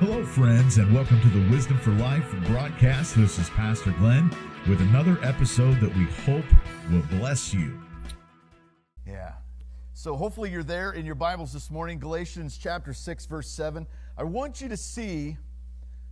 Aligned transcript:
Hello, 0.00 0.24
friends, 0.24 0.78
and 0.78 0.94
welcome 0.94 1.20
to 1.22 1.28
the 1.28 1.50
Wisdom 1.50 1.76
for 1.76 1.90
Life 1.90 2.32
broadcast. 2.46 3.16
This 3.16 3.36
is 3.36 3.50
Pastor 3.50 3.90
Glenn 3.98 4.30
with 4.68 4.80
another 4.80 5.18
episode 5.24 5.80
that 5.80 5.92
we 5.96 6.04
hope 6.24 6.44
will 6.88 7.02
bless 7.18 7.52
you. 7.52 7.82
Yeah. 9.04 9.32
So 9.94 10.14
hopefully 10.14 10.52
you're 10.52 10.62
there 10.62 10.92
in 10.92 11.04
your 11.04 11.16
Bibles 11.16 11.52
this 11.52 11.68
morning, 11.68 11.98
Galatians 11.98 12.56
chapter 12.56 12.94
6, 12.94 13.26
verse 13.26 13.50
7. 13.50 13.88
I 14.16 14.22
want 14.22 14.60
you 14.60 14.68
to 14.68 14.76
see 14.76 15.36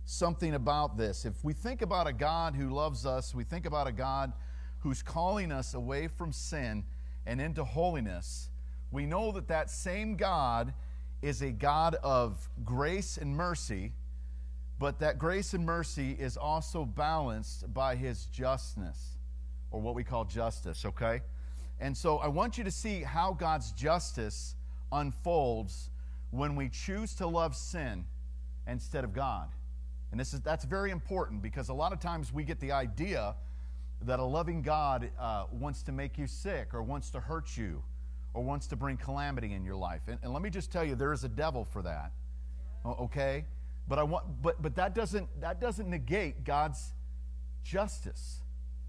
something 0.03 0.55
about 0.55 0.97
this. 0.97 1.23
If 1.23 1.41
we 1.45 1.53
think 1.53 1.81
about 1.81 2.07
a 2.07 2.13
God 2.13 2.55
who 2.55 2.69
loves 2.69 3.05
us, 3.05 3.33
we 3.33 3.45
think 3.45 3.65
about 3.65 3.87
a 3.87 3.93
God 3.93 4.33
who's 4.79 5.01
calling 5.01 5.49
us 5.49 5.75
away 5.75 6.09
from 6.09 6.33
sin 6.33 6.83
and 7.25 7.39
into 7.39 7.63
holiness, 7.63 8.49
we 8.91 9.05
know 9.05 9.31
that 9.31 9.47
that 9.47 9.69
same 9.69 10.17
God 10.17 10.73
is 11.21 11.41
a 11.41 11.51
God 11.51 11.95
of 11.95 12.49
grace 12.63 13.17
and 13.17 13.35
mercy, 13.35 13.93
but 14.79 14.99
that 14.99 15.17
grace 15.17 15.53
and 15.53 15.65
mercy 15.65 16.15
is 16.19 16.37
also 16.37 16.85
balanced 16.85 17.73
by 17.73 17.95
his 17.95 18.25
justness, 18.25 19.17
or 19.71 19.81
what 19.81 19.95
we 19.95 20.03
call 20.03 20.25
justice, 20.25 20.85
okay? 20.85 21.21
And 21.79 21.95
so 21.95 22.17
I 22.17 22.27
want 22.27 22.57
you 22.57 22.63
to 22.63 22.71
see 22.71 23.01
how 23.01 23.33
God's 23.33 23.71
justice 23.71 24.55
unfolds 24.91 25.89
when 26.31 26.55
we 26.55 26.69
choose 26.69 27.13
to 27.15 27.27
love 27.27 27.55
sin 27.55 28.05
instead 28.67 29.03
of 29.03 29.13
God. 29.13 29.49
And 30.11 30.19
this 30.19 30.33
is 30.33 30.41
that's 30.41 30.65
very 30.65 30.91
important 30.91 31.41
because 31.41 31.69
a 31.69 31.73
lot 31.73 31.91
of 31.91 31.99
times 31.99 32.31
we 32.31 32.43
get 32.43 32.59
the 32.59 32.71
idea 32.71 33.35
that 34.03 34.19
a 34.19 34.23
loving 34.23 34.61
God 34.61 35.09
uh, 35.19 35.45
wants 35.51 35.83
to 35.83 35.91
make 35.91 36.17
you 36.17 36.27
sick 36.27 36.73
or 36.73 36.83
wants 36.83 37.09
to 37.11 37.19
hurt 37.19 37.57
you 37.57 37.83
or 38.37 38.43
wants 38.43 38.67
to 38.67 38.75
bring 38.75 38.97
calamity 38.97 39.53
in 39.53 39.65
your 39.65 39.75
life. 39.75 40.01
And, 40.07 40.19
and 40.21 40.31
let 40.31 40.43
me 40.43 40.51
just 40.51 40.71
tell 40.71 40.83
you, 40.83 40.93
there 40.93 41.11
is 41.11 41.23
a 41.23 41.27
devil 41.27 41.65
for 41.65 41.81
that. 41.81 42.11
Okay? 42.85 43.45
But 43.87 43.97
I 43.97 44.03
want 44.03 44.43
but 44.43 44.61
but 44.61 44.75
that 44.75 44.93
doesn't 44.93 45.27
that 45.41 45.59
doesn't 45.59 45.89
negate 45.89 46.43
God's 46.43 46.93
justice. 47.63 48.41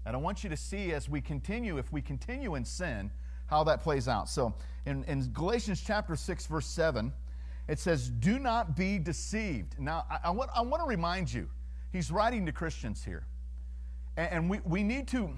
And 0.05 0.15
I 0.15 0.19
want 0.19 0.43
you 0.43 0.51
to 0.51 0.57
see 0.57 0.93
as 0.93 1.09
we 1.09 1.19
continue, 1.19 1.79
if 1.79 1.91
we 1.91 1.99
continue 1.99 2.53
in 2.53 2.63
sin, 2.63 3.09
how 3.47 3.63
that 3.63 3.81
plays 3.81 4.07
out. 4.07 4.29
So 4.29 4.53
in, 4.85 5.03
in 5.05 5.31
Galatians 5.33 5.83
chapter 5.85 6.15
6, 6.15 6.45
verse 6.45 6.67
7, 6.67 7.11
it 7.67 7.79
says, 7.79 8.09
Do 8.09 8.37
not 8.37 8.75
be 8.75 8.99
deceived. 8.99 9.79
Now, 9.79 10.05
I, 10.09 10.19
I 10.25 10.29
want, 10.29 10.51
I 10.55 10.61
want 10.61 10.83
to 10.83 10.87
remind 10.87 11.33
you, 11.33 11.49
he's 11.91 12.11
writing 12.11 12.45
to 12.45 12.51
Christians 12.51 13.03
here. 13.03 13.25
And, 14.15 14.31
and 14.31 14.49
we, 14.49 14.59
we, 14.63 14.83
need 14.83 15.07
to, 15.09 15.31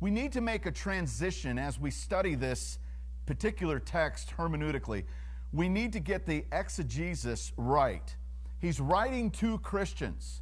we 0.00 0.10
need 0.10 0.32
to 0.32 0.40
make 0.40 0.66
a 0.66 0.72
transition 0.72 1.58
as 1.58 1.78
we 1.78 1.90
study 1.90 2.36
this 2.36 2.78
particular 3.26 3.78
text 3.78 4.32
hermeneutically. 4.38 5.04
We 5.52 5.68
need 5.68 5.92
to 5.92 6.00
get 6.00 6.26
the 6.26 6.44
exegesis 6.52 7.52
right. 7.56 8.14
He's 8.58 8.80
writing 8.80 9.30
to 9.32 9.58
Christians, 9.58 10.40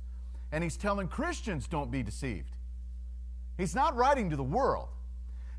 and 0.52 0.62
he's 0.62 0.77
telling 0.77 1.08
Christians 1.08 1.66
don't 1.66 1.90
be 1.90 2.02
deceived. 2.02 2.55
He's 3.58 3.74
not 3.74 3.96
writing 3.96 4.30
to 4.30 4.36
the 4.36 4.42
world. 4.44 4.88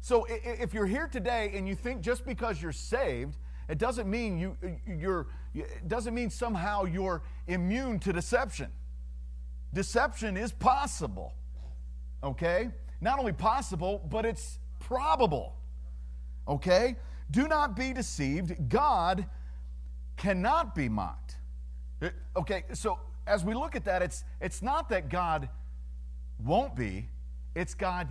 So 0.01 0.27
if 0.29 0.73
you're 0.73 0.85
here 0.85 1.07
today 1.07 1.51
and 1.55 1.67
you 1.67 1.75
think 1.75 2.01
just 2.01 2.25
because 2.25 2.61
you're 2.61 2.71
saved, 2.71 3.37
it 3.67 3.79
doesn't 3.79 4.09
mean 4.09 4.37
you 4.37 4.55
uh, 4.63 4.67
you're 4.85 5.27
it 5.53 5.87
doesn't 5.87 6.13
mean 6.13 6.29
somehow 6.29 6.83
you're 6.83 7.23
immune 7.47 7.97
to 7.99 8.13
deception. 8.13 8.69
Deception 9.73 10.37
is 10.37 10.51
possible. 10.51 11.33
Okay? 12.23 12.69
Not 13.01 13.19
only 13.19 13.33
possible, 13.33 14.05
but 14.09 14.25
it's 14.25 14.59
probable. 14.79 15.55
Okay? 16.47 16.97
Do 17.31 17.47
not 17.47 17.75
be 17.75 17.93
deceived. 17.93 18.69
God 18.69 19.25
cannot 20.17 20.75
be 20.75 20.89
mocked. 20.89 21.37
Okay, 22.36 22.63
so 22.73 22.99
as 23.25 23.43
we 23.43 23.53
look 23.53 23.75
at 23.75 23.86
that, 23.86 24.02
it's 24.02 24.23
it's 24.39 24.61
not 24.61 24.89
that 24.89 25.09
God 25.09 25.49
won't 26.43 26.75
be, 26.75 27.09
it's 27.55 27.73
God 27.73 28.09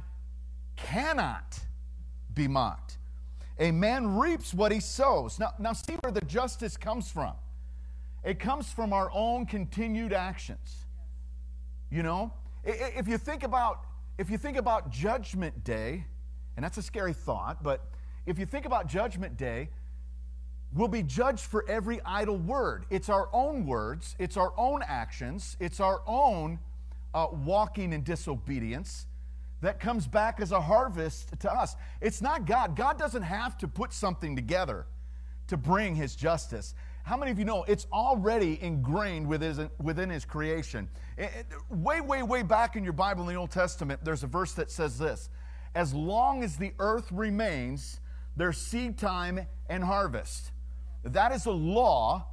cannot 0.77 1.61
be 2.35 2.49
mocked. 2.49 2.99
A 3.59 3.71
man 3.71 4.17
reaps 4.17 4.53
what 4.53 4.73
he 4.73 4.81
sows. 4.81 5.39
Now, 5.39 5.53
now 5.59 5.73
see 5.73 5.95
where 6.01 6.11
the 6.11 6.23
justice 6.23 6.77
comes 6.77 7.11
from. 7.11 7.35
It 8.25 8.41
comes 8.41 8.73
from 8.73 8.93
our 8.93 9.11
own 9.13 9.47
continued 9.47 10.13
actions. 10.13 10.87
You 11.91 12.03
know, 12.03 12.33
if 12.65 13.07
you 13.07 13.19
think 13.19 13.43
about 13.43 13.85
if 14.19 14.31
you 14.31 14.39
think 14.39 14.57
about 14.57 14.91
judgment 14.91 15.65
day, 15.65 16.07
and 16.57 16.65
that's 16.65 16.79
a 16.79 16.83
scary 16.83 17.13
thought, 17.13 17.63
but 17.63 17.87
if 18.27 18.39
you 18.39 18.47
think 18.47 18.67
about 18.67 18.87
judgment 18.89 19.37
day, 19.37 19.69
we'll 20.73 20.89
be 20.89 21.03
judged 21.03 21.45
for 21.45 21.65
every 21.69 22.01
idle 22.05 22.37
word. 22.37 22.85
It's 22.91 23.09
our 23.09 23.29
own 23.33 23.67
words, 23.67 24.17
it's 24.19 24.37
our 24.37 24.53
own 24.57 24.83
actions, 24.87 25.57
it's 25.61 25.81
our 25.81 26.03
own 26.07 26.59
uh, 27.15 27.29
walking 27.33 27.93
in 27.93 28.03
disobedience 28.03 29.07
that 29.61 29.81
comes 29.81 30.07
back 30.07 30.41
as 30.41 30.53
a 30.53 30.61
harvest 30.61 31.31
to 31.41 31.53
us. 31.53 31.77
It's 32.01 32.21
not 32.21 32.45
God. 32.45 32.77
God 32.77 32.99
doesn't 32.99 33.23
have 33.23 33.57
to 33.59 33.69
put 33.69 33.93
something 33.93 34.37
together 34.37 34.87
to 35.47 35.57
bring 35.57 35.95
his 35.95 36.15
justice. 36.17 36.75
How 37.05 37.17
many 37.17 37.31
of 37.31 37.39
you 37.39 37.45
know 37.45 37.65
it's 37.65 37.87
already 37.93 38.59
ingrained 38.63 39.27
within 39.27 39.57
his, 39.57 39.69
within 39.83 40.11
his 40.11 40.25
creation? 40.25 40.89
It, 41.17 41.31
it, 41.39 41.47
way, 41.71 42.01
way, 42.01 42.23
way 42.23 42.43
back 42.43 42.77
in 42.77 42.85
your 42.85 42.95
Bible 42.95 43.23
in 43.29 43.35
the 43.35 43.41
Old 43.41 43.51
Testament, 43.51 44.01
there's 44.03 44.23
a 44.23 44.27
verse 44.27 44.53
that 44.55 44.71
says 44.71 44.99
this 44.99 45.29
As 45.75 45.95
long 45.95 46.43
as 46.43 46.57
the 46.57 46.73
earth 46.79 47.11
remains, 47.13 48.01
there's 48.37 48.59
seed 48.59 48.99
time 48.99 49.47
and 49.69 49.85
harvest. 49.85 50.51
That 51.05 51.33
is 51.33 51.47
a 51.47 51.53
law 51.53 52.27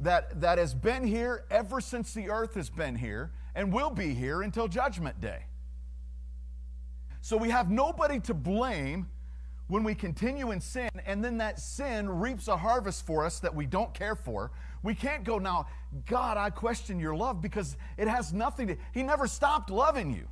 that, 0.00 0.40
that 0.40 0.58
has 0.58 0.74
been 0.74 1.04
here 1.04 1.44
ever 1.50 1.80
since 1.80 2.14
the 2.14 2.30
earth 2.30 2.54
has 2.54 2.70
been 2.70 2.96
here 2.96 3.32
and 3.54 3.72
will 3.72 3.90
be 3.90 4.14
here 4.14 4.42
until 4.42 4.68
Judgment 4.68 5.20
Day. 5.20 5.44
So 7.20 7.36
we 7.36 7.50
have 7.50 7.70
nobody 7.70 8.18
to 8.20 8.34
blame 8.34 9.08
when 9.68 9.84
we 9.84 9.94
continue 9.94 10.50
in 10.50 10.60
sin 10.60 10.90
and 11.06 11.24
then 11.24 11.38
that 11.38 11.58
sin 11.58 12.08
reaps 12.08 12.48
a 12.48 12.56
harvest 12.56 13.06
for 13.06 13.24
us 13.24 13.38
that 13.40 13.54
we 13.54 13.64
don't 13.64 13.94
care 13.94 14.16
for. 14.16 14.50
We 14.82 14.94
can't 14.94 15.22
go 15.22 15.38
now, 15.38 15.66
God, 16.06 16.36
I 16.36 16.50
question 16.50 16.98
your 16.98 17.14
love 17.14 17.40
because 17.40 17.76
it 17.96 18.08
has 18.08 18.32
nothing 18.32 18.68
to, 18.68 18.76
He 18.92 19.02
never 19.02 19.26
stopped 19.26 19.70
loving 19.70 20.12
you. 20.12 20.26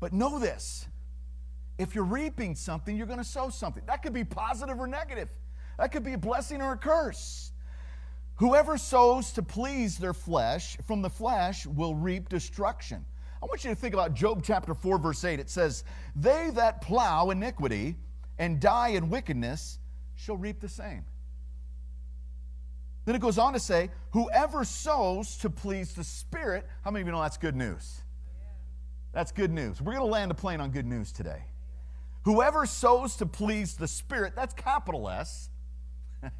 But 0.00 0.12
know 0.12 0.38
this 0.38 0.86
if 1.78 1.94
you're 1.94 2.04
reaping 2.04 2.54
something, 2.54 2.96
you're 2.96 3.06
going 3.06 3.18
to 3.18 3.24
sow 3.24 3.48
something. 3.48 3.82
That 3.86 4.02
could 4.02 4.12
be 4.12 4.24
positive 4.24 4.78
or 4.78 4.86
negative, 4.86 5.30
that 5.78 5.92
could 5.92 6.02
be 6.02 6.12
a 6.12 6.18
blessing 6.18 6.60
or 6.60 6.72
a 6.72 6.76
curse. 6.76 7.52
Whoever 8.36 8.78
sows 8.78 9.32
to 9.32 9.42
please 9.42 9.98
their 9.98 10.14
flesh 10.14 10.76
from 10.86 11.02
the 11.02 11.10
flesh 11.10 11.66
will 11.66 11.94
reap 11.94 12.28
destruction. 12.28 13.04
I 13.42 13.46
want 13.46 13.64
you 13.64 13.70
to 13.70 13.76
think 13.76 13.94
about 13.94 14.14
Job 14.14 14.42
chapter 14.44 14.74
4, 14.74 14.98
verse 14.98 15.24
8. 15.24 15.40
It 15.40 15.50
says, 15.50 15.84
They 16.14 16.50
that 16.54 16.80
plow 16.80 17.30
iniquity 17.30 17.96
and 18.38 18.60
die 18.60 18.90
in 18.90 19.10
wickedness 19.10 19.78
shall 20.14 20.36
reap 20.36 20.60
the 20.60 20.68
same. 20.68 21.04
Then 23.04 23.14
it 23.14 23.20
goes 23.20 23.38
on 23.38 23.54
to 23.54 23.60
say, 23.60 23.90
Whoever 24.12 24.64
sows 24.64 25.36
to 25.38 25.50
please 25.50 25.94
the 25.94 26.04
Spirit, 26.04 26.66
how 26.82 26.90
many 26.90 27.02
of 27.02 27.06
you 27.06 27.12
know 27.12 27.22
that's 27.22 27.38
good 27.38 27.56
news? 27.56 28.02
That's 29.12 29.32
good 29.32 29.50
news. 29.50 29.80
We're 29.80 29.94
going 29.94 30.04
to 30.04 30.12
land 30.12 30.30
a 30.30 30.34
plane 30.34 30.60
on 30.60 30.70
good 30.70 30.86
news 30.86 31.10
today. 31.10 31.42
Whoever 32.28 32.66
sows 32.66 33.16
to 33.16 33.24
please 33.24 33.76
the 33.76 33.88
Spirit, 33.88 34.34
that's 34.36 34.52
capital 34.52 35.08
S, 35.08 35.48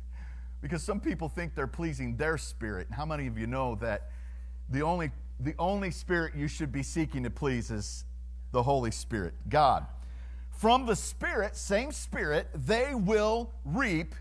because 0.60 0.82
some 0.82 1.00
people 1.00 1.30
think 1.30 1.54
they're 1.54 1.66
pleasing 1.66 2.14
their 2.18 2.36
spirit. 2.36 2.88
How 2.90 3.06
many 3.06 3.26
of 3.26 3.38
you 3.38 3.46
know 3.46 3.74
that 3.76 4.10
the 4.68 4.82
only 4.82 5.12
the 5.40 5.54
only 5.58 5.90
spirit 5.90 6.34
you 6.36 6.46
should 6.46 6.72
be 6.72 6.82
seeking 6.82 7.22
to 7.22 7.30
please 7.30 7.70
is 7.70 8.04
the 8.52 8.62
Holy 8.62 8.90
Spirit, 8.90 9.32
God. 9.48 9.86
From 10.50 10.84
the 10.84 10.94
Spirit, 10.94 11.56
same 11.56 11.90
Spirit, 11.90 12.48
they 12.52 12.94
will 12.94 13.50
reap 13.64 14.14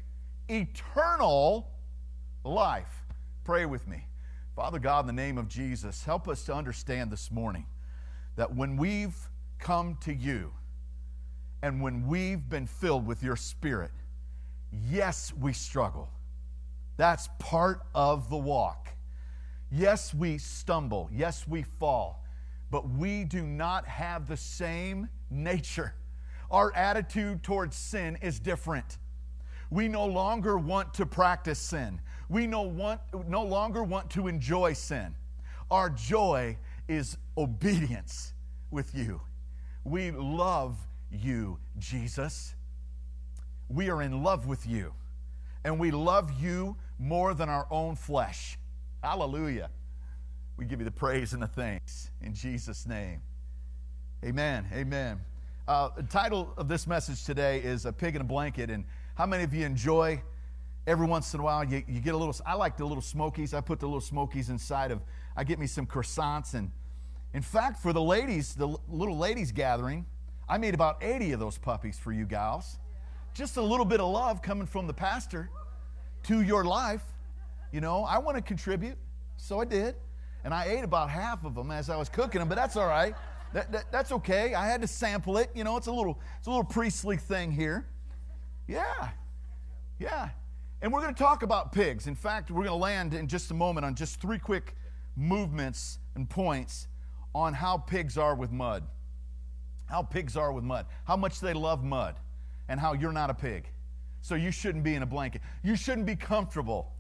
eternal 0.48 1.70
life. 2.46 3.04
Pray 3.44 3.66
with 3.66 3.86
me. 3.90 4.08
Father 4.56 4.80
God, 4.80 5.02
in 5.02 5.08
the 5.08 5.22
name 5.22 5.38
of 5.38 5.50
Jesus, 5.50 6.06
help 6.06 6.30
us 6.30 6.46
to 6.46 6.54
understand 6.54 7.12
this 7.12 7.30
morning 7.30 7.66
that 8.38 8.56
when 8.56 8.78
we've 8.78 9.18
come 9.60 9.98
to 10.00 10.14
you 10.14 10.54
and 11.62 11.82
when 11.82 12.08
we've 12.08 12.48
been 12.50 12.68
filled 12.68 13.06
with 13.06 13.24
your 13.24 13.36
Spirit, 13.36 13.92
yes, 14.72 15.34
we 15.40 15.54
struggle. 15.54 16.10
That's 16.98 17.30
part 17.40 17.82
of 17.94 18.30
the 18.30 18.38
walk. 18.38 18.90
Yes, 19.72 20.14
we 20.14 20.38
stumble. 20.38 21.10
Yes, 21.12 21.48
we 21.48 21.64
fall. 21.64 22.24
But 22.70 22.90
we 22.90 23.24
do 23.24 23.44
not 23.44 23.88
have 23.88 24.28
the 24.28 24.38
same 24.38 25.10
nature. 25.30 25.94
Our 26.50 26.74
attitude 26.76 27.44
towards 27.44 27.76
sin 27.76 28.18
is 28.22 28.40
different. 28.40 28.98
We 29.70 29.88
no 29.88 30.06
longer 30.06 30.58
want 30.58 30.94
to 30.96 31.06
practice 31.06 31.60
sin. 31.60 32.00
We 32.30 32.48
no, 32.48 32.62
want, 32.62 33.02
no 33.28 33.44
longer 33.44 33.84
want 33.84 34.10
to 34.12 34.28
enjoy 34.28 34.74
sin. 34.74 35.16
Our 35.70 35.90
joy 35.90 36.58
is 36.88 37.18
obedience 37.38 38.34
with 38.72 38.96
you. 38.96 39.22
We 39.84 40.12
love 40.12 40.78
you, 41.12 41.60
Jesus. 41.78 42.56
We 43.70 43.90
are 43.90 44.02
in 44.02 44.24
love 44.24 44.48
with 44.48 44.66
you. 44.68 44.94
and 45.68 45.80
we 45.80 45.92
love 45.92 46.32
you 46.42 46.78
more 46.98 47.34
than 47.34 47.50
our 47.50 47.68
own 47.70 47.96
flesh. 47.98 48.58
Hallelujah. 49.04 49.70
We 50.56 50.66
give 50.66 50.80
you 50.80 50.86
the 50.86 50.92
praise 50.92 51.34
and 51.34 51.42
the 51.42 51.48
thanks 51.48 52.10
in 52.22 52.34
Jesus' 52.34 52.86
name. 52.88 53.22
Amen. 54.24 54.66
Amen. 54.74 55.20
Uh, 55.68 55.90
the 55.98 56.04
title 56.04 56.54
of 56.56 56.70
this 56.70 56.88
message 56.88 57.26
today 57.26 57.60
is 57.60 57.86
A 57.86 57.92
Pig 57.92 58.16
in 58.16 58.22
a 58.22 58.24
Blanket. 58.24 58.70
And 58.70 58.86
how 59.16 59.26
many 59.26 59.44
of 59.44 59.54
you 59.54 59.66
enjoy 59.66 60.22
every 60.88 61.06
once 61.06 61.34
in 61.34 61.42
a 61.42 61.44
while 61.44 61.66
you, 61.66 61.84
you 61.86 62.00
get 62.00 62.14
a 62.14 62.18
little, 62.18 62.36
I 62.46 62.54
like 62.54 62.78
the 62.78 62.86
little 62.86 63.02
smokies. 63.02 63.54
I 63.54 63.60
put 63.60 63.82
the 63.82 63.88
little 63.88 64.00
smokies 64.00 64.50
inside 64.50 64.92
of, 64.92 65.02
I 65.36 65.44
get 65.44 65.60
me 65.60 65.68
some 65.68 65.86
croissants. 65.86 66.54
And 66.54 66.72
in 67.34 67.42
fact, 67.42 67.82
for 67.82 67.92
the 67.92 68.02
ladies, 68.02 68.56
the 68.56 68.70
little 68.88 69.18
ladies 69.18 69.52
gathering, 69.52 70.06
I 70.50 70.58
made 70.58 70.74
about 70.74 71.04
80 71.04 71.34
of 71.34 71.40
those 71.40 71.58
puppies 71.58 72.00
for 72.00 72.12
you 72.12 72.26
gals. 72.26 72.78
Just 73.34 73.58
a 73.58 73.62
little 73.62 73.86
bit 73.86 74.00
of 74.00 74.10
love 74.10 74.42
coming 74.42 74.66
from 74.66 74.88
the 74.88 74.94
pastor 74.94 75.50
to 76.24 76.42
your 76.42 76.64
life. 76.64 77.04
You 77.72 77.82
know, 77.82 78.04
I 78.04 78.18
want 78.20 78.38
to 78.38 78.42
contribute, 78.42 78.98
so 79.36 79.62
I 79.62 79.66
did. 79.66 79.96
And 80.44 80.54
I 80.54 80.66
ate 80.66 80.84
about 80.84 81.10
half 81.10 81.44
of 81.44 81.56
them 81.56 81.72
as 81.72 81.90
I 81.90 81.98
was 81.98 82.08
cooking 82.08 82.40
them, 82.40 82.48
but 82.48 82.56
that's 82.56 82.76
all 82.76 82.88
right. 82.88 83.14
That, 83.54 83.72
that, 83.72 83.92
that's 83.92 84.12
okay. 84.12 84.54
I 84.54 84.68
had 84.68 84.82
to 84.82 84.88
sample 84.88 85.38
it. 85.38 85.50
You 85.54 85.64
know, 85.64 85.78
it's 85.78 85.88
a 85.88 85.92
little, 85.92 86.20
it's 86.38 86.48
a 86.48 86.50
little 86.50 86.64
priestly 86.64 87.18
thing 87.18 87.52
here. 87.52 87.86
Yeah, 88.68 89.10
yeah. 90.00 90.30
And 90.82 90.94
we're 90.94 91.02
going 91.02 91.14
to 91.14 91.22
talk 91.22 91.44
about 91.44 91.72
pigs. 91.72 92.08
In 92.08 92.16
fact, 92.16 92.52
we're 92.52 92.64
going 92.64 92.68
to 92.68 92.76
land 92.76 93.14
in 93.14 93.28
just 93.28 93.52
a 93.52 93.54
moment 93.54 93.86
on 93.86 93.96
just 93.96 94.22
three 94.22 94.40
quick 94.40 94.76
movements 95.16 96.00
and 96.16 96.30
points 96.30 96.88
on 97.34 97.54
how 97.54 97.78
pigs 97.78 98.18
are 98.18 98.36
with 98.36 98.52
mud. 98.52 98.84
How 99.88 100.04
pigs 100.04 100.38
are 100.38 100.52
with 100.52 100.64
mud. 100.64 100.86
How 101.06 101.18
much 101.18 101.40
they 101.40 101.54
love 101.54 101.84
mud. 101.84 102.16
And 102.70 102.80
how 102.80 102.94
you're 102.94 103.12
not 103.12 103.30
a 103.30 103.34
pig. 103.34 103.68
So 104.22 104.36
you 104.36 104.52
shouldn't 104.52 104.84
be 104.84 104.96
in 104.96 105.04
a 105.04 105.06
blanket. 105.06 105.42
You 105.64 105.76
shouldn't 105.76 106.06
be 106.06 106.16
comfortable 106.16 106.94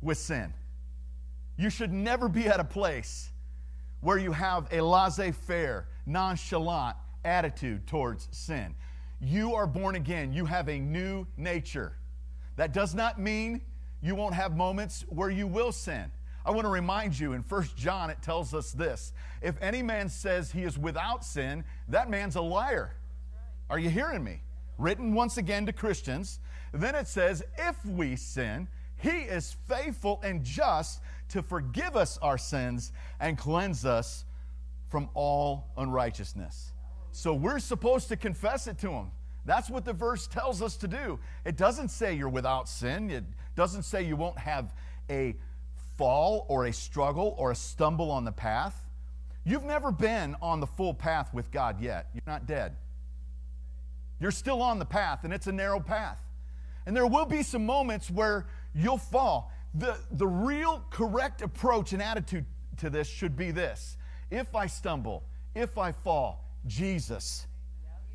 with 0.00 0.18
sin. 0.18 0.54
You 1.56 1.70
should 1.70 1.92
never 1.92 2.28
be 2.28 2.46
at 2.46 2.60
a 2.60 2.64
place 2.64 3.30
where 4.00 4.16
you 4.16 4.32
have 4.32 4.66
a 4.72 4.80
laissez 4.80 5.32
faire, 5.32 5.88
nonchalant 6.06 6.96
attitude 7.24 7.86
towards 7.86 8.28
sin. 8.30 8.74
You 9.20 9.54
are 9.54 9.66
born 9.66 9.96
again, 9.96 10.32
you 10.32 10.46
have 10.46 10.68
a 10.68 10.78
new 10.78 11.26
nature. 11.36 11.92
That 12.56 12.72
does 12.72 12.94
not 12.94 13.20
mean 13.20 13.60
you 14.00 14.14
won't 14.14 14.34
have 14.34 14.56
moments 14.56 15.04
where 15.08 15.30
you 15.30 15.46
will 15.46 15.72
sin. 15.72 16.10
I 16.44 16.50
want 16.50 16.64
to 16.64 16.70
remind 16.70 17.18
you 17.18 17.32
in 17.34 17.42
1 17.42 17.68
John, 17.76 18.10
it 18.10 18.22
tells 18.22 18.54
us 18.54 18.72
this 18.72 19.12
if 19.42 19.60
any 19.60 19.82
man 19.82 20.08
says 20.08 20.50
he 20.50 20.62
is 20.62 20.78
without 20.78 21.24
sin, 21.24 21.64
that 21.88 22.10
man's 22.10 22.36
a 22.36 22.40
liar. 22.40 22.96
Are 23.68 23.78
you 23.78 23.90
hearing 23.90 24.24
me? 24.24 24.42
Written 24.78 25.14
once 25.14 25.36
again 25.36 25.66
to 25.66 25.72
Christians. 25.72 26.40
Then 26.72 26.94
it 26.94 27.08
says, 27.08 27.42
if 27.58 27.84
we 27.84 28.16
sin, 28.16 28.68
he 28.96 29.08
is 29.08 29.56
faithful 29.66 30.20
and 30.22 30.44
just 30.44 31.00
to 31.30 31.42
forgive 31.42 31.96
us 31.96 32.18
our 32.18 32.38
sins 32.38 32.92
and 33.18 33.38
cleanse 33.38 33.84
us 33.84 34.24
from 34.88 35.08
all 35.14 35.68
unrighteousness. 35.76 36.72
So 37.12 37.32
we're 37.32 37.60
supposed 37.60 38.08
to 38.08 38.16
confess 38.16 38.66
it 38.66 38.78
to 38.78 38.90
Him. 38.90 39.10
That's 39.46 39.70
what 39.70 39.84
the 39.84 39.92
verse 39.92 40.26
tells 40.26 40.60
us 40.60 40.76
to 40.78 40.88
do. 40.88 41.18
It 41.44 41.56
doesn't 41.56 41.88
say 41.88 42.14
you're 42.14 42.28
without 42.28 42.68
sin, 42.68 43.10
it 43.10 43.24
doesn't 43.56 43.84
say 43.84 44.02
you 44.02 44.16
won't 44.16 44.38
have 44.38 44.74
a 45.08 45.34
fall 46.00 46.46
or 46.48 46.64
a 46.64 46.72
struggle 46.72 47.34
or 47.36 47.50
a 47.50 47.54
stumble 47.54 48.10
on 48.10 48.24
the 48.24 48.32
path. 48.32 48.86
You've 49.44 49.64
never 49.64 49.92
been 49.92 50.34
on 50.40 50.58
the 50.58 50.66
full 50.66 50.94
path 50.94 51.34
with 51.34 51.50
God 51.50 51.78
yet. 51.78 52.08
You're 52.14 52.22
not 52.26 52.46
dead. 52.46 52.74
You're 54.18 54.30
still 54.30 54.62
on 54.62 54.78
the 54.78 54.86
path, 54.86 55.24
and 55.24 55.32
it's 55.32 55.46
a 55.46 55.52
narrow 55.52 55.78
path. 55.78 56.18
And 56.86 56.96
there 56.96 57.06
will 57.06 57.26
be 57.26 57.42
some 57.42 57.66
moments 57.66 58.10
where 58.10 58.46
you'll 58.74 58.96
fall. 58.96 59.52
The, 59.74 59.98
the 60.12 60.26
real 60.26 60.82
correct 60.88 61.42
approach 61.42 61.92
and 61.92 62.00
attitude 62.00 62.46
to 62.78 62.88
this 62.88 63.06
should 63.06 63.36
be 63.36 63.50
this 63.50 63.98
if 64.30 64.54
I 64.54 64.68
stumble, 64.68 65.24
if 65.54 65.76
I 65.76 65.92
fall, 65.92 66.46
Jesus, 66.66 67.46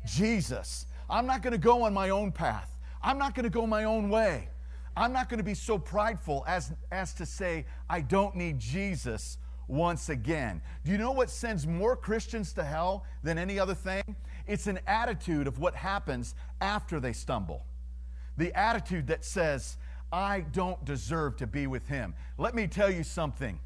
Jesus. 0.04 0.86
I'm 1.08 1.26
not 1.26 1.40
going 1.40 1.52
to 1.52 1.58
go 1.58 1.84
on 1.84 1.94
my 1.94 2.10
own 2.10 2.32
path. 2.32 2.68
I'm 3.00 3.16
not 3.16 3.36
going 3.36 3.44
to 3.44 3.50
go 3.50 3.64
my 3.64 3.84
own 3.84 4.08
way. 4.08 4.48
I'm 4.96 5.12
not 5.12 5.28
going 5.28 5.38
to 5.38 5.44
be 5.44 5.54
so 5.54 5.78
prideful 5.78 6.44
as, 6.46 6.72
as 6.90 7.12
to 7.14 7.26
say, 7.26 7.66
I 7.88 8.00
don't 8.00 8.34
need 8.34 8.58
Jesus 8.58 9.38
once 9.68 10.08
again. 10.08 10.62
Do 10.84 10.92
you 10.92 10.98
know 10.98 11.12
what 11.12 11.28
sends 11.28 11.66
more 11.66 11.96
Christians 11.96 12.52
to 12.54 12.64
hell 12.64 13.04
than 13.22 13.36
any 13.36 13.58
other 13.58 13.74
thing? 13.74 14.16
It's 14.46 14.66
an 14.66 14.78
attitude 14.86 15.46
of 15.46 15.58
what 15.58 15.74
happens 15.74 16.34
after 16.60 17.00
they 17.00 17.12
stumble. 17.12 17.66
The 18.38 18.56
attitude 18.58 19.06
that 19.08 19.24
says, 19.24 19.76
I 20.12 20.40
don't 20.52 20.82
deserve 20.84 21.36
to 21.38 21.46
be 21.46 21.66
with 21.66 21.88
him. 21.88 22.14
Let 22.38 22.54
me 22.54 22.66
tell 22.66 22.90
you 22.90 23.02
something. 23.02 23.58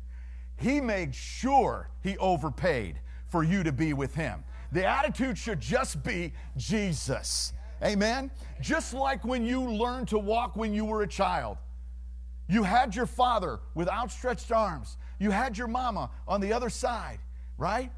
He 0.56 0.80
made 0.80 1.14
sure 1.14 1.90
he 2.02 2.16
overpaid 2.18 2.98
for 3.28 3.44
you 3.44 3.62
to 3.62 3.72
be 3.72 3.92
with 3.92 4.14
him. 4.14 4.42
The 4.72 4.84
attitude 4.84 5.36
should 5.36 5.60
just 5.60 6.02
be 6.02 6.32
Jesus. 6.56 7.52
Amen? 7.82 8.30
Just 8.60 8.92
like 8.92 9.24
when 9.24 9.44
you 9.44 9.62
learned 9.62 10.08
to 10.08 10.18
walk 10.18 10.56
when 10.56 10.74
you 10.74 10.84
were 10.84 11.02
a 11.02 11.08
child. 11.08 11.56
You 12.48 12.62
had 12.62 12.94
your 12.94 13.06
father 13.06 13.60
with 13.74 13.88
outstretched 13.88 14.50
arms. 14.52 14.96
You 15.18 15.30
had 15.30 15.56
your 15.56 15.68
mama 15.68 16.10
on 16.26 16.40
the 16.40 16.52
other 16.52 16.68
side, 16.68 17.20
right? 17.58 17.92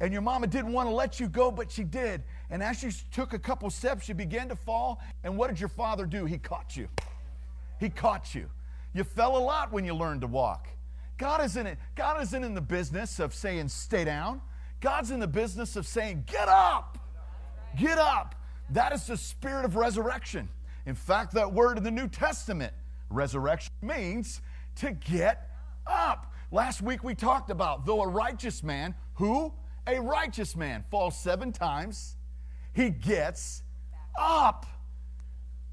And 0.00 0.12
your 0.12 0.22
mama 0.22 0.46
didn't 0.46 0.72
want 0.72 0.88
to 0.88 0.94
let 0.94 1.20
you 1.20 1.28
go, 1.28 1.50
but 1.50 1.70
she 1.70 1.84
did. 1.84 2.22
And 2.50 2.62
as 2.62 2.82
you 2.82 2.90
took 3.12 3.32
a 3.32 3.38
couple 3.38 3.68
steps, 3.70 4.08
you 4.08 4.14
began 4.14 4.48
to 4.48 4.56
fall. 4.56 5.00
And 5.24 5.36
what 5.36 5.48
did 5.48 5.60
your 5.60 5.68
father 5.68 6.06
do? 6.06 6.24
He 6.24 6.38
caught 6.38 6.76
you. 6.76 6.88
He 7.80 7.90
caught 7.90 8.34
you. 8.34 8.48
You 8.94 9.04
fell 9.04 9.36
a 9.36 9.40
lot 9.40 9.72
when 9.72 9.84
you 9.84 9.94
learned 9.94 10.22
to 10.22 10.26
walk. 10.26 10.68
God 11.18 11.44
isn't, 11.44 11.78
God 11.94 12.22
isn't 12.22 12.44
in 12.44 12.54
the 12.54 12.60
business 12.60 13.18
of 13.20 13.34
saying, 13.34 13.68
stay 13.68 14.04
down. 14.04 14.40
God's 14.80 15.10
in 15.10 15.20
the 15.20 15.26
business 15.26 15.76
of 15.76 15.86
saying, 15.86 16.24
get 16.26 16.48
up. 16.48 16.98
Get 17.78 17.98
up. 17.98 18.35
That 18.70 18.92
is 18.92 19.06
the 19.06 19.16
spirit 19.16 19.64
of 19.64 19.76
resurrection. 19.76 20.48
In 20.86 20.94
fact, 20.94 21.34
that 21.34 21.52
word 21.52 21.78
in 21.78 21.84
the 21.84 21.90
New 21.90 22.08
Testament, 22.08 22.72
resurrection, 23.10 23.72
means 23.82 24.40
to 24.76 24.92
get 24.92 25.50
up. 25.86 26.32
Last 26.50 26.82
week 26.82 27.02
we 27.02 27.14
talked 27.14 27.50
about, 27.50 27.86
though 27.86 28.02
a 28.02 28.08
righteous 28.08 28.62
man, 28.62 28.94
who? 29.14 29.52
A 29.86 30.00
righteous 30.00 30.56
man 30.56 30.84
falls 30.90 31.18
seven 31.18 31.52
times, 31.52 32.16
he 32.72 32.90
gets 32.90 33.62
up. 34.18 34.66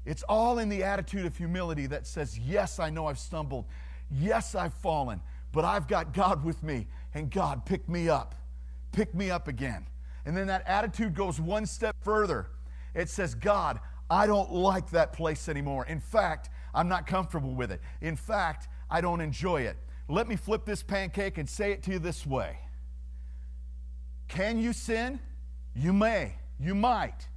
It's 0.04 0.22
all 0.24 0.58
in 0.58 0.68
the 0.68 0.84
attitude 0.84 1.26
of 1.26 1.36
humility 1.36 1.86
that 1.86 2.06
says, 2.06 2.38
Yes, 2.38 2.78
I 2.78 2.90
know 2.90 3.06
I've 3.06 3.18
stumbled. 3.18 3.64
Yes, 4.10 4.54
I've 4.54 4.74
fallen, 4.74 5.20
but 5.52 5.64
I've 5.64 5.88
got 5.88 6.12
God 6.12 6.44
with 6.44 6.62
me, 6.62 6.86
and 7.14 7.30
God 7.30 7.64
pick 7.64 7.88
me 7.88 8.08
up. 8.08 8.34
Pick 8.92 9.14
me 9.14 9.30
up 9.30 9.48
again. 9.48 9.86
And 10.26 10.36
then 10.36 10.46
that 10.48 10.66
attitude 10.66 11.14
goes 11.14 11.40
one 11.40 11.66
step 11.66 11.96
further. 12.02 12.48
It 12.94 13.08
says, 13.08 13.34
God, 13.34 13.80
I 14.10 14.26
don't 14.26 14.52
like 14.52 14.90
that 14.90 15.12
place 15.12 15.48
anymore. 15.48 15.86
In 15.86 16.00
fact, 16.00 16.50
I'm 16.74 16.88
not 16.88 17.06
comfortable 17.06 17.54
with 17.54 17.72
it. 17.72 17.80
In 18.00 18.16
fact, 18.16 18.68
I 18.90 19.00
don't 19.00 19.20
enjoy 19.20 19.62
it. 19.62 19.76
Let 20.08 20.28
me 20.28 20.36
flip 20.36 20.64
this 20.64 20.82
pancake 20.82 21.38
and 21.38 21.48
say 21.48 21.72
it 21.72 21.82
to 21.84 21.92
you 21.92 21.98
this 21.98 22.26
way 22.26 22.58
Can 24.28 24.58
you 24.58 24.72
sin? 24.72 25.20
You 25.74 25.92
may. 25.92 26.34
You 26.60 26.74
might. 26.74 27.28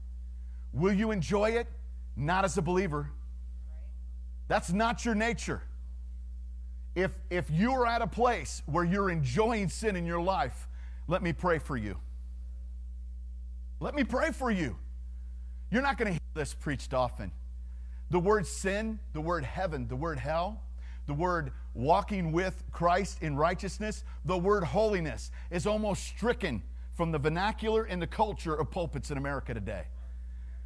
Will 0.74 0.94
you 0.94 1.12
enjoy 1.12 1.52
it? 1.52 1.68
Not 2.16 2.46
as 2.46 2.58
a 2.58 2.62
believer. 2.62 3.10
That's 4.48 4.72
not 4.72 5.06
your 5.06 5.16
nature. 5.16 5.64
If, 6.96 7.12
if 7.30 7.50
you 7.50 7.74
are 7.74 7.86
at 7.86 8.02
a 8.02 8.08
place 8.08 8.64
where 8.66 8.84
you're 8.84 9.10
enjoying 9.10 9.70
sin 9.70 9.96
in 9.96 10.06
your 10.06 10.22
life, 10.22 10.68
let 11.08 11.22
me 11.22 11.32
pray 11.32 11.60
for 11.60 11.78
you. 11.78 11.98
Let 13.80 13.94
me 13.94 14.04
pray 14.04 14.32
for 14.32 14.50
you. 14.50 14.76
You're 15.72 15.82
not 15.82 15.98
going 15.98 16.08
to 16.08 16.14
hear 16.14 16.20
this 16.34 16.54
preached 16.54 16.94
often. 16.94 17.32
The 18.10 18.20
word 18.20 18.48
sin, 18.48 19.00
the 19.14 19.22
word 19.22 19.44
heaven, 19.44 19.88
the 19.88 19.96
word 19.96 20.20
hell, 20.20 20.62
the 21.08 21.14
word 21.14 21.52
walking 21.74 22.32
with 22.32 22.64
Christ 22.72 23.22
in 23.22 23.36
righteousness, 23.36 24.04
the 24.26 24.38
word 24.38 24.64
holiness 24.64 25.32
is 25.52 25.68
almost 25.68 26.04
stricken 26.04 26.64
from 26.96 27.12
the 27.12 27.20
vernacular 27.20 27.84
and 27.84 28.02
the 28.02 28.08
culture 28.08 28.56
of 28.56 28.72
pulpits 28.72 29.12
in 29.12 29.18
America 29.18 29.54
today. 29.54 29.84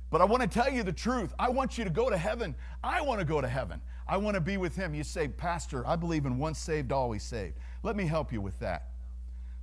But 0.09 0.21
I 0.21 0.25
want 0.25 0.43
to 0.43 0.47
tell 0.47 0.69
you 0.69 0.83
the 0.83 0.93
truth. 0.93 1.33
I 1.39 1.49
want 1.49 1.77
you 1.77 1.83
to 1.83 1.89
go 1.89 2.09
to 2.09 2.17
heaven. 2.17 2.53
I 2.83 3.01
want 3.01 3.19
to 3.19 3.25
go 3.25 3.41
to 3.41 3.47
heaven. 3.47 3.81
I 4.07 4.17
want 4.17 4.35
to 4.35 4.41
be 4.41 4.57
with 4.57 4.75
Him. 4.75 4.93
You 4.93 5.03
say, 5.03 5.29
Pastor, 5.29 5.87
I 5.87 5.95
believe 5.95 6.25
in 6.25 6.37
once 6.37 6.59
saved, 6.59 6.91
always 6.91 7.23
saved. 7.23 7.55
Let 7.81 7.95
me 7.95 8.05
help 8.05 8.31
you 8.33 8.41
with 8.41 8.59
that. 8.59 8.89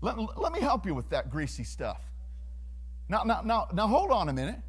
Let, 0.01 0.17
let 0.39 0.53
me 0.53 0.61
help 0.61 0.87
you 0.87 0.95
with 0.95 1.11
that 1.11 1.31
greasy 1.31 1.65
stuff. 1.65 2.01
Now, 3.09 3.25
now, 3.25 3.43
now, 3.45 3.69
now, 3.73 3.87
hold 3.87 4.11
on 4.11 4.29
a 4.29 4.33
minute. 4.33 4.61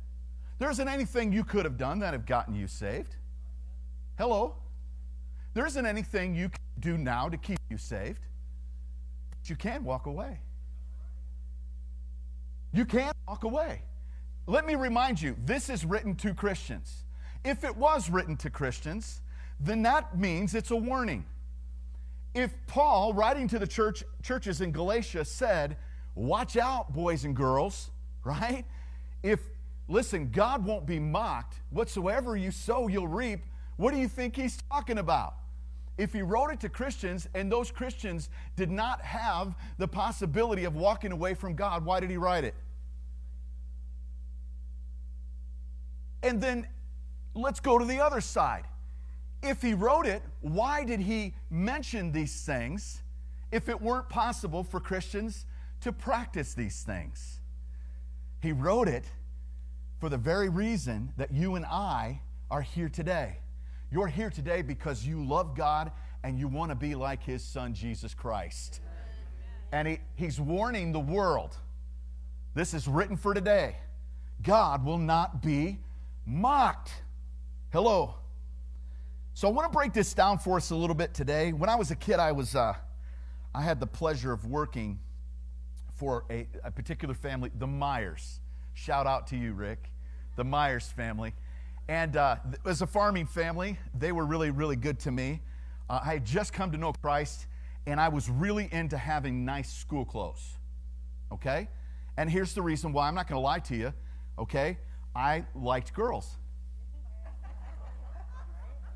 There 0.60 0.70
isn't 0.70 0.88
anything 0.88 1.32
you 1.32 1.44
could 1.44 1.66
have 1.66 1.78
done 1.78 2.00
that 2.00 2.14
have 2.14 2.26
gotten 2.26 2.54
you 2.54 2.68
saved. 2.68 3.16
Hello? 4.18 4.56
There 5.54 5.66
isn't 5.66 5.86
anything 5.86 6.36
you 6.36 6.50
can 6.50 6.60
do 6.80 6.98
now 6.98 7.30
to 7.30 7.38
keep 7.38 7.60
you 7.70 7.78
saved. 7.78 8.20
But 9.30 9.50
you 9.50 9.56
can 9.56 9.84
walk 9.84 10.06
away. 10.06 10.40
You 12.74 12.86
can 12.86 13.12
walk 13.28 13.46
away. 13.46 13.82
Let 14.48 14.66
me 14.66 14.76
remind 14.76 15.22
you 15.22 15.36
this 15.46 15.70
is 15.70 15.86
written 15.86 16.16
to 16.16 16.34
Christians. 16.34 17.06
If 17.46 17.64
it 17.64 17.76
was 17.76 18.10
written 18.10 18.36
to 18.38 18.50
Christians, 18.50 19.22
then 19.60 19.82
that 19.84 20.18
means 20.18 20.54
it's 20.56 20.72
a 20.72 20.76
warning. 20.76 21.26
If 22.34 22.54
Paul, 22.68 23.14
writing 23.14 23.48
to 23.48 23.60
the 23.60 23.68
church, 23.68 24.04
churches 24.22 24.62
in 24.62 24.72
Galatia, 24.72 25.26
said, 25.26 25.78
Watch 26.16 26.58
out, 26.58 26.94
boys 26.94 27.24
and 27.24 27.36
girls, 27.36 27.92
right? 28.24 28.66
If, 29.24 29.40
listen, 29.90 30.30
God 30.32 30.64
won't 30.64 30.86
be 30.86 31.00
mocked. 31.00 31.56
Whatsoever 31.72 32.38
you 32.38 32.52
sow, 32.52 32.88
you'll 32.88 33.08
reap. 33.08 33.42
What 33.76 33.94
do 33.94 34.00
you 34.00 34.08
think 34.08 34.36
he's 34.36 34.58
talking 34.72 35.00
about? 35.00 35.34
If 35.98 36.14
he 36.14 36.22
wrote 36.22 36.52
it 36.52 36.62
to 36.62 36.70
Christians 36.70 37.28
and 37.34 37.52
those 37.52 37.72
Christians 37.72 38.30
did 38.56 38.72
not 38.72 39.02
have 39.02 39.56
the 39.78 39.88
possibility 39.88 40.64
of 40.64 40.76
walking 40.76 41.12
away 41.12 41.34
from 41.34 41.56
God, 41.56 41.84
why 41.84 42.00
did 42.00 42.10
he 42.10 42.16
write 42.16 42.46
it? 42.46 42.56
And 46.24 46.42
then 46.42 46.68
let's 47.34 47.60
go 47.60 47.78
to 47.78 47.86
the 47.86 48.00
other 48.00 48.22
side. 48.22 48.64
If 49.42 49.62
he 49.62 49.74
wrote 49.74 50.06
it, 50.06 50.22
why 50.42 50.84
did 50.84 51.00
he 51.00 51.34
mention 51.50 52.12
these 52.12 52.42
things 52.42 53.02
if 53.52 53.70
it 53.70 53.82
weren't 53.82 54.10
possible 54.10 54.64
for 54.64 54.80
Christians 54.80 55.46
to 55.82 55.92
practice 55.92 56.54
these 56.54 56.82
things? 56.84 57.40
He 58.42 58.52
wrote 58.52 58.88
it 58.88 59.06
for 60.00 60.10
the 60.10 60.18
very 60.18 60.50
reason 60.50 61.14
that 61.18 61.32
you 61.32 61.56
and 61.56 61.66
I 61.66 62.22
are 62.50 62.62
here 62.62 62.90
today. 62.90 63.38
You're 63.92 64.08
here 64.08 64.30
today 64.30 64.62
because 64.62 65.06
you 65.06 65.26
love 65.26 65.56
God 65.56 65.92
and 66.24 66.40
you 66.40 66.48
want 66.48 66.72
to 66.72 66.76
be 66.76 66.96
like 66.96 67.24
his 67.24 67.44
son, 67.44 67.74
Jesus 67.74 68.14
Christ. 68.14 68.82
And 69.72 69.88
he, 69.88 70.00
he's 70.16 70.40
warning 70.40 70.92
the 70.92 71.00
world 71.00 71.56
this 72.56 72.74
is 72.74 72.88
written 72.88 73.16
for 73.16 73.34
today. 73.34 73.78
God 74.42 74.84
will 74.84 74.98
not 74.98 75.42
be 75.42 75.80
mocked. 76.26 76.92
Hello. 77.72 78.16
So 79.34 79.48
I 79.48 79.52
want 79.52 79.72
to 79.72 79.78
break 79.78 79.94
this 79.94 80.14
down 80.14 80.40
for 80.40 80.58
us 80.58 80.72
a 80.72 80.76
little 80.76 80.96
bit 80.96 81.14
today. 81.14 81.54
When 81.54 81.70
I 81.70 81.76
was 81.76 81.92
a 81.92 81.96
kid, 81.96 82.20
I 82.20 82.32
was 82.32 82.56
uh, 82.56 82.74
I 83.54 83.62
had 83.62 83.80
the 83.80 83.88
pleasure 83.88 84.34
of 84.34 84.46
working 84.46 85.00
for 85.96 86.26
a, 86.30 86.48
a 86.64 86.72
particular 86.72 87.14
family, 87.14 87.52
the 87.58 87.68
Myers. 87.68 88.40
Shout 88.74 89.08
out 89.08 89.28
to 89.28 89.38
you, 89.38 89.54
Rick, 89.54 89.92
the 90.36 90.44
Myers 90.44 90.88
family. 90.88 91.34
And 91.88 92.18
uh, 92.18 92.38
as 92.66 92.82
a 92.82 92.88
farming 92.88 93.26
family, 93.26 93.78
they 93.98 94.12
were 94.12 94.26
really, 94.26 94.52
really 94.52 94.76
good 94.76 95.00
to 95.00 95.12
me. 95.12 95.42
Uh, 95.90 96.00
I 96.04 96.14
had 96.14 96.26
just 96.26 96.54
come 96.54 96.72
to 96.72 96.78
know 96.78 96.94
Christ, 96.94 97.48
and 97.88 98.00
I 98.00 98.10
was 98.10 98.30
really 98.30 98.70
into 98.72 98.98
having 98.98 99.44
nice 99.44 99.74
school 99.74 100.06
clothes. 100.06 100.58
Okay? 101.32 101.68
And 102.18 102.30
here's 102.30 102.54
the 102.54 102.62
reason 102.62 102.94
why 102.94 103.08
I'm 103.08 103.16
not 103.16 103.28
going 103.28 103.38
to 103.38 103.44
lie 103.44 103.60
to 103.60 103.76
you. 103.76 103.94
Okay? 104.38 104.78
I 105.16 105.46
liked 105.56 105.94
girls. 105.94 106.36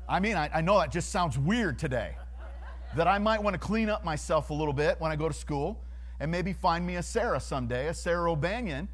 I 0.08 0.20
mean, 0.20 0.36
I, 0.36 0.50
I 0.54 0.60
know 0.60 0.78
that 0.78 0.92
just 0.92 1.10
sounds 1.10 1.38
weird 1.38 1.78
today. 1.78 2.16
That 2.96 3.08
I 3.08 3.18
might 3.18 3.42
want 3.42 3.54
to 3.54 3.58
clean 3.58 3.88
up 3.88 4.04
myself 4.04 4.50
a 4.50 4.54
little 4.54 4.72
bit 4.72 5.00
when 5.00 5.10
I 5.10 5.16
go 5.16 5.26
to 5.26 5.34
school 5.34 5.80
and 6.20 6.30
maybe 6.30 6.52
find 6.52 6.86
me 6.86 6.96
a 6.96 7.02
Sarah 7.02 7.40
someday, 7.40 7.88
a 7.88 7.94
Sarah 7.94 8.30
O'Banion. 8.30 8.88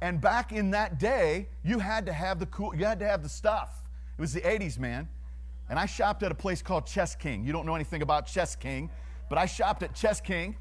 And 0.00 0.20
back 0.20 0.52
in 0.52 0.70
that 0.72 0.98
day, 0.98 1.48
you 1.64 1.78
had 1.78 2.06
to 2.06 2.12
have 2.12 2.38
the 2.38 2.46
cool, 2.46 2.74
you 2.74 2.84
had 2.84 2.98
to 3.00 3.06
have 3.06 3.22
the 3.22 3.28
stuff. 3.28 3.70
It 4.18 4.20
was 4.20 4.32
the 4.32 4.40
80s, 4.40 4.78
man. 4.78 5.08
And 5.68 5.78
I 5.78 5.86
shopped 5.86 6.22
at 6.22 6.30
a 6.30 6.34
place 6.34 6.60
called 6.60 6.86
Chess 6.86 7.14
King. 7.14 7.44
You 7.44 7.52
don't 7.52 7.64
know 7.64 7.74
anything 7.74 8.02
about 8.02 8.26
Chess 8.26 8.54
King, 8.54 8.90
but 9.28 9.38
I 9.38 9.46
shopped 9.46 9.82
at 9.82 9.94
Chess 9.94 10.20
King. 10.20 10.56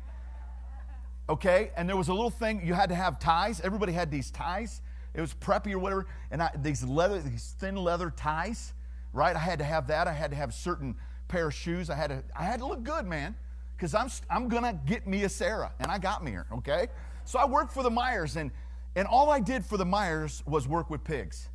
Okay, 1.30 1.72
and 1.78 1.88
there 1.88 1.98
was 1.98 2.10
a 2.10 2.14
little 2.14 2.30
thing 2.30 2.66
you 2.66 2.74
had 2.74 2.90
to 2.90 2.96
have 2.96 3.20
ties. 3.20 3.62
Everybody 3.62 3.94
had 3.94 4.12
these 4.12 4.32
ties. 4.32 4.82
It 5.14 5.22
was 5.22 5.34
preppy 5.34 5.74
or 5.74 5.80
whatever, 5.80 6.06
and 6.32 6.42
I, 6.42 6.50
these 6.62 6.84
leather, 6.84 7.20
these 7.22 7.56
thin 7.60 7.76
leather 7.76 8.10
ties 8.10 8.74
right? 9.14 9.36
I 9.36 9.40
had 9.40 9.60
to 9.60 9.66
have 9.66 9.88
that. 9.88 10.08
I 10.08 10.12
had 10.12 10.32
to 10.32 10.38
have 10.38 10.54
certain 10.54 10.96
pair 11.28 11.48
of 11.48 11.54
shoes. 11.54 11.90
I 11.90 11.96
had 11.96 12.10
to, 12.10 12.24
I 12.38 12.44
had 12.44 12.60
to 12.60 12.66
look 12.66 12.84
good, 12.84 13.06
man, 13.06 13.36
because 13.78 13.94
I'm, 13.96 14.10
I'm 14.30 14.50
going 14.50 14.64
to 14.64 14.78
get 14.86 15.08
me 15.08 15.24
a 15.24 15.30
Sarah, 15.30 15.72
and 15.80 15.90
I 15.90 16.00
got 16.00 16.24
me 16.24 16.32
her, 16.32 16.48
okay? 16.52 16.88
So 17.24 17.40
I 17.40 17.46
worked 17.46 17.72
for 17.72 17.84
the 17.84 17.92
Myers, 17.92 18.36
and, 18.36 18.52
and 18.96 19.08
all 19.08 19.30
I 19.30 19.40
did 19.40 19.66
for 19.66 19.78
the 19.78 19.86
Myers 19.86 20.44
was 20.46 20.68
work 20.68 20.90
with 20.90 21.04
pigs. 21.04 21.50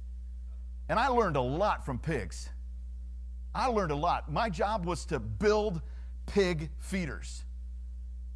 And 0.89 0.99
I 0.99 1.09
learned 1.09 1.37
a 1.37 1.41
lot 1.41 1.85
from 1.85 1.99
pigs. 1.99 2.49
I 3.55 3.67
learned 3.67 3.93
a 3.93 3.97
lot. 3.97 4.31
My 4.31 4.49
job 4.49 4.87
was 4.87 5.05
to 5.07 5.19
build 5.19 5.81
pig 6.27 6.71
feeders. 6.79 7.45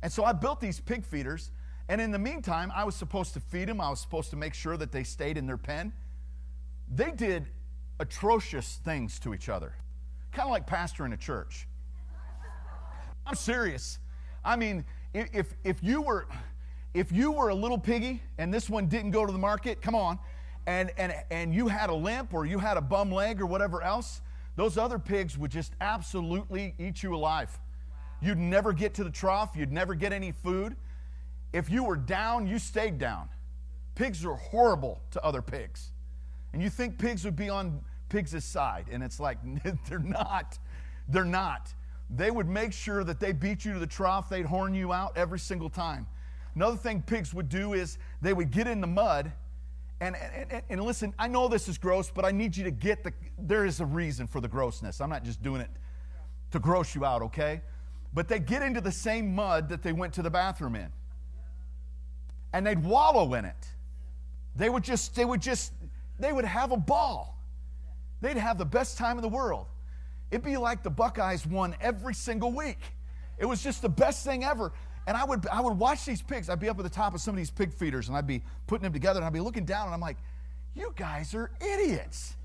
And 0.02 0.12
so 0.12 0.24
I 0.24 0.32
built 0.32 0.60
these 0.60 0.80
pig 0.80 1.04
feeders, 1.04 1.50
and 1.88 2.00
in 2.00 2.10
the 2.10 2.18
meantime, 2.18 2.72
I 2.74 2.84
was 2.84 2.96
supposed 2.96 3.34
to 3.34 3.40
feed 3.40 3.68
them. 3.68 3.80
I 3.80 3.90
was 3.90 4.00
supposed 4.00 4.30
to 4.30 4.36
make 4.36 4.54
sure 4.54 4.76
that 4.76 4.92
they 4.92 5.04
stayed 5.04 5.38
in 5.38 5.46
their 5.46 5.56
pen. 5.56 5.92
They 6.92 7.12
did 7.12 7.46
atrocious 8.00 8.80
things 8.84 9.18
to 9.20 9.32
each 9.32 9.48
other, 9.48 9.74
kind 10.32 10.46
of 10.46 10.50
like 10.50 10.66
pastor 10.66 11.06
in 11.06 11.12
a 11.12 11.16
church. 11.16 11.68
I'm 13.26 13.36
serious. 13.36 13.98
I 14.44 14.56
mean, 14.56 14.84
if, 15.14 15.54
if 15.62 15.82
you 15.82 16.02
were 16.02 16.26
if 16.94 17.10
you 17.10 17.32
were 17.32 17.48
a 17.48 17.54
little 17.54 17.78
piggy 17.78 18.22
and 18.38 18.52
this 18.52 18.68
one 18.68 18.86
didn't 18.86 19.12
go 19.12 19.24
to 19.24 19.32
the 19.32 19.38
market, 19.38 19.80
come 19.80 19.94
on, 19.94 20.18
and, 20.66 20.90
and, 20.96 21.14
and 21.30 21.54
you 21.54 21.68
had 21.68 21.90
a 21.90 21.94
limp 21.94 22.34
or 22.34 22.46
you 22.46 22.58
had 22.58 22.76
a 22.76 22.80
bum 22.80 23.10
leg 23.10 23.40
or 23.40 23.46
whatever 23.46 23.82
else, 23.82 24.20
those 24.56 24.76
other 24.76 24.98
pigs 24.98 25.38
would 25.38 25.50
just 25.50 25.72
absolutely 25.80 26.74
eat 26.78 27.02
you 27.02 27.14
alive. 27.14 27.58
You'd 28.20 28.38
never 28.38 28.72
get 28.72 28.94
to 28.94 29.04
the 29.04 29.10
trough, 29.10 29.56
you'd 29.56 29.72
never 29.72 29.94
get 29.94 30.12
any 30.12 30.32
food. 30.32 30.76
If 31.52 31.70
you 31.70 31.84
were 31.84 31.96
down, 31.96 32.46
you 32.46 32.58
stayed 32.58 32.98
down. 32.98 33.28
Pigs 33.94 34.24
are 34.24 34.36
horrible 34.36 35.02
to 35.10 35.24
other 35.24 35.42
pigs. 35.42 35.90
And 36.52 36.62
you 36.62 36.70
think 36.70 36.98
pigs 36.98 37.24
would 37.24 37.36
be 37.36 37.48
on 37.48 37.80
pigs' 38.08 38.44
side, 38.44 38.86
and 38.90 39.02
it's 39.02 39.18
like, 39.18 39.38
they're 39.88 39.98
not. 39.98 40.58
They're 41.08 41.24
not. 41.24 41.72
They 42.10 42.30
would 42.30 42.48
make 42.48 42.72
sure 42.72 43.04
that 43.04 43.20
they 43.20 43.32
beat 43.32 43.64
you 43.64 43.72
to 43.72 43.78
the 43.78 43.86
trough, 43.86 44.28
they'd 44.28 44.46
horn 44.46 44.74
you 44.74 44.92
out 44.92 45.16
every 45.16 45.38
single 45.38 45.70
time. 45.70 46.06
Another 46.54 46.76
thing 46.76 47.02
pigs 47.02 47.32
would 47.32 47.48
do 47.48 47.72
is 47.72 47.98
they 48.20 48.32
would 48.32 48.50
get 48.50 48.66
in 48.66 48.80
the 48.80 48.86
mud. 48.86 49.32
And, 50.00 50.16
and, 50.16 50.62
and 50.68 50.82
listen, 50.82 51.14
I 51.18 51.28
know 51.28 51.48
this 51.48 51.68
is 51.68 51.78
gross, 51.78 52.10
but 52.10 52.24
I 52.24 52.32
need 52.32 52.56
you 52.56 52.64
to 52.64 52.70
get 52.70 53.04
the, 53.04 53.12
there 53.38 53.64
is 53.64 53.80
a 53.80 53.86
reason 53.86 54.26
for 54.26 54.40
the 54.40 54.48
grossness. 54.48 55.00
I'm 55.00 55.10
not 55.10 55.24
just 55.24 55.42
doing 55.42 55.60
it 55.60 55.70
to 56.50 56.58
gross 56.58 56.94
you 56.94 57.04
out, 57.04 57.22
okay? 57.22 57.62
But 58.12 58.28
they 58.28 58.38
get 58.38 58.62
into 58.62 58.80
the 58.80 58.92
same 58.92 59.34
mud 59.34 59.68
that 59.70 59.82
they 59.82 59.92
went 59.92 60.12
to 60.14 60.22
the 60.22 60.30
bathroom 60.30 60.74
in. 60.74 60.88
And 62.52 62.66
they'd 62.66 62.82
wallow 62.82 63.34
in 63.34 63.44
it. 63.44 63.68
They 64.56 64.68
would 64.68 64.84
just, 64.84 65.14
they 65.14 65.24
would 65.24 65.40
just, 65.40 65.72
they 66.18 66.32
would 66.32 66.44
have 66.44 66.72
a 66.72 66.76
ball. 66.76 67.38
They'd 68.20 68.36
have 68.36 68.58
the 68.58 68.66
best 68.66 68.98
time 68.98 69.16
in 69.16 69.22
the 69.22 69.28
world. 69.28 69.66
It'd 70.30 70.44
be 70.44 70.56
like 70.56 70.82
the 70.82 70.90
Buckeyes 70.90 71.46
won 71.46 71.74
every 71.80 72.14
single 72.14 72.52
week. 72.52 72.78
It 73.38 73.46
was 73.46 73.62
just 73.62 73.82
the 73.82 73.88
best 73.88 74.24
thing 74.24 74.44
ever. 74.44 74.72
And 75.06 75.16
I 75.16 75.24
would, 75.24 75.46
I 75.48 75.60
would 75.60 75.78
watch 75.78 76.04
these 76.04 76.22
pigs. 76.22 76.48
I'd 76.48 76.60
be 76.60 76.68
up 76.68 76.78
at 76.78 76.84
the 76.84 76.90
top 76.90 77.14
of 77.14 77.20
some 77.20 77.34
of 77.34 77.38
these 77.38 77.50
pig 77.50 77.72
feeders 77.72 78.08
and 78.08 78.16
I'd 78.16 78.26
be 78.26 78.42
putting 78.66 78.84
them 78.84 78.92
together 78.92 79.18
and 79.18 79.26
I'd 79.26 79.32
be 79.32 79.40
looking 79.40 79.64
down 79.64 79.86
and 79.86 79.94
I'm 79.94 80.00
like, 80.00 80.18
you 80.74 80.92
guys 80.96 81.34
are 81.34 81.50
idiots. 81.60 82.36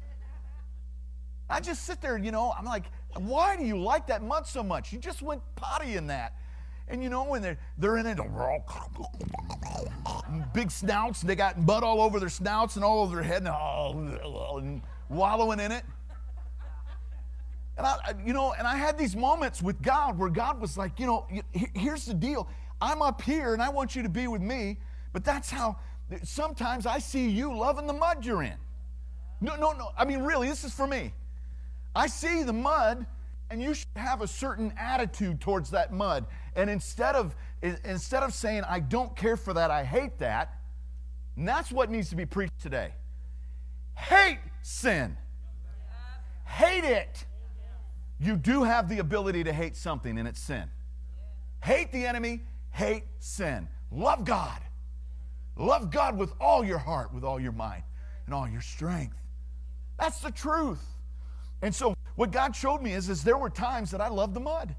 I 1.50 1.60
just 1.60 1.86
sit 1.86 2.02
there, 2.02 2.18
you 2.18 2.32
know, 2.32 2.54
I'm 2.58 2.66
like, 2.66 2.86
why 3.16 3.56
do 3.56 3.64
you 3.64 3.80
like 3.80 4.08
that 4.08 4.22
mud 4.22 4.46
so 4.48 4.64
much? 4.64 4.92
You 4.92 5.00
just 5.00 5.22
went 5.22 5.42
potty 5.56 5.96
in 5.96 6.08
that. 6.08 6.34
And 6.90 7.04
you 7.04 7.10
know, 7.10 7.24
when 7.26 7.42
they're, 7.42 7.58
they're 7.78 7.98
in 7.98 8.06
it, 8.06 8.18
big 10.54 10.72
snouts, 10.72 11.22
they 11.22 11.36
got 11.36 11.60
mud 11.60 11.84
all 11.84 12.02
over 12.02 12.20
their 12.20 12.30
snouts 12.30 12.76
and 12.76 12.84
all 12.84 13.04
over 13.04 13.16
their 13.16 13.24
head 13.24 13.44
and, 13.44 13.50
oh, 13.50 14.58
and 14.58 14.82
wallowing 15.10 15.60
in 15.60 15.72
it. 15.72 15.84
And 17.78 17.86
I, 17.86 17.98
you 18.26 18.34
know, 18.34 18.54
and 18.58 18.68
I 18.68 18.76
had 18.76 18.98
these 18.98 19.16
moments 19.16 19.62
with 19.62 19.82
God 19.82 20.18
where 20.18 20.30
God 20.30 20.60
was 20.60 20.78
like, 20.78 21.00
you 21.00 21.06
know, 21.06 21.28
here's 21.52 22.06
the 22.06 22.14
deal. 22.14 22.50
I'm 22.82 23.02
up 23.02 23.22
here 23.22 23.54
and 23.54 23.62
I 23.62 23.70
want 23.70 23.96
you 23.96 24.04
to 24.04 24.10
be 24.10 24.28
with 24.28 24.42
me, 24.42 24.78
but 25.14 25.24
that's 25.24 25.50
how 25.50 25.78
sometimes 26.24 26.86
I 26.86 27.00
see 27.00 27.30
you 27.30 27.56
loving 27.56 27.88
the 27.88 27.94
mud 27.94 28.26
you're 28.26 28.44
in. 28.44 28.58
No, 29.42 29.56
no, 29.56 29.72
no. 29.74 29.92
I 29.98 30.06
mean, 30.06 30.22
really, 30.24 30.48
this 30.48 30.64
is 30.64 30.74
for 30.74 30.88
me. 30.88 31.14
I 31.96 32.08
see 32.08 32.44
the 32.44 32.54
mud 32.54 33.06
and 33.50 33.62
you 33.62 33.74
should 33.74 33.88
have 33.96 34.22
a 34.22 34.28
certain 34.28 34.74
attitude 34.78 35.40
towards 35.40 35.70
that 35.72 35.94
mud. 35.94 36.26
And 36.56 36.70
instead 36.70 37.16
of 37.16 37.36
instead 37.62 38.24
of 38.24 38.34
saying 38.34 38.64
I 38.68 38.80
don't 38.80 39.16
care 39.16 39.38
for 39.38 39.54
that, 39.54 39.72
I 39.72 39.84
hate 39.84 40.18
that, 40.20 40.54
and 41.36 41.48
that's 41.48 41.72
what 41.72 41.90
needs 41.90 42.10
to 42.10 42.16
be 42.16 42.26
preached 42.26 42.60
today. 42.62 42.94
Hate 43.96 44.40
sin. 44.62 45.18
Hate 46.46 46.84
it. 46.84 47.26
You 48.20 48.36
do 48.36 48.64
have 48.64 48.90
the 48.90 49.00
ability 49.00 49.44
to 49.44 49.54
hate 49.54 49.76
something, 49.76 50.18
and 50.18 50.28
it's 50.28 50.40
sin. 50.40 50.70
Hate 51.64 51.92
the 51.92 52.06
enemy, 52.06 52.42
hate 52.72 53.04
sin. 53.20 53.68
Love 53.92 54.26
God. 54.26 54.60
Love 55.56 55.92
God 55.92 56.18
with 56.18 56.34
all 56.40 56.64
your 56.64 56.78
heart, 56.78 57.14
with 57.14 57.24
all 57.24 57.40
your 57.40 57.52
mind, 57.52 57.84
and 58.26 58.34
all 58.34 58.48
your 58.48 58.62
strength. 58.62 59.18
That's 60.00 60.20
the 60.20 60.32
truth. 60.32 60.84
And 61.62 61.74
so 61.74 61.96
what 62.16 62.32
God 62.32 62.56
showed 62.56 62.82
me 62.82 62.94
is, 62.94 63.10
is 63.10 63.24
there 63.24 63.38
were 63.38 63.50
times 63.50 63.92
that 63.92 64.02
I 64.02 64.10
loved 64.10 64.34
the 64.34 64.40
mud, 64.40 64.76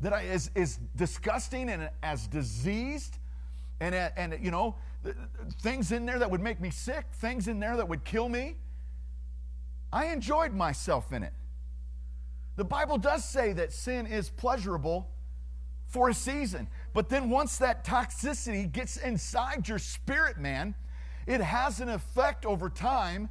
that 0.00 0.12
I 0.12 0.22
is, 0.22 0.50
is 0.54 0.78
disgusting 0.96 1.68
and 1.70 1.90
as 2.02 2.26
diseased, 2.26 3.18
and, 3.80 3.94
and 3.94 4.36
you 4.40 4.50
know, 4.50 4.74
things 5.62 5.92
in 5.92 6.06
there 6.06 6.18
that 6.18 6.30
would 6.30 6.40
make 6.40 6.60
me 6.60 6.70
sick, 6.70 7.06
things 7.14 7.46
in 7.46 7.60
there 7.60 7.76
that 7.76 7.88
would 7.88 8.04
kill 8.04 8.28
me. 8.28 8.56
I 9.92 10.06
enjoyed 10.06 10.52
myself 10.52 11.12
in 11.12 11.22
it. 11.22 11.32
The 12.58 12.64
Bible 12.64 12.98
does 12.98 13.24
say 13.24 13.52
that 13.52 13.72
sin 13.72 14.04
is 14.04 14.30
pleasurable 14.30 15.08
for 15.86 16.08
a 16.08 16.14
season, 16.14 16.66
but 16.92 17.08
then 17.08 17.30
once 17.30 17.56
that 17.58 17.84
toxicity 17.84 18.70
gets 18.70 18.96
inside 18.96 19.68
your 19.68 19.78
spirit, 19.78 20.38
man, 20.38 20.74
it 21.28 21.40
has 21.40 21.78
an 21.78 21.88
effect 21.88 22.44
over 22.44 22.68
time 22.68 23.28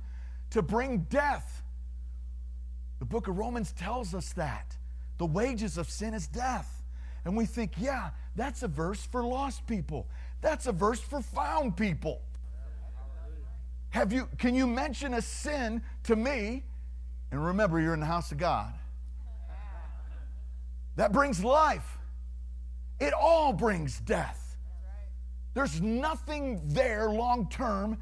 to 0.52 0.62
bring 0.62 1.00
death. 1.10 1.62
The 3.00 3.06
book 3.06 3.28
of 3.28 3.38
Romans 3.38 3.74
tells 3.74 4.16
us 4.16 4.32
that. 4.34 4.78
The 5.18 5.26
wages 5.26 5.78
of 5.78 5.90
sin 5.90 6.14
is 6.14 6.28
death. 6.28 6.86
And 7.26 7.36
we 7.36 7.46
think, 7.46 7.74
yeah, 7.78 8.12
that's 8.38 8.64
a 8.64 8.70
verse 8.70 9.06
for 9.06 9.26
lost 9.26 9.68
people. 9.68 10.08
That's 10.40 10.68
a 10.68 10.72
verse 10.72 11.02
for 11.02 11.22
found 11.22 11.76
people. 11.76 12.22
Have 13.90 14.14
you 14.14 14.30
can 14.38 14.56
you 14.56 14.68
mention 14.68 15.16
a 15.16 15.22
sin 15.22 15.82
to 16.04 16.16
me? 16.16 16.64
And 17.32 17.46
remember 17.46 17.82
you're 17.82 17.94
in 17.94 18.00
the 18.00 18.06
house 18.06 18.32
of 18.32 18.38
God. 18.38 18.74
That 20.98 21.14
brings 21.14 21.44
life. 21.44 21.98
It 23.00 23.14
all 23.14 23.54
brings 23.54 24.00
death. 24.02 24.58
There's 25.54 25.82
nothing 25.82 26.62
there 26.66 27.10
long 27.10 27.50
term 27.50 27.98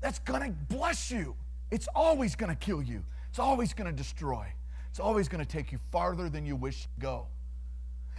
that's 0.00 0.18
going 0.20 0.42
to 0.42 0.74
bless 0.74 1.10
you. 1.10 1.36
It's 1.70 1.88
always 1.94 2.34
going 2.34 2.50
to 2.50 2.56
kill 2.56 2.82
you. 2.82 3.04
It's 3.28 3.38
always 3.38 3.74
going 3.74 3.90
to 3.90 3.96
destroy. 3.96 4.46
It's 4.90 5.00
always 5.00 5.28
going 5.28 5.44
to 5.44 5.50
take 5.50 5.72
you 5.72 5.78
farther 5.90 6.28
than 6.28 6.44
you 6.46 6.56
wish 6.56 6.82
to 6.82 6.88
go. 6.98 7.26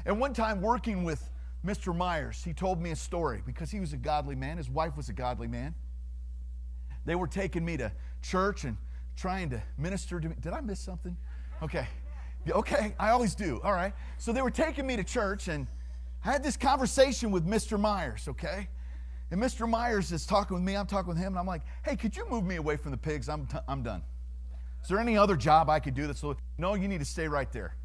And 0.06 0.20
one 0.20 0.34
time 0.34 0.62
working 0.62 1.04
with 1.04 1.30
Mr. 1.66 1.96
Myers, 1.96 2.44
he 2.44 2.54
told 2.54 2.82
me 2.82 2.92
a 2.92 2.96
story 2.96 3.42
because 3.46 3.72
he 3.72 3.80
was 3.80 3.94
a 3.94 3.98
godly 3.98 4.36
man. 4.36 4.58
His 4.58 4.70
wife 4.70 4.98
was 4.98 5.08
a 5.08 5.14
godly 5.14 5.48
man. 5.48 5.76
They 7.06 7.16
were 7.16 7.28
taking 7.28 7.64
me 7.64 7.78
to 7.78 7.92
church 8.22 8.66
and 8.66 8.76
trying 9.16 9.50
to 9.52 9.62
minister 9.78 10.20
to 10.20 10.30
me. 10.30 10.36
Did 10.42 10.54
I 10.54 10.62
miss 10.62 10.80
something? 10.80 11.16
Okay. 11.62 11.88
Okay, 12.50 12.94
I 13.00 13.10
always 13.10 13.36
do. 13.36 13.62
All 13.64 13.74
right. 13.74 13.94
So 14.18 14.34
they 14.34 14.42
were 14.42 14.52
taking 14.52 14.86
me 14.86 14.96
to 14.98 15.04
church 15.04 15.48
and 15.48 15.68
I 16.26 16.32
had 16.32 16.44
this 16.44 16.58
conversation 16.58 17.32
with 17.32 17.46
Mr. 17.46 17.80
Myers, 17.80 18.28
okay? 18.30 18.70
And 19.32 19.42
Mr. 19.42 19.68
Myers 19.68 20.12
is 20.12 20.26
talking 20.26 20.56
with 20.56 20.64
me, 20.64 20.76
I'm 20.76 20.86
talking 20.86 21.10
with 21.10 21.18
him, 21.18 21.34
and 21.34 21.40
I'm 21.40 21.46
like, 21.46 21.64
hey, 21.84 21.96
could 21.96 22.16
you 22.16 22.30
move 22.30 22.46
me 22.46 22.56
away 22.56 22.78
from 22.78 22.92
the 22.92 22.98
pigs? 22.98 23.28
I'm, 23.28 23.46
t- 23.46 23.58
I'm 23.68 23.84
done. 23.84 24.04
Is 24.84 24.90
there 24.90 25.00
any 25.00 25.18
other 25.18 25.36
job 25.36 25.70
I 25.70 25.80
could 25.80 25.96
do 25.96 26.08
that's 26.08 26.24
no, 26.58 26.76
you 26.76 26.88
need 26.88 27.00
to 27.00 27.06
stay 27.06 27.28
right 27.28 27.52
there. 27.52 27.76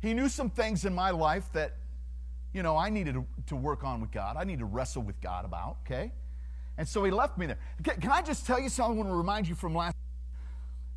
He 0.00 0.14
knew 0.14 0.28
some 0.28 0.50
things 0.50 0.84
in 0.84 0.94
my 0.94 1.10
life 1.10 1.50
that, 1.52 1.76
you 2.52 2.62
know, 2.62 2.76
I 2.76 2.90
needed 2.90 3.16
to, 3.48 3.56
work 3.56 3.82
on 3.82 4.00
with 4.00 4.12
God. 4.12 4.36
I 4.38 4.44
need 4.44 4.60
to 4.60 4.64
wrestle 4.64 5.02
with 5.02 5.20
God 5.20 5.44
about, 5.44 5.78
okay? 5.84 6.12
And 6.76 6.86
so 6.86 7.02
he 7.04 7.10
left 7.10 7.36
me 7.36 7.46
there. 7.46 7.58
Can 7.82 8.10
I 8.10 8.22
just 8.22 8.46
tell 8.46 8.60
you 8.60 8.68
something 8.68 8.94
I 8.94 8.96
want 8.98 9.08
to 9.08 9.16
remind 9.16 9.48
you 9.48 9.54
from 9.54 9.74
last 9.74 9.96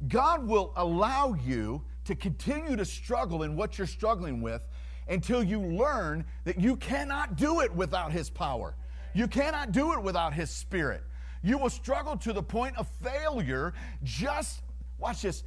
God 0.08 0.48
will 0.48 0.74
allow 0.76 1.34
you 1.34 1.84
to 2.12 2.16
continue 2.16 2.76
to 2.76 2.86
struggle 2.86 3.44
in 3.44 3.56
what 3.56 3.78
you're 3.78 3.88
struggling 3.88 4.42
with 4.42 4.62
until 5.08 5.44
you 5.44 5.60
learn 5.60 6.26
that 6.46 6.60
you 6.60 6.76
cannot 6.76 7.36
do 7.36 7.62
it 7.62 7.74
without 7.76 8.12
his 8.12 8.30
power. 8.30 8.76
You 9.14 9.28
cannot 9.28 9.72
do 9.72 9.94
it 9.94 10.02
without 10.02 10.34
his 10.34 10.50
spirit. 10.50 11.04
You 11.44 11.58
will 11.58 11.70
struggle 11.70 12.16
to 12.18 12.34
the 12.34 12.44
point 12.44 12.78
of 12.78 12.88
failure 13.02 13.74
just 14.04 14.62
Watch 15.02 15.24
this. 15.24 15.44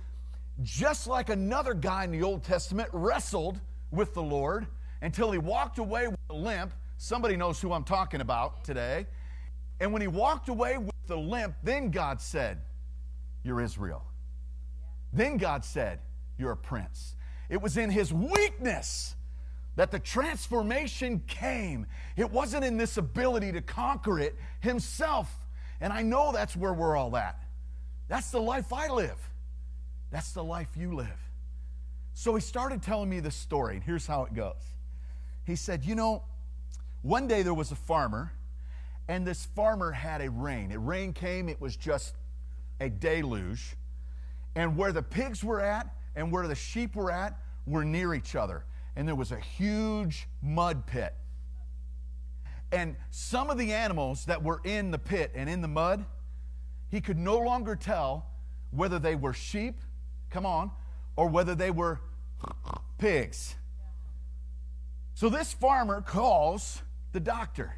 Just 0.63 1.07
like 1.07 1.31
another 1.31 1.75
guy 1.75 2.05
in 2.05 2.11
the 2.11 2.23
Old 2.23 2.43
Testament 2.43 2.91
wrestled 2.93 3.61
with 3.91 4.13
the 4.13 4.23
Lord 4.23 4.67
until 5.01 5.31
he 5.31 5.39
walked 5.39 5.79
away 5.79 6.09
with 6.09 6.19
a 6.29 6.35
limp. 6.35 6.73
Somebody 6.99 7.37
knows 7.37 7.61
who 7.61 7.73
I'm 7.73 7.85
talking 7.85 8.21
about 8.21 8.65
today. 8.65 9.07
And 9.81 9.93
when 9.93 10.03
he 10.03 10.09
walked 10.09 10.49
away 10.49 10.77
with 10.77 10.95
the 11.07 11.17
limp, 11.17 11.55
then 11.63 11.91
God 11.91 12.21
said, 12.21 12.61
You're 13.43 13.61
Israel. 13.61 14.05
Then 15.13 15.37
God 15.37 15.65
said, 15.65 16.01
You're 16.39 16.53
a 16.53 16.57
prince. 16.57 17.15
It 17.49 17.61
was 17.61 17.77
in 17.77 17.91
his 17.91 18.13
weakness 18.13 19.15
that 19.77 19.91
the 19.91 19.99
transformation 19.99 21.23
came. 21.27 21.87
It 22.17 22.31
wasn't 22.31 22.65
in 22.65 22.77
this 22.77 22.97
ability 22.97 23.53
to 23.53 23.61
conquer 23.61 24.19
it 24.19 24.37
himself. 24.61 25.33
And 25.81 25.93
I 25.93 26.03
know 26.03 26.33
that's 26.33 26.57
where 26.57 26.73
we're 26.73 26.97
all 26.97 27.17
at. 27.17 27.43
That's 28.09 28.31
the 28.31 28.41
life 28.41 28.73
I 28.73 28.89
live. 28.89 29.19
That's 30.11 30.33
the 30.33 30.45
life 30.45 30.69
you 30.77 30.95
live. 30.95 31.09
So 32.15 32.35
he 32.35 32.41
started 32.41 32.83
telling 32.83 33.11
me 33.11 33.19
this 33.19 33.35
story, 33.35 33.75
and 33.75 33.83
here's 33.83 34.07
how 34.07 34.25
it 34.25 34.35
goes. 34.35 34.63
He 35.45 35.57
said, 35.57 35.85
You 35.85 35.97
know, 35.97 36.23
one 37.03 37.27
day 37.27 37.43
there 37.43 37.55
was 37.55 37.73
a 37.73 37.77
farmer, 37.77 38.33
and 39.09 39.27
this 39.27 39.45
farmer 39.57 39.91
had 39.91 40.21
a 40.21 40.31
rain. 40.31 40.71
A 40.71 40.79
rain 40.79 41.13
came, 41.13 41.49
it 41.49 41.61
was 41.61 41.77
just 41.77 42.15
a 42.81 42.89
deluge. 42.89 43.77
And 44.55 44.77
where 44.77 44.93
the 44.93 45.03
pigs 45.03 45.43
were 45.43 45.61
at 45.61 45.89
and 46.17 46.31
where 46.31 46.47
the 46.47 46.55
sheep 46.55 46.97
were 46.97 47.11
at 47.11 47.39
were 47.67 47.85
near 47.85 48.15
each 48.15 48.37
other. 48.37 48.65
And 48.97 49.09
there 49.09 49.15
was 49.15 49.33
a 49.33 49.39
huge 49.41 50.29
mud 50.43 50.87
pit. 50.87 51.15
And 52.73 52.97
some 53.11 53.51
of 53.51 53.59
the 53.59 53.73
animals 53.73 54.25
that 54.27 54.43
were 54.43 54.61
in 54.65 54.91
the 54.91 54.99
pit 54.99 55.33
and 55.35 55.49
in 55.49 55.61
the 55.61 55.69
mud, 55.69 56.05
he 56.91 57.01
could 57.01 57.19
no 57.19 57.39
longer 57.39 57.77
tell 57.77 58.27
whether 58.71 58.99
they 58.99 59.15
were 59.15 59.33
sheep 59.33 59.81
Come 60.35 60.47
on. 60.47 60.73
Or 61.17 61.29
whether 61.29 61.55
they 61.55 61.71
were 61.71 62.01
pigs. 62.99 63.55
So 65.15 65.29
this 65.29 65.53
farmer 65.53 66.01
calls 66.03 66.83
the 67.13 67.21
doctor 67.21 67.77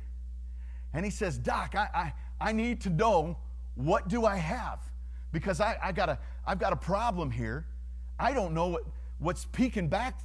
and 0.94 1.04
he 1.04 1.10
says, 1.10 1.36
Doc, 1.36 1.74
I, 1.74 1.88
I, 1.94 2.12
I 2.48 2.52
need 2.52 2.80
to 2.82 2.90
know 2.90 3.36
what 3.74 4.08
do 4.08 4.24
I 4.24 4.36
have? 4.36 4.80
Because 5.32 5.60
I, 5.60 5.76
I 5.82 5.92
got 5.92 6.08
a, 6.08 6.18
I've 6.46 6.58
got 6.58 6.72
a 6.72 6.76
problem 6.76 7.30
here. 7.30 7.66
I 8.18 8.32
don't 8.32 8.54
know 8.54 8.68
what, 8.68 8.82
what's 9.18 9.44
peeking 9.46 9.88
back 9.88 10.18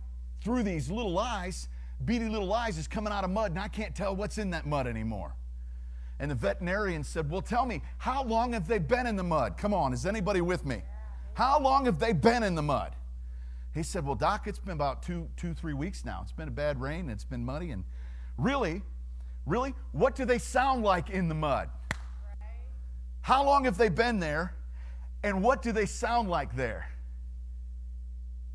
through 0.44 0.64
these 0.64 0.90
little 0.90 1.18
eyes, 1.20 1.68
beady 2.04 2.30
little 2.30 2.52
eyes, 2.54 2.78
is 2.78 2.88
coming 2.88 3.14
out 3.14 3.24
of 3.24 3.30
mud, 3.30 3.52
and 3.52 3.60
I 3.60 3.68
can't 3.68 3.96
tell 3.96 4.16
what's 4.16 4.38
in 4.38 4.52
that 4.52 4.66
mud 4.66 4.88
anymore. 4.88 5.36
And 6.20 6.30
the 6.30 6.36
veterinarian 6.36 7.04
said, 7.04 7.30
Well, 7.30 7.42
tell 7.42 7.66
me, 7.66 7.82
how 7.98 8.24
long 8.24 8.54
have 8.54 8.68
they 8.68 8.78
been 8.78 9.08
in 9.08 9.16
the 9.16 9.24
mud? 9.24 9.58
Come 9.58 9.74
on, 9.74 9.92
is 9.92 10.06
anybody 10.06 10.42
with 10.42 10.66
me? 10.66 10.84
How 11.34 11.60
long 11.60 11.86
have 11.86 12.00
they 12.00 12.14
been 12.14 12.44
in 12.44 12.56
the 12.56 12.62
mud? 12.62 12.96
He 13.74 13.84
said, 13.84 14.06
Well, 14.06 14.16
Doc, 14.16 14.48
it's 14.48 14.60
been 14.60 14.74
about 14.74 15.02
two, 15.02 15.28
two, 15.36 15.54
three 15.54 15.74
weeks 15.74 16.06
now. 16.06 16.20
It's 16.22 16.32
been 16.32 16.48
a 16.48 16.52
bad 16.52 16.80
rain, 16.80 17.10
it's 17.10 17.24
been 17.24 17.44
muddy. 17.44 17.72
And 17.72 17.84
really, 18.38 18.82
really, 19.46 19.74
what 19.94 20.16
do 20.16 20.26
they 20.26 20.38
sound 20.38 20.84
like 20.84 21.10
in 21.10 21.28
the 21.28 21.36
mud? 21.36 21.70
How 23.22 23.46
long 23.46 23.66
have 23.66 23.78
they 23.78 23.90
been 23.90 24.20
there? 24.20 24.54
And 25.24 25.44
what 25.44 25.62
do 25.62 25.72
they 25.72 25.86
sound 25.86 26.30
like 26.30 26.56
there? 26.56 26.88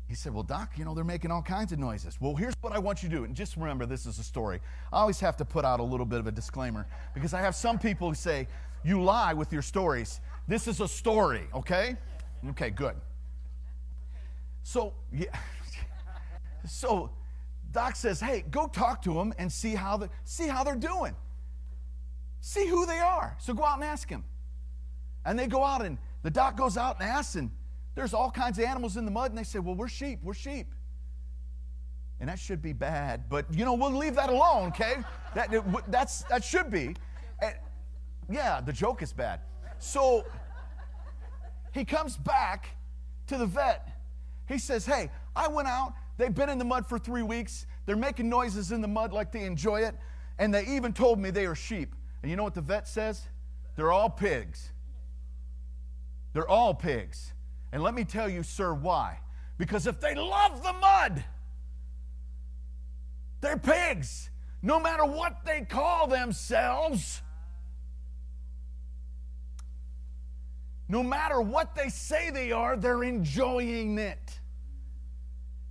He 0.07 0.15
said, 0.15 0.33
Well, 0.33 0.43
Doc, 0.43 0.73
you 0.77 0.85
know, 0.85 0.93
they're 0.93 1.03
making 1.03 1.31
all 1.31 1.41
kinds 1.41 1.71
of 1.71 1.79
noises. 1.79 2.17
Well, 2.19 2.35
here's 2.35 2.53
what 2.61 2.73
I 2.73 2.79
want 2.79 3.03
you 3.03 3.09
to 3.09 3.15
do. 3.15 3.23
And 3.23 3.35
just 3.35 3.57
remember, 3.57 3.85
this 3.85 4.05
is 4.05 4.19
a 4.19 4.23
story. 4.23 4.61
I 4.91 4.99
always 4.99 5.19
have 5.19 5.37
to 5.37 5.45
put 5.45 5.65
out 5.65 5.79
a 5.79 5.83
little 5.83 6.05
bit 6.05 6.19
of 6.19 6.27
a 6.27 6.31
disclaimer 6.31 6.87
because 7.13 7.33
I 7.33 7.41
have 7.41 7.55
some 7.55 7.77
people 7.77 8.09
who 8.09 8.15
say, 8.15 8.47
You 8.83 9.03
lie 9.03 9.33
with 9.33 9.51
your 9.51 9.61
stories. 9.61 10.21
This 10.47 10.67
is 10.67 10.79
a 10.79 10.87
story, 10.87 11.47
okay? 11.53 11.97
Okay, 12.49 12.69
good. 12.69 12.95
So, 14.63 14.93
yeah. 15.11 15.27
So, 16.69 17.11
Doc 17.71 17.95
says, 17.95 18.19
"Hey, 18.19 18.43
go 18.49 18.67
talk 18.67 19.01
to 19.03 19.13
them 19.13 19.33
and 19.37 19.49
see 19.49 19.75
how 19.75 19.97
the 19.97 20.09
see 20.25 20.47
how 20.47 20.63
they're 20.63 20.75
doing. 20.75 21.15
See 22.41 22.67
who 22.67 22.85
they 22.85 22.99
are. 22.99 23.35
So 23.39 23.53
go 23.53 23.63
out 23.63 23.75
and 23.75 23.83
ask 23.83 24.09
him. 24.09 24.23
And 25.25 25.37
they 25.37 25.47
go 25.47 25.63
out 25.63 25.83
and 25.85 25.97
the 26.23 26.29
doc 26.29 26.55
goes 26.55 26.77
out 26.77 26.99
and 26.99 27.09
asks 27.09 27.35
and 27.35 27.51
there's 27.97 28.13
all 28.13 28.29
kinds 28.29 28.59
of 28.59 28.65
animals 28.65 28.95
in 28.95 29.05
the 29.05 29.11
mud 29.11 29.31
and 29.31 29.37
they 29.39 29.43
say, 29.43 29.57
"Well, 29.57 29.73
we're 29.73 29.87
sheep. 29.87 30.19
We're 30.21 30.35
sheep." 30.35 30.71
And 32.19 32.29
that 32.29 32.37
should 32.37 32.61
be 32.61 32.71
bad, 32.71 33.27
but 33.27 33.51
you 33.51 33.65
know, 33.65 33.73
we'll 33.73 33.91
leave 33.91 34.13
that 34.15 34.29
alone, 34.29 34.67
okay? 34.67 34.97
That 35.33 35.49
that's 35.89 36.21
that 36.25 36.43
should 36.43 36.69
be. 36.69 36.95
And, 37.41 37.55
yeah, 38.29 38.61
the 38.61 38.71
joke 38.71 39.01
is 39.01 39.11
bad. 39.11 39.41
So 39.79 40.25
he 41.73 41.83
comes 41.83 42.17
back 42.17 42.69
to 43.27 43.37
the 43.37 43.47
vet. 43.47 43.89
He 44.47 44.59
says, 44.59 44.85
Hey, 44.85 45.09
I 45.35 45.47
went 45.47 45.67
out. 45.67 45.93
They've 46.17 46.33
been 46.33 46.49
in 46.49 46.59
the 46.59 46.65
mud 46.65 46.85
for 46.85 46.99
three 46.99 47.23
weeks. 47.23 47.65
They're 47.87 47.95
making 47.95 48.29
noises 48.29 48.71
in 48.71 48.81
the 48.81 48.87
mud 48.87 49.11
like 49.11 49.31
they 49.31 49.43
enjoy 49.43 49.81
it. 49.81 49.95
And 50.37 50.53
they 50.53 50.65
even 50.67 50.93
told 50.93 51.17
me 51.17 51.31
they 51.31 51.47
are 51.47 51.55
sheep. 51.55 51.95
And 52.21 52.29
you 52.29 52.37
know 52.37 52.43
what 52.43 52.53
the 52.53 52.61
vet 52.61 52.87
says? 52.87 53.27
They're 53.75 53.91
all 53.91 54.09
pigs. 54.09 54.71
They're 56.33 56.47
all 56.47 56.75
pigs. 56.75 57.33
And 57.77 57.83
let 57.83 57.93
me 57.93 58.05
tell 58.05 58.27
you, 58.27 58.41
sir, 58.41 58.73
why? 58.73 59.19
Because 59.59 59.85
if 59.85 59.99
they 59.99 60.15
love 60.15 60.63
the 60.63 60.73
mud, 60.73 61.23
they're 63.39 63.55
pigs. 63.55 64.31
No 64.63 64.79
matter 64.79 65.05
what 65.05 65.45
they 65.45 65.61
call 65.61 66.07
themselves, 66.07 67.21
No 70.89 71.03
matter 71.03 71.39
what 71.39 71.75
they 71.75 71.89
say 71.89 72.31
they 72.31 72.51
are, 72.51 72.75
they're 72.75 73.03
enjoying 73.03 73.99
it. 73.99 74.39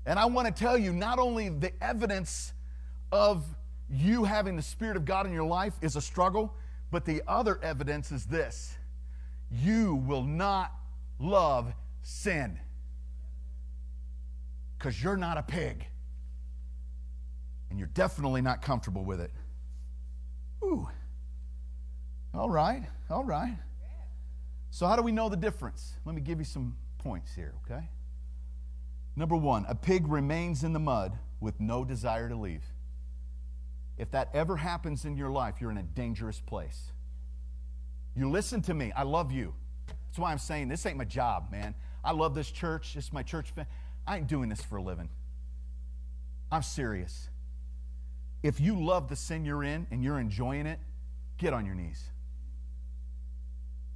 And 0.04 0.16
I 0.16 0.26
want 0.26 0.46
to 0.46 0.52
tell 0.52 0.78
you 0.78 0.92
not 0.92 1.18
only 1.18 1.48
the 1.48 1.72
evidence 1.82 2.52
of 3.10 3.44
you 3.90 4.22
having 4.22 4.54
the 4.54 4.62
Spirit 4.62 4.96
of 4.96 5.04
God 5.04 5.26
in 5.26 5.32
your 5.32 5.46
life 5.46 5.72
is 5.80 5.96
a 5.96 6.00
struggle, 6.00 6.54
but 6.92 7.04
the 7.04 7.20
other 7.26 7.58
evidence 7.64 8.12
is 8.12 8.26
this 8.26 8.76
you 9.50 9.96
will 10.06 10.22
not 10.22 10.72
love 11.18 11.72
sin. 12.06 12.60
Because 14.78 15.02
you're 15.02 15.16
not 15.16 15.38
a 15.38 15.42
pig. 15.42 15.84
And 17.68 17.78
you're 17.78 17.88
definitely 17.88 18.42
not 18.42 18.62
comfortable 18.62 19.04
with 19.04 19.20
it. 19.20 19.32
Ooh. 20.62 20.88
All 22.32 22.48
right, 22.48 22.84
all 23.10 23.24
right. 23.24 23.56
So, 24.70 24.86
how 24.86 24.94
do 24.94 25.02
we 25.02 25.10
know 25.10 25.28
the 25.28 25.36
difference? 25.36 25.94
Let 26.04 26.14
me 26.14 26.20
give 26.20 26.38
you 26.38 26.44
some 26.44 26.76
points 26.98 27.34
here, 27.34 27.54
okay? 27.64 27.88
Number 29.16 29.34
one, 29.34 29.64
a 29.68 29.74
pig 29.74 30.06
remains 30.06 30.62
in 30.62 30.72
the 30.72 30.78
mud 30.78 31.18
with 31.40 31.58
no 31.58 31.84
desire 31.84 32.28
to 32.28 32.36
leave. 32.36 32.62
If 33.98 34.10
that 34.12 34.28
ever 34.34 34.56
happens 34.56 35.04
in 35.04 35.16
your 35.16 35.30
life, 35.30 35.56
you're 35.60 35.70
in 35.70 35.78
a 35.78 35.82
dangerous 35.82 36.40
place. 36.40 36.92
You 38.14 38.30
listen 38.30 38.62
to 38.62 38.74
me. 38.74 38.92
I 38.92 39.02
love 39.02 39.32
you. 39.32 39.54
That's 39.88 40.18
why 40.18 40.30
I'm 40.30 40.38
saying 40.38 40.68
this 40.68 40.84
ain't 40.86 40.98
my 40.98 41.04
job, 41.04 41.50
man. 41.50 41.74
I 42.06 42.12
love 42.12 42.34
this 42.34 42.50
church. 42.50 42.96
It's 42.96 43.12
my 43.12 43.22
church. 43.22 43.52
I 44.06 44.16
ain't 44.16 44.28
doing 44.28 44.48
this 44.48 44.62
for 44.62 44.76
a 44.76 44.82
living. 44.82 45.08
I'm 46.50 46.62
serious. 46.62 47.28
If 48.42 48.60
you 48.60 48.82
love 48.82 49.08
the 49.08 49.16
sin 49.16 49.44
you're 49.44 49.64
in 49.64 49.86
and 49.90 50.02
you're 50.02 50.20
enjoying 50.20 50.66
it, 50.66 50.78
get 51.36 51.52
on 51.52 51.66
your 51.66 51.74
knees. 51.74 52.02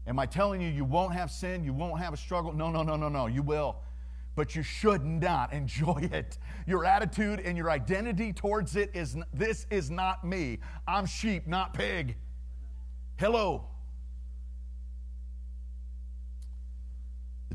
Am 0.07 0.18
I 0.18 0.27
telling 0.27 0.61
you 0.61 0.68
you 0.68 0.85
won't 0.85 1.14
have 1.14 1.31
sin? 1.31 1.62
You 1.62 1.73
won't 1.73 2.01
have 2.01 2.12
a 2.12 2.16
struggle? 2.16 2.53
No, 2.53 2.70
no, 2.70 2.83
no, 2.83 2.96
no, 2.96 3.09
no. 3.09 3.27
You 3.27 3.42
will 3.42 3.77
but 4.40 4.55
you 4.55 4.62
should 4.62 5.05
not 5.05 5.53
enjoy 5.61 6.09
it. 6.12 6.38
Your 6.66 6.85
attitude 6.85 7.40
and 7.40 7.57
your 7.57 7.70
identity 7.70 8.33
towards 8.33 8.77
it 8.77 8.90
is 8.94 9.16
this 9.35 9.66
is 9.70 9.90
not 9.90 10.25
me. 10.25 10.59
I'm 10.87 11.07
sheep, 11.07 11.46
not 11.46 11.75
pig. 11.75 12.16
Hello. 13.18 13.66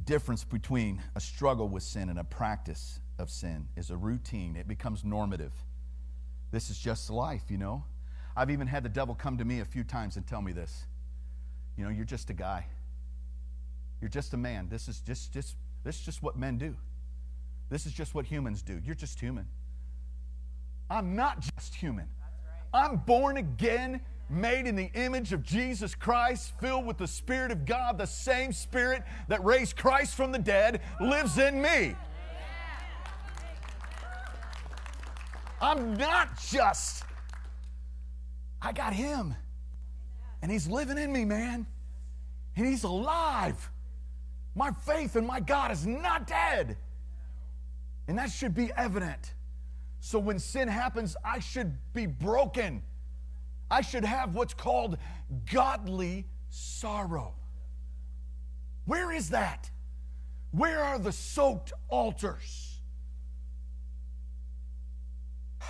Difference 0.06 0.44
between 0.44 1.02
a 1.16 1.20
struggle 1.20 1.68
with 1.68 1.84
sin 1.84 2.10
and 2.10 2.20
a 2.20 2.24
practice 2.24 3.00
of 3.18 3.30
sin 3.30 3.68
is 3.76 3.90
a 3.90 3.98
routine, 3.98 4.56
it 4.56 4.68
becomes 4.68 5.04
normative. 5.04 5.54
This 6.52 6.70
is 6.70 6.78
just 6.78 7.10
life, 7.10 7.44
you 7.50 7.58
know. 7.58 7.84
I've 8.36 8.50
even 8.50 8.68
had 8.68 8.84
the 8.84 8.90
devil 8.90 9.16
come 9.16 9.38
to 9.38 9.46
me 9.46 9.62
a 9.62 9.66
few 9.66 9.84
times 9.84 10.18
and 10.18 10.28
tell 10.28 10.42
me 10.42 10.52
this. 10.52 10.86
You 11.78 11.84
know, 11.84 11.90
you're 11.90 12.06
just 12.06 12.30
a 12.30 12.34
guy. 12.34 12.66
You're 14.02 14.10
just 14.10 14.34
a 14.34 14.38
man. 14.38 14.68
This 14.70 14.88
is 14.88 15.00
just 15.00 15.34
just 15.34 15.56
this 15.84 16.00
is 16.00 16.02
just 16.06 16.22
what 16.22 16.38
men 16.38 16.58
do. 16.58 16.76
This 17.70 17.86
is 17.86 17.94
just 17.94 18.14
what 18.14 18.26
humans 18.26 18.62
do. 18.62 18.80
You're 18.86 18.96
just 18.96 19.20
human. 19.20 19.48
I'm 20.90 21.16
not 21.16 21.40
just 21.56 21.76
human. 21.76 22.08
I'm 22.74 22.98
born 22.98 23.38
again, 23.38 24.02
made 24.30 24.66
in 24.66 24.76
the 24.76 24.92
image 24.94 25.34
of 25.34 25.44
Jesus 25.44 25.94
Christ, 25.96 26.54
filled 26.60 26.86
with 26.86 26.98
the 26.98 27.08
Spirit 27.08 27.52
of 27.52 27.66
God. 27.66 27.98
The 27.98 28.08
same 28.08 28.52
Spirit 28.52 29.04
that 29.28 29.44
raised 29.44 29.76
Christ 29.76 30.16
from 30.16 30.32
the 30.32 30.40
dead 30.40 30.82
lives 31.00 31.38
in 31.38 31.62
me. 31.62 31.96
I'm 35.62 35.96
not 35.96 36.40
just, 36.40 37.04
I 38.62 38.72
got 38.72 38.94
Him. 38.94 39.36
And 40.42 40.52
He's 40.52 40.68
living 40.68 40.98
in 40.98 41.12
me, 41.12 41.26
man. 41.26 41.66
And 42.56 42.68
He's 42.68 42.84
alive. 42.84 43.70
My 44.54 44.72
faith 44.72 45.16
in 45.16 45.26
my 45.26 45.40
God 45.40 45.72
is 45.72 45.86
not 45.86 46.28
dead. 46.28 46.78
And 48.08 48.18
that 48.18 48.32
should 48.32 48.54
be 48.54 48.72
evident. 48.78 49.34
So 50.00 50.20
when 50.20 50.38
sin 50.38 50.68
happens, 50.68 51.18
I 51.24 51.40
should 51.40 51.76
be 51.94 52.06
broken. 52.06 52.84
I 53.76 53.82
should 53.82 54.06
have 54.06 54.36
what's 54.36 54.54
called 54.54 54.98
godly 55.52 56.26
sorrow. 56.48 57.34
Where 58.86 59.12
is 59.12 59.32
that? 59.32 59.70
Where 60.52 60.82
are 60.82 60.98
the 60.98 61.12
soaked 61.12 61.74
altars? 61.90 62.80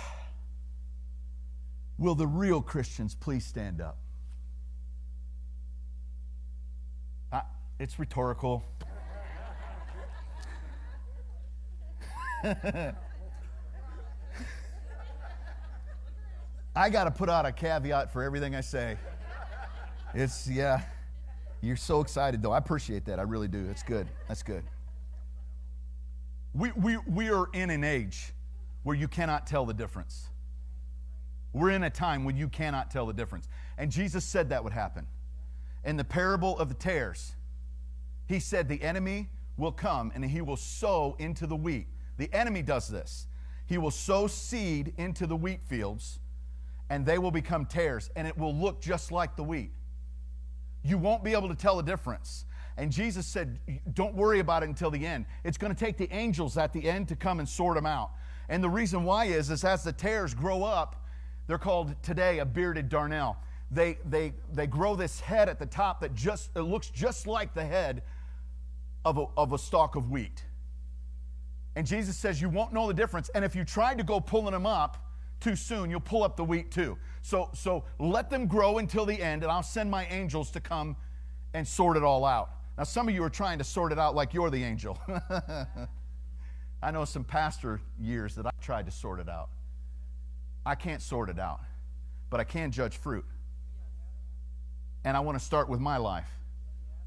Will 1.98 2.14
the 2.14 2.28
real 2.28 2.62
Christians 2.62 3.16
please 3.16 3.44
stand 3.44 3.80
up? 3.80 3.98
Uh, 7.32 7.40
it's 7.80 7.98
rhetorical. 7.98 8.62
I 16.76 16.90
got 16.90 17.04
to 17.04 17.10
put 17.10 17.30
out 17.30 17.46
a 17.46 17.52
caveat 17.52 18.12
for 18.12 18.22
everything 18.22 18.54
I 18.54 18.60
say. 18.60 18.98
It's, 20.12 20.46
yeah, 20.46 20.82
you're 21.62 21.74
so 21.74 22.02
excited 22.02 22.42
though. 22.42 22.52
I 22.52 22.58
appreciate 22.58 23.06
that. 23.06 23.18
I 23.18 23.22
really 23.22 23.48
do. 23.48 23.66
That's 23.66 23.82
good. 23.82 24.06
That's 24.28 24.42
good. 24.42 24.62
We, 26.54 26.72
we, 26.72 26.98
we 26.98 27.30
are 27.30 27.48
in 27.54 27.70
an 27.70 27.82
age 27.82 28.34
where 28.82 28.94
you 28.94 29.08
cannot 29.08 29.46
tell 29.46 29.64
the 29.64 29.72
difference. 29.72 30.26
We're 31.54 31.70
in 31.70 31.82
a 31.82 31.90
time 31.90 32.24
when 32.24 32.36
you 32.36 32.48
cannot 32.48 32.90
tell 32.90 33.06
the 33.06 33.14
difference. 33.14 33.48
And 33.78 33.90
Jesus 33.90 34.22
said 34.24 34.50
that 34.50 34.62
would 34.62 34.74
happen. 34.74 35.06
In 35.82 35.96
the 35.96 36.04
parable 36.04 36.58
of 36.58 36.68
the 36.68 36.74
tares, 36.74 37.32
he 38.26 38.38
said 38.38 38.68
the 38.68 38.82
enemy 38.82 39.30
will 39.56 39.72
come 39.72 40.12
and 40.14 40.22
he 40.22 40.42
will 40.42 40.56
sow 40.56 41.16
into 41.18 41.46
the 41.46 41.56
wheat. 41.56 41.86
The 42.18 42.30
enemy 42.34 42.60
does 42.60 42.88
this. 42.88 43.28
He 43.64 43.78
will 43.78 43.90
sow 43.90 44.26
seed 44.26 44.92
into 44.98 45.26
the 45.26 45.36
wheat 45.36 45.62
fields, 45.62 46.18
and 46.90 47.04
they 47.04 47.18
will 47.18 47.30
become 47.30 47.66
tares, 47.66 48.10
and 48.16 48.26
it 48.26 48.36
will 48.36 48.54
look 48.54 48.80
just 48.80 49.10
like 49.10 49.36
the 49.36 49.42
wheat. 49.42 49.72
You 50.82 50.98
won't 50.98 51.24
be 51.24 51.32
able 51.32 51.48
to 51.48 51.54
tell 51.54 51.76
the 51.76 51.82
difference. 51.82 52.44
And 52.76 52.92
Jesus 52.92 53.26
said, 53.26 53.58
Don't 53.94 54.14
worry 54.14 54.40
about 54.40 54.62
it 54.62 54.68
until 54.68 54.90
the 54.90 55.04
end. 55.04 55.26
It's 55.44 55.58
going 55.58 55.74
to 55.74 55.78
take 55.78 55.96
the 55.96 56.12
angels 56.12 56.56
at 56.56 56.72
the 56.72 56.88
end 56.88 57.08
to 57.08 57.16
come 57.16 57.40
and 57.40 57.48
sort 57.48 57.74
them 57.74 57.86
out. 57.86 58.10
And 58.48 58.62
the 58.62 58.70
reason 58.70 59.04
why 59.04 59.26
is, 59.26 59.50
is 59.50 59.64
as 59.64 59.82
the 59.82 59.92
tares 59.92 60.34
grow 60.34 60.62
up, 60.62 61.04
they're 61.46 61.58
called 61.58 62.00
today 62.02 62.38
a 62.38 62.44
bearded 62.44 62.88
darnel. 62.88 63.36
They, 63.70 63.98
they, 64.04 64.34
they 64.52 64.66
grow 64.66 64.94
this 64.94 65.18
head 65.18 65.48
at 65.48 65.58
the 65.58 65.66
top 65.66 66.00
that 66.00 66.14
just 66.14 66.50
it 66.54 66.60
looks 66.60 66.88
just 66.90 67.26
like 67.26 67.54
the 67.54 67.64
head 67.64 68.02
of 69.04 69.18
a, 69.18 69.26
of 69.36 69.52
a 69.52 69.58
stalk 69.58 69.96
of 69.96 70.10
wheat. 70.10 70.44
And 71.74 71.86
Jesus 71.86 72.16
says 72.16 72.40
you 72.40 72.48
won't 72.48 72.72
know 72.72 72.86
the 72.86 72.94
difference. 72.94 73.28
And 73.34 73.44
if 73.44 73.56
you 73.56 73.64
tried 73.64 73.98
to 73.98 74.04
go 74.04 74.20
pulling 74.20 74.52
them 74.52 74.66
up 74.66 75.05
too 75.40 75.56
soon, 75.56 75.90
you'll 75.90 76.00
pull 76.00 76.22
up 76.22 76.36
the 76.36 76.44
wheat 76.44 76.70
too. 76.70 76.98
So, 77.22 77.50
so 77.54 77.84
let 77.98 78.30
them 78.30 78.46
grow 78.46 78.78
until 78.78 79.04
the 79.04 79.20
end, 79.20 79.42
and 79.42 79.50
I'll 79.50 79.62
send 79.62 79.90
my 79.90 80.06
angels 80.06 80.50
to 80.52 80.60
come 80.60 80.96
and 81.54 81.66
sort 81.66 81.96
it 81.96 82.02
all 82.02 82.24
out. 82.24 82.50
Now, 82.78 82.84
some 82.84 83.08
of 83.08 83.14
you 83.14 83.22
are 83.24 83.30
trying 83.30 83.58
to 83.58 83.64
sort 83.64 83.92
it 83.92 83.98
out 83.98 84.14
like 84.14 84.34
you're 84.34 84.50
the 84.50 84.62
angel. 84.62 84.98
I 86.82 86.90
know 86.90 87.04
some 87.04 87.24
pastor 87.24 87.80
years 87.98 88.34
that 88.34 88.46
I 88.46 88.50
tried 88.60 88.86
to 88.86 88.92
sort 88.92 89.18
it 89.18 89.28
out. 89.28 89.48
I 90.64 90.74
can't 90.74 91.00
sort 91.00 91.30
it 91.30 91.38
out, 91.38 91.60
but 92.28 92.38
I 92.40 92.44
can 92.44 92.70
judge 92.70 92.96
fruit. 92.96 93.24
And 95.04 95.16
I 95.16 95.20
want 95.20 95.38
to 95.38 95.44
start 95.44 95.68
with 95.68 95.80
my 95.80 95.96
life. 95.96 96.28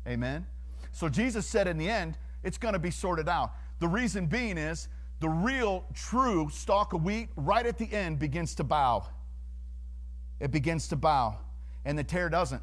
Amen? 0.08 0.48
So 0.92 1.08
Jesus 1.08 1.46
said 1.46 1.68
in 1.68 1.78
the 1.78 1.90
end, 1.90 2.18
it's 2.44 2.58
going 2.58 2.74
to 2.74 2.80
be 2.80 2.92
sorted 2.92 3.30
out. 3.30 3.52
The 3.80 3.88
reason 3.88 4.26
being 4.26 4.58
is 4.58 4.88
the 5.20 5.30
real, 5.30 5.86
true 5.94 6.50
stalk 6.52 6.94
of 6.94 7.04
wheat 7.04 7.30
right 7.36 7.66
at 7.66 7.78
the 7.78 7.92
end 7.92 8.20
begins 8.20 8.56
to 8.56 8.64
bow. 8.64 9.06
It 10.40 10.52
begins 10.52 10.88
to 10.90 10.96
bow, 10.96 11.38
and 11.84 11.98
the 11.98 12.04
tare 12.04 12.30
doesn't. 12.30 12.62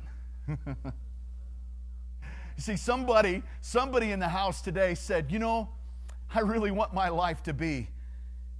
You 0.48 0.56
see, 2.58 2.76
somebody, 2.76 3.42
somebody 3.60 4.12
in 4.12 4.20
the 4.20 4.28
house 4.28 4.62
today 4.62 4.94
said, 4.94 5.30
you 5.30 5.38
know, 5.38 5.68
I 6.34 6.40
really 6.40 6.70
want 6.70 6.94
my 6.94 7.08
life 7.08 7.42
to 7.44 7.52
be 7.52 7.88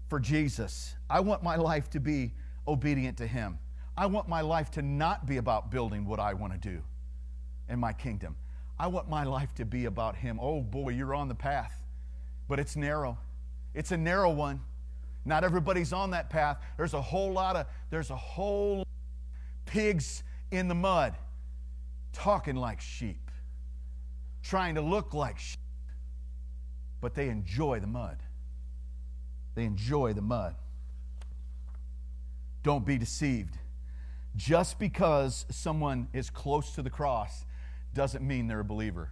for 0.08 0.20
Jesus. 0.20 0.94
I 1.08 1.20
want 1.20 1.42
my 1.42 1.56
life 1.56 1.88
to 1.90 2.00
be 2.00 2.32
obedient 2.68 3.16
to 3.18 3.26
Him. 3.26 3.58
I 3.96 4.06
want 4.06 4.28
my 4.28 4.42
life 4.42 4.70
to 4.72 4.82
not 4.82 5.26
be 5.26 5.38
about 5.38 5.70
building 5.70 6.04
what 6.04 6.20
I 6.20 6.34
want 6.34 6.52
to 6.52 6.58
do 6.58 6.82
in 7.70 7.78
my 7.78 7.94
kingdom. 7.94 8.36
I 8.78 8.88
want 8.88 9.08
my 9.08 9.24
life 9.24 9.54
to 9.54 9.64
be 9.64 9.86
about 9.86 10.16
Him. 10.16 10.38
Oh 10.40 10.60
boy, 10.60 10.90
you're 10.90 11.14
on 11.14 11.28
the 11.28 11.34
path 11.34 11.82
but 12.48 12.60
it's 12.60 12.76
narrow. 12.76 13.18
It's 13.76 13.92
a 13.92 13.96
narrow 13.96 14.30
one. 14.30 14.60
Not 15.26 15.44
everybody's 15.44 15.92
on 15.92 16.10
that 16.10 16.30
path. 16.30 16.58
There's 16.78 16.94
a 16.94 17.02
whole 17.02 17.30
lot 17.30 17.56
of 17.56 17.66
there's 17.90 18.10
a 18.10 18.16
whole 18.16 18.86
pigs 19.66 20.22
in 20.50 20.66
the 20.66 20.74
mud 20.74 21.14
talking 22.12 22.56
like 22.56 22.80
sheep, 22.80 23.30
trying 24.42 24.76
to 24.76 24.80
look 24.80 25.12
like 25.12 25.38
sheep. 25.38 25.60
But 27.02 27.14
they 27.14 27.28
enjoy 27.28 27.80
the 27.80 27.86
mud. 27.86 28.16
They 29.54 29.64
enjoy 29.64 30.14
the 30.14 30.22
mud. 30.22 30.54
Don't 32.62 32.86
be 32.86 32.96
deceived. 32.96 33.58
Just 34.36 34.78
because 34.78 35.44
someone 35.50 36.08
is 36.14 36.30
close 36.30 36.72
to 36.72 36.82
the 36.82 36.90
cross 36.90 37.44
doesn't 37.92 38.26
mean 38.26 38.46
they're 38.46 38.60
a 38.60 38.64
believer. 38.64 39.10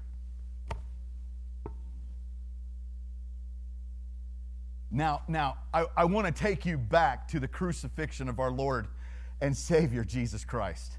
Now, 4.95 5.23
now 5.27 5.57
I, 5.75 5.87
I 5.97 6.05
want 6.05 6.29
to 6.29 6.33
take 6.33 6.65
you 6.65 6.79
back 6.79 7.27
to 7.29 7.41
the 7.41 7.49
crucifixion 7.49 8.29
of 8.29 8.39
our 8.39 8.53
Lord 8.53 8.87
and 9.41 9.57
Savior 9.57 10.05
Jesus 10.05 10.45
Christ. 10.45 10.99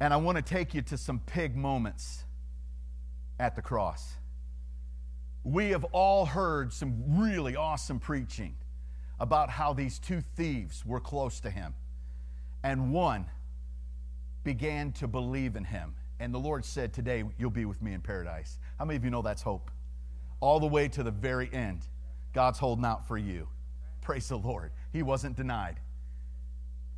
And 0.00 0.12
I 0.12 0.16
want 0.16 0.36
to 0.36 0.42
take 0.42 0.74
you 0.74 0.82
to 0.82 0.98
some 0.98 1.20
pig 1.20 1.56
moments 1.56 2.24
at 3.38 3.54
the 3.54 3.62
cross. 3.62 4.14
we 5.44 5.70
have 5.70 5.84
all 5.92 6.26
heard 6.26 6.72
some 6.72 7.20
really 7.20 7.54
awesome 7.54 8.00
preaching 8.00 8.56
about 9.20 9.48
how 9.48 9.72
these 9.72 10.00
two 10.00 10.20
thieves 10.34 10.84
were 10.84 11.00
close 11.00 11.38
to 11.40 11.50
him. 11.50 11.72
And 12.64 12.92
one 12.92 13.26
began 14.42 14.90
to 14.92 15.06
believe 15.06 15.54
in 15.54 15.64
him. 15.64 15.94
And 16.18 16.34
the 16.34 16.38
Lord 16.38 16.64
said, 16.64 16.92
Today 16.92 17.22
you'll 17.38 17.50
be 17.50 17.64
with 17.64 17.80
me 17.80 17.92
in 17.92 18.00
paradise. 18.00 18.58
How 18.78 18.84
many 18.86 18.96
of 18.96 19.04
you 19.04 19.10
know 19.10 19.22
that's 19.22 19.42
hope? 19.42 19.70
All 20.40 20.58
the 20.58 20.66
way 20.66 20.88
to 20.88 21.04
the 21.04 21.12
very 21.12 21.48
end, 21.52 21.86
God's 22.34 22.58
holding 22.58 22.84
out 22.84 23.08
for 23.08 23.16
you. 23.16 23.48
Praise 24.02 24.28
the 24.28 24.36
Lord. 24.36 24.72
He 24.92 25.02
wasn't 25.02 25.36
denied. 25.36 25.76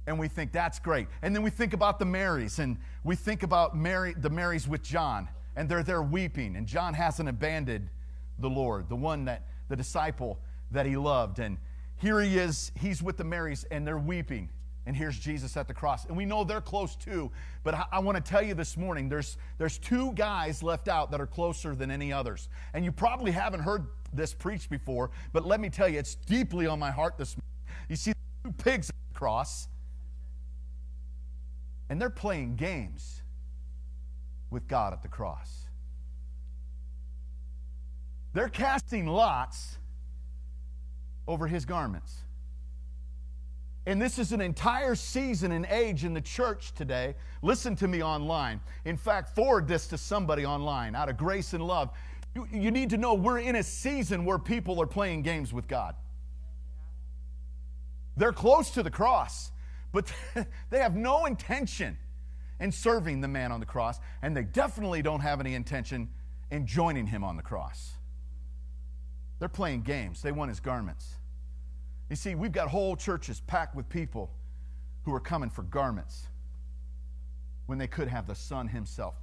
And 0.08 0.18
we 0.18 0.28
think 0.28 0.52
that's 0.52 0.78
great. 0.78 1.06
And 1.22 1.34
then 1.34 1.42
we 1.42 1.50
think 1.50 1.72
about 1.72 1.98
the 1.98 2.04
Marys, 2.04 2.58
and 2.58 2.78
we 3.04 3.14
think 3.14 3.42
about 3.42 3.76
Mary, 3.76 4.14
the 4.16 4.30
Marys 4.30 4.66
with 4.66 4.82
John, 4.82 5.28
and 5.54 5.68
they're 5.68 5.82
there 5.82 6.02
weeping, 6.02 6.56
and 6.56 6.66
John 6.66 6.94
hasn't 6.94 7.28
abandoned 7.28 7.90
the 8.38 8.50
Lord, 8.50 8.88
the 8.88 8.96
one 8.96 9.24
that 9.26 9.46
the 9.68 9.76
disciple 9.76 10.38
that 10.70 10.86
he 10.86 10.96
loved. 10.96 11.38
And 11.38 11.58
here 11.96 12.20
he 12.20 12.38
is, 12.38 12.72
he's 12.78 13.02
with 13.02 13.16
the 13.16 13.24
Marys, 13.24 13.64
and 13.70 13.86
they're 13.86 13.98
weeping. 13.98 14.48
And 14.86 14.96
here's 14.96 15.18
Jesus 15.18 15.56
at 15.56 15.66
the 15.66 15.74
cross. 15.74 16.06
And 16.06 16.16
we 16.16 16.24
know 16.24 16.44
they're 16.44 16.60
close 16.60 16.94
too, 16.94 17.32
but 17.64 17.74
I, 17.74 17.84
I 17.92 17.98
want 17.98 18.16
to 18.16 18.22
tell 18.22 18.42
you 18.42 18.54
this 18.54 18.76
morning 18.76 19.08
there's, 19.08 19.36
there's 19.58 19.78
two 19.78 20.12
guys 20.12 20.62
left 20.62 20.86
out 20.86 21.10
that 21.10 21.20
are 21.20 21.26
closer 21.26 21.74
than 21.74 21.90
any 21.90 22.12
others. 22.12 22.48
And 22.72 22.84
you 22.84 22.92
probably 22.92 23.32
haven't 23.32 23.60
heard 23.60 23.86
this 24.12 24.34
preached 24.34 24.70
before, 24.70 25.10
but 25.32 25.46
let 25.46 25.60
me 25.60 25.68
tell 25.68 25.88
you, 25.88 25.98
it's 25.98 26.14
deeply 26.14 26.66
on 26.66 26.78
my 26.78 26.90
heart 26.90 27.18
this 27.18 27.36
morning. 27.36 27.86
You 27.88 27.96
see 27.96 28.12
two 28.44 28.52
pigs 28.52 28.88
at 28.90 28.96
the 29.12 29.18
cross, 29.18 29.68
and 31.88 32.00
they're 32.00 32.10
playing 32.10 32.56
games 32.56 33.22
with 34.50 34.66
God 34.68 34.92
at 34.92 35.02
the 35.02 35.08
cross. 35.08 35.66
They're 38.32 38.48
casting 38.48 39.06
lots 39.06 39.78
over 41.26 41.46
his 41.46 41.64
garments. 41.64 42.18
And 43.86 44.02
this 44.02 44.18
is 44.18 44.32
an 44.32 44.40
entire 44.40 44.96
season 44.96 45.52
and 45.52 45.64
age 45.66 46.04
in 46.04 46.12
the 46.12 46.20
church 46.20 46.74
today. 46.74 47.14
Listen 47.40 47.76
to 47.76 47.86
me 47.86 48.02
online. 48.02 48.60
In 48.84 48.96
fact, 48.96 49.34
forward 49.34 49.68
this 49.68 49.86
to 49.88 49.98
somebody 49.98 50.44
online 50.44 50.96
out 50.96 51.08
of 51.08 51.16
grace 51.16 51.52
and 51.52 51.64
love. 51.64 51.90
You, 52.52 52.70
need 52.70 52.90
to 52.90 52.98
know 52.98 53.14
we're 53.14 53.38
in 53.38 53.56
a 53.56 53.62
season 53.62 54.26
where 54.26 54.38
people 54.38 54.80
are 54.82 54.86
playing 54.86 55.22
games 55.22 55.52
with 55.52 55.66
God. 55.66 55.94
They're 58.16 58.32
close 58.32 58.70
to 58.72 58.82
the 58.82 58.90
cross, 58.90 59.50
but 59.92 60.12
they 60.70 60.78
have 60.80 60.94
no 60.94 61.24
intention 61.24 61.96
in 62.60 62.72
serving 62.72 63.22
the 63.22 63.28
man 63.28 63.52
on 63.52 63.60
the 63.60 63.66
cross, 63.66 63.98
and 64.20 64.36
they 64.36 64.42
definitely 64.42 65.00
don't 65.00 65.20
have 65.20 65.40
any 65.40 65.54
intention 65.54 66.10
in 66.50 66.66
joining 66.66 67.06
him 67.06 67.24
on 67.24 67.36
the 67.36 67.42
cross. 67.42 67.92
They're 69.38 69.48
playing 69.48 69.82
games. 69.82 70.20
They 70.20 70.32
want 70.32 70.50
his 70.50 70.60
garments. 70.60 71.14
You 72.10 72.16
see, 72.16 72.34
we've 72.34 72.52
got 72.52 72.68
whole 72.68 72.96
churches 72.96 73.40
packed 73.46 73.74
with 73.74 73.88
people 73.88 74.30
who 75.04 75.14
are 75.14 75.20
coming 75.20 75.50
for 75.50 75.62
garments 75.62 76.26
when 77.66 77.78
they 77.78 77.86
could 77.86 78.08
have 78.08 78.26
the 78.26 78.34
Son 78.34 78.68
himself. 78.68 79.14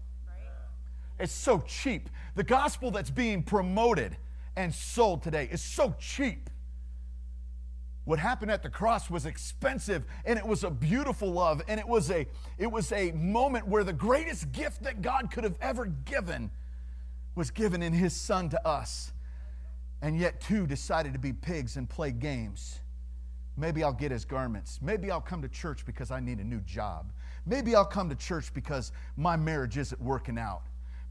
It's 1.19 1.33
so 1.33 1.59
cheap. 1.59 2.09
The 2.35 2.43
gospel 2.43 2.91
that's 2.91 3.09
being 3.09 3.43
promoted 3.43 4.17
and 4.55 4.73
sold 4.73 5.23
today 5.23 5.47
is 5.51 5.61
so 5.61 5.95
cheap. 5.99 6.49
What 8.05 8.19
happened 8.19 8.51
at 8.51 8.63
the 8.63 8.69
cross 8.69 9.09
was 9.09 9.25
expensive 9.25 10.05
and 10.25 10.37
it 10.37 10.45
was 10.45 10.63
a 10.63 10.69
beautiful 10.69 11.31
love 11.31 11.61
and 11.67 11.79
it 11.79 11.87
was 11.87 12.11
a 12.11 12.27
it 12.57 12.69
was 12.69 12.91
a 12.91 13.11
moment 13.11 13.67
where 13.67 13.83
the 13.83 13.93
greatest 13.93 14.51
gift 14.51 14.83
that 14.83 15.01
God 15.01 15.31
could 15.31 15.45
have 15.45 15.57
ever 15.61 15.85
given 15.85 16.51
was 17.35 17.49
given 17.49 17.81
in 17.81 17.93
his 17.93 18.13
son 18.13 18.49
to 18.49 18.67
us 18.67 19.13
and 20.01 20.17
yet 20.17 20.41
two 20.41 20.67
decided 20.67 21.13
to 21.13 21.19
be 21.19 21.31
pigs 21.31 21.77
and 21.77 21.89
play 21.89 22.11
games. 22.11 22.81
Maybe 23.55 23.83
I'll 23.83 23.93
get 23.93 24.11
his 24.11 24.25
garments. 24.25 24.79
Maybe 24.81 25.09
I'll 25.09 25.21
come 25.21 25.41
to 25.41 25.47
church 25.47 25.85
because 25.85 26.11
I 26.11 26.19
need 26.19 26.39
a 26.39 26.43
new 26.43 26.59
job. 26.61 27.13
Maybe 27.45 27.73
I'll 27.73 27.85
come 27.85 28.09
to 28.09 28.15
church 28.15 28.53
because 28.53 28.91
my 29.15 29.37
marriage 29.37 29.77
isn't 29.77 30.01
working 30.01 30.37
out. 30.37 30.63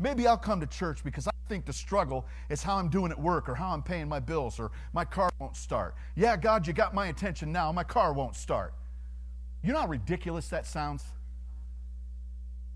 Maybe 0.02 0.26
I'll 0.26 0.36
come 0.36 0.60
to 0.60 0.66
church 0.66 1.04
because 1.04 1.28
I 1.28 1.30
think 1.48 1.64
the 1.64 1.72
struggle 1.72 2.26
is 2.50 2.62
how 2.62 2.76
I'm 2.76 2.88
doing 2.88 3.12
at 3.12 3.18
work 3.18 3.48
or 3.48 3.54
how 3.54 3.72
I'm 3.72 3.82
paying 3.82 4.08
my 4.08 4.20
bills 4.20 4.58
or 4.58 4.70
my 4.92 5.04
car 5.04 5.30
won't 5.38 5.56
start. 5.56 5.94
Yeah, 6.16 6.36
God, 6.36 6.66
you 6.66 6.72
got 6.72 6.92
my 6.92 7.06
attention 7.06 7.52
now. 7.52 7.70
My 7.72 7.84
car 7.84 8.12
won't 8.12 8.36
start. 8.36 8.74
You 9.62 9.72
know 9.72 9.80
how 9.80 9.88
ridiculous 9.88 10.48
that 10.48 10.66
sounds? 10.66 11.04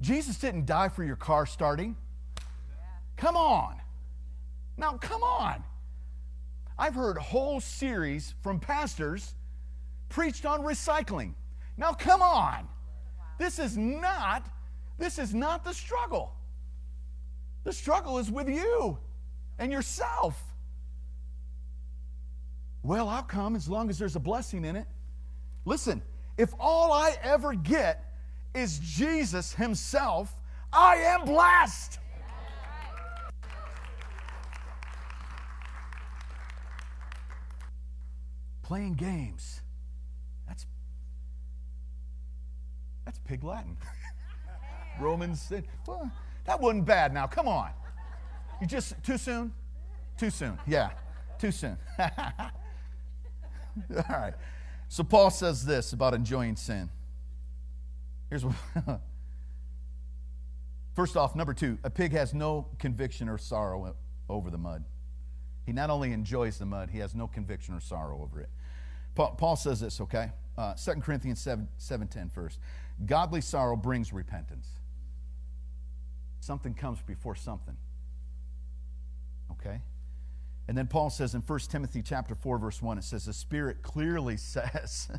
Jesus 0.00 0.38
didn't 0.38 0.66
die 0.66 0.88
for 0.88 1.02
your 1.02 1.16
car 1.16 1.46
starting. 1.46 1.96
Come 3.16 3.36
on. 3.36 3.76
Now, 4.76 4.96
come 4.98 5.22
on. 5.22 5.64
I've 6.78 6.94
heard 6.94 7.16
whole 7.16 7.60
series 7.60 8.34
from 8.42 8.60
pastors 8.60 9.34
preached 10.08 10.44
on 10.44 10.60
recycling. 10.60 11.34
Now 11.76 11.92
come 11.92 12.22
on. 12.22 12.68
This 13.38 13.58
is 13.58 13.76
not 13.76 14.48
this 14.98 15.18
is 15.18 15.34
not 15.34 15.62
the 15.62 15.74
struggle. 15.74 16.32
The 17.66 17.72
struggle 17.72 18.18
is 18.18 18.30
with 18.30 18.48
you 18.48 18.96
and 19.58 19.72
yourself. 19.72 20.40
Well, 22.84 23.08
I'll 23.08 23.24
come 23.24 23.56
as 23.56 23.68
long 23.68 23.90
as 23.90 23.98
there's 23.98 24.14
a 24.14 24.20
blessing 24.20 24.64
in 24.64 24.76
it. 24.76 24.86
Listen, 25.64 26.00
if 26.38 26.54
all 26.60 26.92
I 26.92 27.16
ever 27.24 27.54
get 27.54 28.14
is 28.54 28.78
Jesus 28.78 29.52
himself, 29.52 30.32
I 30.72 30.94
am 30.94 31.24
blessed. 31.24 31.98
playing 38.62 38.94
games. 38.94 39.60
That's 40.46 40.66
that's 43.04 43.18
pig 43.20 43.42
Latin. 43.42 43.76
Romans, 45.00 45.52
well, 45.86 46.10
that 46.46 46.60
wasn't 46.60 46.84
bad 46.84 47.12
now. 47.12 47.26
Come 47.26 47.48
on. 47.48 47.70
You 48.60 48.66
just 48.66 48.94
too 49.02 49.18
soon? 49.18 49.52
Too 50.18 50.30
soon. 50.30 50.58
Yeah. 50.66 50.90
Too 51.38 51.50
soon. 51.50 51.76
All 51.98 52.48
right. 54.08 54.34
So 54.88 55.04
Paul 55.04 55.30
says 55.30 55.64
this 55.64 55.92
about 55.92 56.14
enjoying 56.14 56.56
sin. 56.56 56.88
Here's 58.30 58.44
what 58.44 58.54
First 60.94 61.16
off, 61.16 61.36
number 61.36 61.52
2, 61.52 61.80
a 61.84 61.90
pig 61.90 62.12
has 62.12 62.32
no 62.32 62.68
conviction 62.78 63.28
or 63.28 63.36
sorrow 63.36 63.94
over 64.30 64.48
the 64.48 64.56
mud. 64.56 64.82
He 65.66 65.72
not 65.72 65.90
only 65.90 66.12
enjoys 66.12 66.56
the 66.58 66.64
mud, 66.64 66.88
he 66.90 67.00
has 67.00 67.14
no 67.14 67.26
conviction 67.26 67.74
or 67.74 67.80
sorrow 67.80 68.22
over 68.22 68.40
it. 68.40 68.48
Paul, 69.14 69.34
Paul 69.36 69.56
says 69.56 69.80
this, 69.80 70.00
okay? 70.00 70.30
Uh, 70.56 70.72
2 70.72 70.92
Corinthians 71.00 71.38
7, 71.40 71.68
7.10 71.78 72.32
first. 72.32 72.60
Godly 73.04 73.42
sorrow 73.42 73.76
brings 73.76 74.10
repentance. 74.10 74.68
Something 76.46 76.74
comes 76.74 77.02
before 77.02 77.34
something. 77.34 77.76
Okay? 79.50 79.80
And 80.68 80.78
then 80.78 80.86
Paul 80.86 81.10
says 81.10 81.34
in 81.34 81.40
1 81.40 81.58
Timothy 81.68 82.02
chapter 82.02 82.36
4, 82.36 82.58
verse 82.58 82.80
1, 82.80 82.98
it 82.98 83.02
says, 83.02 83.24
The 83.24 83.32
Spirit 83.32 83.82
clearly 83.82 84.36
says, 84.36 85.10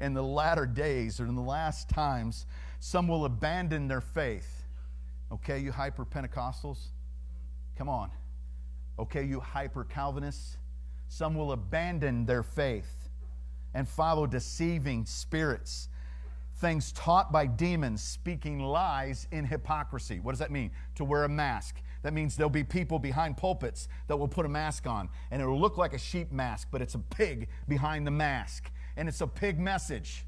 in 0.00 0.14
the 0.14 0.22
latter 0.22 0.66
days 0.66 1.20
or 1.20 1.26
in 1.26 1.36
the 1.36 1.42
last 1.42 1.88
times, 1.88 2.44
some 2.80 3.06
will 3.06 3.24
abandon 3.24 3.86
their 3.86 4.00
faith. 4.00 4.64
Okay, 5.30 5.60
you 5.60 5.70
hyper 5.70 6.04
Pentecostals? 6.04 6.88
Come 7.78 7.88
on. 7.88 8.10
Okay, 8.98 9.22
you 9.22 9.38
hyper 9.38 9.84
Calvinists? 9.84 10.56
Some 11.06 11.36
will 11.36 11.52
abandon 11.52 12.26
their 12.26 12.42
faith 12.42 13.08
and 13.74 13.88
follow 13.88 14.26
deceiving 14.26 15.06
spirits, 15.06 15.88
things 16.64 16.92
taught 16.92 17.30
by 17.30 17.44
demons, 17.46 18.02
speaking 18.02 18.58
lies 18.58 19.28
in 19.30 19.44
hypocrisy. 19.44 20.18
What 20.18 20.32
does 20.32 20.38
that 20.38 20.50
mean? 20.50 20.70
To 20.94 21.04
wear 21.04 21.24
a 21.24 21.28
mask. 21.28 21.76
That 22.02 22.14
means 22.14 22.36
there'll 22.36 22.48
be 22.48 22.64
people 22.64 22.98
behind 22.98 23.36
pulpits 23.36 23.86
that 24.06 24.16
will 24.16 24.28
put 24.28 24.46
a 24.46 24.48
mask 24.48 24.86
on, 24.86 25.10
and 25.30 25.42
it'll 25.42 25.60
look 25.60 25.76
like 25.76 25.92
a 25.92 25.98
sheep 25.98 26.32
mask, 26.32 26.68
but 26.72 26.80
it's 26.80 26.94
a 26.94 26.98
pig 26.98 27.48
behind 27.68 28.06
the 28.06 28.10
mask. 28.10 28.70
And 28.96 29.10
it's 29.10 29.20
a 29.20 29.26
pig 29.26 29.60
message. 29.60 30.24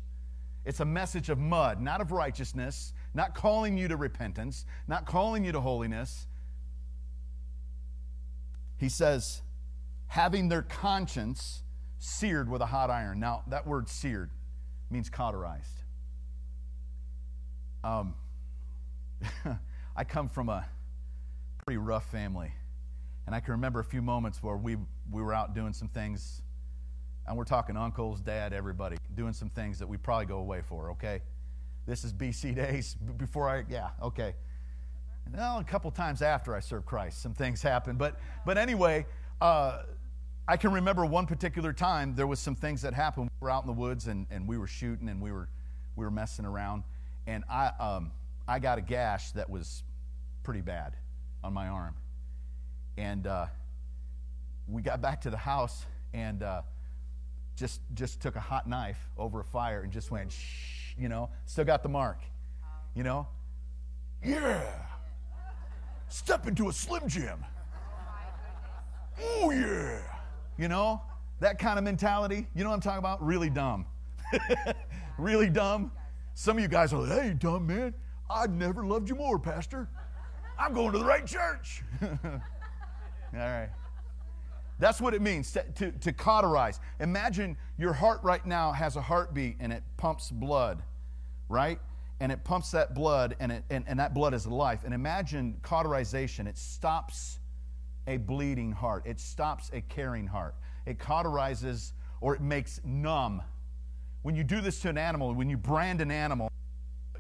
It's 0.67 0.81
a 0.81 0.85
message 0.85 1.31
of 1.31 1.39
mud, 1.39 1.81
not 1.81 2.03
of 2.03 2.13
righteousness, 2.13 2.93
not 3.15 3.35
calling 3.35 3.79
you 3.79 3.89
to 3.89 3.97
repentance, 3.97 4.67
not 4.87 5.07
calling 5.07 5.43
you 5.43 5.53
to 5.53 5.61
holiness. 5.63 6.27
He 8.77 8.91
says, 8.91 9.41
having 10.09 10.51
their 10.51 10.61
conscience 10.61 11.63
seared 11.99 12.51
with 12.51 12.61
a 12.61 12.67
hot 12.67 12.91
iron. 12.91 13.21
Now, 13.21 13.43
that 13.47 13.67
word 13.67 13.89
seared 13.89 14.33
means 14.91 15.09
cauterized. 15.09 15.85
Um, 17.87 18.15
I 19.97 20.03
come 20.03 20.29
from 20.29 20.49
a 20.49 20.67
pretty 21.65 21.79
rough 21.79 22.11
family. 22.11 22.51
And 23.27 23.35
I 23.35 23.39
can 23.39 23.53
remember 23.53 23.79
a 23.79 23.85
few 23.85 24.03
moments 24.03 24.43
where 24.43 24.57
we, 24.57 24.77
we 25.13 25.23
were 25.23 25.33
out 25.33 25.55
doing 25.55 25.73
some 25.73 25.87
things, 25.87 26.43
and 27.29 27.37
we're 27.37 27.45
talking 27.45 27.77
uncles, 27.77 28.21
dad, 28.21 28.53
everybody, 28.53 28.97
doing 29.15 29.33
some 29.33 29.51
things 29.51 29.79
that 29.79 29.87
we 29.87 29.99
probably 29.99 30.27
go 30.27 30.39
away 30.39 30.63
for, 30.63 30.91
okay? 30.93 31.23
This 31.87 32.03
is 32.03 32.13
BC 32.13 32.57
days, 32.57 32.97
before 33.19 33.49
I, 33.49 33.63
yeah, 33.69 33.91
okay. 34.03 34.35
Well, 35.33 35.59
a 35.59 35.65
couple 35.65 35.89
times 35.93 36.23
after 36.23 36.57
I 36.57 36.61
served 36.61 36.87
Christ, 36.87 37.23
some 37.23 37.35
things 37.35 37.63
happened. 37.63 37.99
But, 37.99 38.19
but 38.45 38.59
anyway, 38.59 39.07
uh, 39.41 39.83
I 40.49 40.57
can 40.57 40.73
remember 40.73 41.07
one 41.07 41.27
particular 41.27 41.73
time 41.73 42.17
there 42.17 42.27
was 42.27 42.41
some 42.41 42.57
things 42.57 42.83
that 42.83 42.95
happened. 42.95 43.31
We 43.41 43.47
were 43.47 43.51
out 43.51 43.63
in 43.63 43.69
the 43.69 43.73
woods 43.73 44.09
and, 44.09 44.27
and 44.31 44.49
we 44.49 44.59
were 44.59 44.67
shooting 44.67 45.09
and 45.09 45.21
we 45.21 45.31
were 45.31 45.49
we 45.97 46.05
were 46.05 46.11
messing 46.11 46.45
around, 46.45 46.85
and 47.27 47.45
I 47.51 47.71
um, 47.81 48.13
I 48.49 48.59
got 48.59 48.79
a 48.79 48.83
gash 48.83 49.33
that 49.33 49.49
was 49.49 49.83
pretty 50.43 50.61
bad 50.61 50.95
on 51.43 51.53
my 51.53 51.69
arm, 51.69 51.95
and 52.97 53.27
uh, 53.27 53.47
we 54.69 54.83
got 54.83 55.01
back 55.01 55.21
to 55.23 55.31
the 55.31 55.37
house 55.37 55.85
and 56.15 56.43
uh, 56.43 56.63
just 57.57 57.81
just 57.95 58.21
took 58.21 58.37
a 58.37 58.41
hot 58.41 58.69
knife 58.69 59.11
over 59.17 59.41
a 59.41 59.45
fire 59.45 59.83
and 59.83 59.93
just 59.93 60.11
went 60.11 60.33
shh, 60.33 60.95
you 60.99 61.09
know, 61.09 61.31
still 61.47 61.65
got 61.65 61.83
the 61.83 61.89
mark, 61.89 62.19
you 62.95 63.03
know, 63.03 63.27
yeah, 64.25 64.63
step 66.09 66.47
into 66.47 66.69
a 66.69 66.73
slim 66.73 67.09
jim. 67.09 67.45
Oh 69.21 69.51
yeah, 69.51 69.99
you 70.59 70.69
know 70.69 71.01
that 71.41 71.59
kind 71.59 71.79
of 71.79 71.85
mentality. 71.85 72.47
You 72.55 72.65
know 72.65 72.71
what 72.71 72.77
I'm 72.77 72.81
talking 72.81 72.99
about? 72.99 73.25
Really 73.25 73.51
dumb. 73.51 73.87
really 75.19 75.49
dumb. 75.49 75.91
Some 76.39 76.59
of 76.59 76.63
you 76.63 76.69
guys 76.69 76.93
are 76.93 77.01
like, 77.01 77.19
hey, 77.19 77.33
dumb 77.33 77.67
man, 77.67 77.95
I'd 78.29 78.53
never 78.53 78.85
loved 78.85 79.09
you 79.09 79.15
more, 79.15 79.39
Pastor. 79.39 79.89
I'm 80.59 80.75
going 80.75 80.93
to 80.93 80.99
the 80.99 81.05
right 81.05 81.27
church. 81.27 81.83
All 82.03 82.11
right. 83.33 83.71
That's 84.79 85.01
what 85.01 85.15
it 85.15 85.23
means 85.23 85.53
to, 85.53 85.63
to, 85.77 85.93
to, 85.93 86.13
cauterize. 86.13 86.79
Imagine 87.01 87.57
your 87.79 87.95
heart 87.95 88.21
right 88.23 88.45
now 88.45 88.73
has 88.73 88.97
a 88.97 89.01
heartbeat 89.01 89.57
and 89.61 89.73
it 89.73 89.83
pumps 89.97 90.31
blood, 90.31 90.83
right? 91.49 91.79
And 92.21 92.31
it 92.31 92.45
pumps 92.45 92.71
that 92.73 92.95
blood, 92.95 93.35
and, 93.41 93.51
it, 93.51 93.65
and, 93.71 93.85
and 93.87 93.99
that 93.99 94.13
blood 94.13 94.35
is 94.35 94.47
life. 94.47 94.85
And 94.85 94.93
imagine 94.93 95.57
cauterization. 95.63 96.47
It 96.47 96.59
stops 96.59 97.39
a 98.07 98.19
bleeding 98.19 98.73
heart, 98.73 99.07
it 99.07 99.21
stops 99.21 99.71
a 99.73 99.81
caring 99.81 100.27
heart. 100.27 100.55
It 100.85 100.99
cauterizes 100.99 101.93
or 102.21 102.35
it 102.35 102.43
makes 102.43 102.79
numb 102.85 103.41
when 104.27 104.35
you 104.35 104.43
do 104.43 104.61
this 104.61 104.81
to 104.81 104.89
an 104.89 104.99
animal, 104.99 105.33
when 105.33 105.49
you 105.49 105.57
brand 105.57 106.01
an 106.01 106.11
animal, 106.11 106.51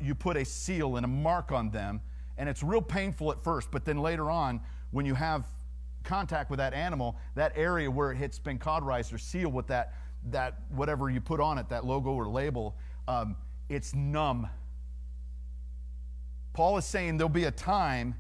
you 0.01 0.12
put 0.12 0.37
a 0.37 0.45
seal 0.45 0.97
and 0.97 1.05
a 1.05 1.09
mark 1.09 1.53
on 1.53 1.71
them, 1.71 2.01
and 2.37 2.49
it's 2.49 2.64
real 2.64 2.83
painful 2.83 3.31
at 3.31 3.38
first, 3.38 3.71
but 3.71 3.85
then 3.85 3.99
later 3.99 4.29
on, 4.29 4.61
when 4.90 5.07
you 5.07 5.14
have 5.14 5.45
contact 6.03 6.51
with 6.51 6.59
that 6.59 6.75
animal, 6.75 7.16
that 7.37 7.53
area 7.55 7.88
where 7.88 8.11
it 8.11 8.16
hits 8.16 8.40
been 8.40 8.59
cauterized 8.59 9.12
or 9.12 9.19
sealed 9.19 9.55
with 9.55 9.69
that, 9.69 9.95
that 10.31 10.59
whatever 10.71 11.09
you 11.09 11.21
put 11.21 11.38
on 11.38 11.59
it, 11.59 11.69
that 11.69 11.87
logo 11.87 12.11
or 12.11 12.27
label, 12.27 12.77
um, 13.07 13.37
it's 13.69 13.95
numb. 13.95 14.49
Paul 16.55 16.77
is 16.77 16.85
saying 16.85 17.19
there'll 17.19 17.29
be 17.29 17.45
a 17.45 17.53
time, 17.53 18.16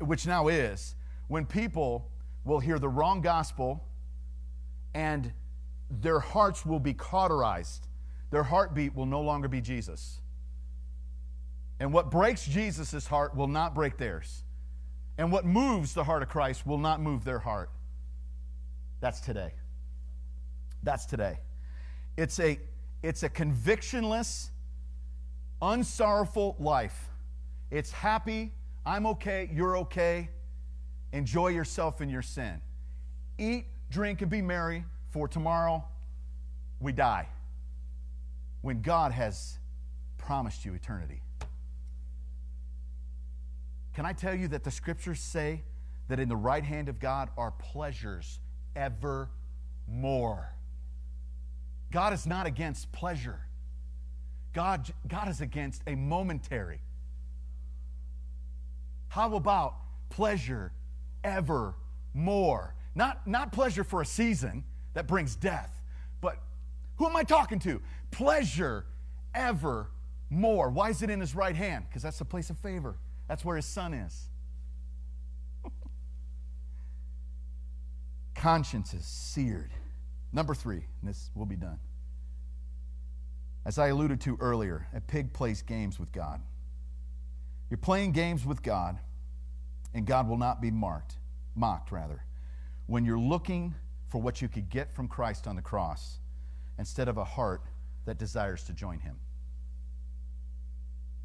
which 0.00 0.26
now 0.26 0.48
is, 0.48 0.96
when 1.28 1.46
people 1.46 2.10
will 2.44 2.58
hear 2.58 2.80
the 2.80 2.88
wrong 2.88 3.20
gospel 3.20 3.84
and 4.94 5.32
their 5.88 6.18
hearts 6.18 6.66
will 6.66 6.80
be 6.80 6.92
cauterized 6.92 7.85
their 8.36 8.42
heartbeat 8.42 8.94
will 8.94 9.06
no 9.06 9.22
longer 9.22 9.48
be 9.48 9.62
Jesus. 9.62 10.20
And 11.80 11.90
what 11.90 12.10
breaks 12.10 12.44
Jesus' 12.44 13.06
heart 13.06 13.34
will 13.34 13.46
not 13.46 13.74
break 13.74 13.96
theirs. 13.96 14.44
And 15.16 15.32
what 15.32 15.46
moves 15.46 15.94
the 15.94 16.04
heart 16.04 16.22
of 16.22 16.28
Christ 16.28 16.66
will 16.66 16.76
not 16.76 17.00
move 17.00 17.24
their 17.24 17.38
heart. 17.38 17.70
That's 19.00 19.20
today. 19.20 19.54
That's 20.82 21.06
today. 21.06 21.38
It's 22.18 22.38
a, 22.38 22.60
it's 23.02 23.22
a 23.22 23.30
convictionless, 23.30 24.50
unsorrowful 25.62 26.56
life. 26.58 27.08
It's 27.70 27.90
happy, 27.90 28.52
I'm 28.84 29.06
okay, 29.06 29.48
you're 29.50 29.78
okay. 29.78 30.28
Enjoy 31.14 31.48
yourself 31.48 32.02
in 32.02 32.10
your 32.10 32.20
sin. 32.20 32.60
Eat, 33.38 33.64
drink, 33.88 34.20
and 34.20 34.30
be 34.30 34.42
merry, 34.42 34.84
for 35.08 35.26
tomorrow 35.26 35.82
we 36.80 36.92
die 36.92 37.28
when 38.66 38.82
God 38.82 39.12
has 39.12 39.60
promised 40.18 40.64
you 40.64 40.74
eternity. 40.74 41.22
Can 43.94 44.04
I 44.04 44.12
tell 44.12 44.34
you 44.34 44.48
that 44.48 44.64
the 44.64 44.72
scriptures 44.72 45.20
say 45.20 45.62
that 46.08 46.18
in 46.18 46.28
the 46.28 46.36
right 46.36 46.64
hand 46.64 46.88
of 46.88 46.98
God 46.98 47.30
are 47.38 47.52
pleasures 47.52 48.40
evermore? 48.74 50.52
God 51.92 52.12
is 52.12 52.26
not 52.26 52.46
against 52.46 52.90
pleasure. 52.90 53.38
God, 54.52 54.92
God 55.06 55.28
is 55.28 55.40
against 55.40 55.82
a 55.86 55.94
momentary. 55.94 56.80
How 59.06 59.32
about 59.36 59.76
pleasure 60.10 60.72
evermore? 61.22 62.74
Not, 62.96 63.28
not 63.28 63.52
pleasure 63.52 63.84
for 63.84 64.02
a 64.02 64.06
season 64.06 64.64
that 64.94 65.06
brings 65.06 65.36
death, 65.36 65.80
who 66.96 67.06
am 67.06 67.16
I 67.16 67.22
talking 67.22 67.58
to? 67.60 67.80
Pleasure 68.10 68.86
ever 69.34 69.90
more. 70.30 70.70
Why 70.70 70.90
is 70.90 71.02
it 71.02 71.10
in 71.10 71.20
his 71.20 71.34
right 71.34 71.54
hand? 71.54 71.84
Because 71.88 72.02
that's 72.02 72.18
the 72.18 72.24
place 72.24 72.50
of 72.50 72.58
favor. 72.58 72.96
That's 73.28 73.44
where 73.44 73.56
his 73.56 73.66
son 73.66 73.94
is. 73.94 74.28
Conscience 78.34 78.94
is 78.94 79.04
seared. 79.04 79.70
Number 80.32 80.54
three, 80.54 80.84
this 81.02 81.30
will 81.34 81.46
be 81.46 81.56
done. 81.56 81.78
As 83.64 83.78
I 83.78 83.88
alluded 83.88 84.20
to 84.22 84.36
earlier, 84.40 84.86
a 84.94 85.00
pig 85.00 85.32
plays 85.32 85.62
games 85.62 85.98
with 85.98 86.12
God. 86.12 86.40
You're 87.68 87.78
playing 87.78 88.12
games 88.12 88.46
with 88.46 88.62
God, 88.62 88.98
and 89.92 90.06
God 90.06 90.28
will 90.28 90.36
not 90.36 90.62
be 90.62 90.70
marked, 90.70 91.16
mocked 91.56 91.90
rather, 91.90 92.22
when 92.86 93.04
you're 93.04 93.18
looking 93.18 93.74
for 94.08 94.20
what 94.20 94.40
you 94.40 94.48
could 94.48 94.70
get 94.70 94.92
from 94.92 95.08
Christ 95.08 95.48
on 95.48 95.56
the 95.56 95.62
cross 95.62 96.20
instead 96.78 97.08
of 97.08 97.16
a 97.16 97.24
heart 97.24 97.62
that 98.04 98.18
desires 98.18 98.62
to 98.64 98.72
join 98.72 98.98
him. 99.00 99.16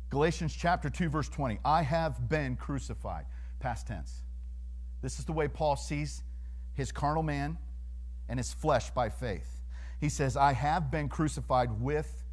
Galatians 0.09 0.53
chapter 0.53 0.89
2 0.89 1.09
verse 1.09 1.29
20. 1.29 1.59
I 1.63 1.83
have 1.83 2.29
been 2.29 2.55
crucified. 2.55 3.25
Past 3.59 3.87
tense. 3.87 4.23
This 5.01 5.19
is 5.19 5.25
the 5.25 5.31
way 5.31 5.47
Paul 5.47 5.75
sees 5.75 6.23
his 6.73 6.91
carnal 6.91 7.23
man 7.23 7.57
and 8.27 8.39
his 8.39 8.53
flesh 8.53 8.89
by 8.91 9.09
faith. 9.09 9.61
He 9.99 10.09
says, 10.09 10.35
I 10.35 10.53
have 10.53 10.89
been 10.89 11.09
crucified 11.09 11.79
with 11.79 12.23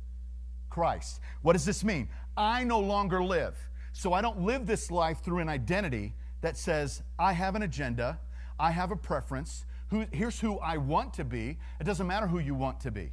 Christ. 0.70 1.20
What 1.42 1.52
does 1.52 1.64
this 1.64 1.85
mean? 1.85 2.09
I 2.37 2.64
no 2.64 2.81
longer 2.81 3.22
live. 3.22 3.57
So 3.92 4.12
I 4.12 4.22
don't 4.22 4.40
live 4.40 4.66
this 4.66 4.90
life 4.90 5.22
through 5.22 5.40
an 5.40 5.48
identity 5.48 6.14
that 6.40 6.57
says, 6.57 7.02
I 7.18 7.33
have 7.33 7.57
an 7.57 7.62
agenda, 7.62 8.20
I 8.59 8.70
have 8.70 8.90
a 8.90 8.96
preference, 8.96 9.64
who, 9.90 10.07
here's 10.12 10.38
who 10.38 10.59
I 10.59 10.77
want 10.77 11.14
to 11.14 11.24
be. 11.24 11.59
It 11.81 11.85
doesn't 11.85 12.07
matter 12.07 12.27
who 12.27 12.38
you 12.38 12.55
want 12.55 12.81
to 12.81 12.90
be. 12.90 13.12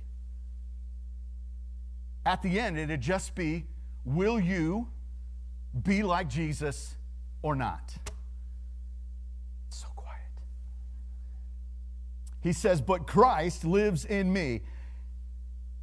At 2.25 2.41
the 2.41 2.59
end, 2.59 2.77
it'd 2.77 3.01
just 3.01 3.35
be 3.35 3.65
will 4.03 4.39
you 4.39 4.87
be 5.83 6.03
like 6.03 6.29
Jesus 6.29 6.95
or 7.41 7.55
not? 7.55 7.95
so 9.69 9.87
quiet. 9.95 10.19
He 12.41 12.53
says, 12.53 12.81
But 12.81 13.07
Christ 13.07 13.65
lives 13.65 14.05
in 14.05 14.31
me. 14.31 14.61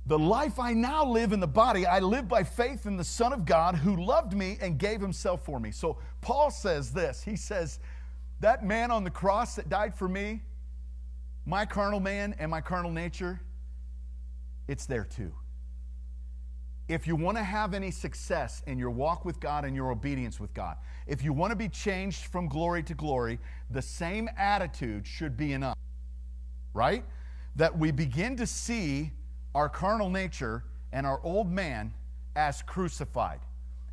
The 0.06 0.18
life 0.18 0.58
I 0.58 0.72
now 0.72 1.04
live 1.04 1.32
in 1.32 1.38
the 1.38 1.46
body, 1.46 1.86
I 1.86 2.00
live 2.00 2.26
by 2.26 2.42
faith 2.42 2.86
in 2.86 2.96
the 2.96 3.04
Son 3.04 3.32
of 3.32 3.44
God 3.44 3.76
who 3.76 4.04
loved 4.04 4.32
me 4.32 4.58
and 4.60 4.76
gave 4.76 5.00
himself 5.00 5.44
for 5.44 5.60
me. 5.60 5.70
So 5.70 5.98
Paul 6.20 6.50
says 6.50 6.92
this 6.92 7.22
He 7.22 7.36
says, 7.36 7.78
That 8.40 8.64
man 8.64 8.90
on 8.90 9.04
the 9.04 9.10
cross 9.10 9.54
that 9.56 9.68
died 9.68 9.94
for 9.94 10.08
me, 10.08 10.42
my 11.46 11.64
carnal 11.64 12.00
man 12.00 12.34
and 12.38 12.50
my 12.50 12.60
carnal 12.60 12.90
nature, 12.90 13.40
it's 14.68 14.86
there 14.86 15.04
too. 15.04 15.32
If 16.88 17.06
you 17.06 17.16
want 17.16 17.36
to 17.36 17.44
have 17.44 17.74
any 17.74 17.90
success 17.90 18.62
in 18.66 18.78
your 18.78 18.90
walk 18.90 19.24
with 19.24 19.40
God 19.40 19.64
and 19.64 19.74
your 19.74 19.90
obedience 19.90 20.38
with 20.38 20.52
God, 20.52 20.76
if 21.06 21.22
you 21.22 21.32
want 21.32 21.50
to 21.50 21.56
be 21.56 21.68
changed 21.68 22.26
from 22.26 22.48
glory 22.48 22.82
to 22.84 22.94
glory, 22.94 23.38
the 23.70 23.82
same 23.82 24.28
attitude 24.36 25.06
should 25.06 25.36
be 25.36 25.54
us, 25.54 25.76
right? 26.74 27.04
That 27.56 27.76
we 27.78 27.92
begin 27.92 28.36
to 28.36 28.46
see 28.46 29.12
our 29.54 29.68
carnal 29.68 30.10
nature 30.10 30.64
and 30.92 31.06
our 31.06 31.20
old 31.22 31.50
man 31.50 31.94
as 32.36 32.62
crucified. 32.62 33.40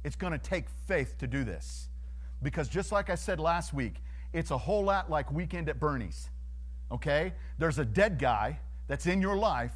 It's 0.04 0.16
going 0.16 0.34
to 0.34 0.40
take 0.40 0.66
faith 0.88 1.18
to 1.20 1.28
do 1.28 1.44
this. 1.44 1.90
Because 2.42 2.70
just 2.70 2.92
like 2.92 3.10
I 3.10 3.16
said 3.16 3.40
last 3.40 3.74
week, 3.74 3.96
it's 4.34 4.52
a 4.52 4.58
whole 4.58 4.84
lot 4.84 5.10
like 5.10 5.32
Weekend 5.32 5.70
at 5.70 5.80
Bernie's 5.80 6.30
okay? 6.92 7.34
There's 7.58 7.80
a 7.80 7.86
dead 7.86 8.20
guy 8.20 8.60
that's 8.88 9.06
in 9.06 9.22
your 9.22 9.36
life, 9.36 9.74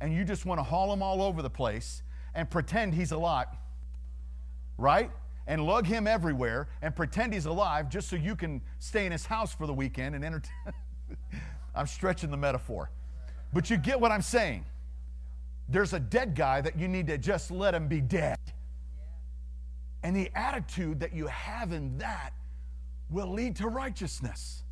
and 0.00 0.12
you 0.12 0.24
just 0.24 0.46
want 0.46 0.58
to 0.58 0.62
haul 0.62 0.92
him 0.92 1.02
all 1.02 1.22
over 1.22 1.42
the 1.42 1.50
place 1.50 2.02
and 2.34 2.48
pretend 2.48 2.94
he's 2.94 3.12
alive, 3.12 3.48
right? 4.76 5.10
And 5.46 5.64
lug 5.64 5.86
him 5.86 6.06
everywhere 6.06 6.68
and 6.82 6.94
pretend 6.94 7.32
he's 7.32 7.46
alive 7.46 7.88
just 7.88 8.08
so 8.08 8.16
you 8.16 8.36
can 8.36 8.60
stay 8.78 9.06
in 9.06 9.12
his 9.12 9.24
house 9.24 9.54
for 9.54 9.66
the 9.66 9.72
weekend 9.72 10.14
and 10.14 10.24
entertain. 10.24 10.52
I'm 11.74 11.86
stretching 11.86 12.30
the 12.30 12.36
metaphor. 12.36 12.90
But 13.52 13.70
you 13.70 13.76
get 13.76 13.98
what 13.98 14.12
I'm 14.12 14.22
saying. 14.22 14.66
There's 15.68 15.92
a 15.92 16.00
dead 16.00 16.34
guy 16.34 16.60
that 16.60 16.78
you 16.78 16.88
need 16.88 17.06
to 17.06 17.18
just 17.18 17.50
let 17.50 17.74
him 17.74 17.88
be 17.88 18.00
dead. 18.00 18.38
And 20.02 20.14
the 20.14 20.30
attitude 20.34 21.00
that 21.00 21.14
you 21.14 21.26
have 21.26 21.72
in 21.72 21.98
that 21.98 22.30
will 23.10 23.32
lead 23.32 23.56
to 23.56 23.68
righteousness. 23.68 24.62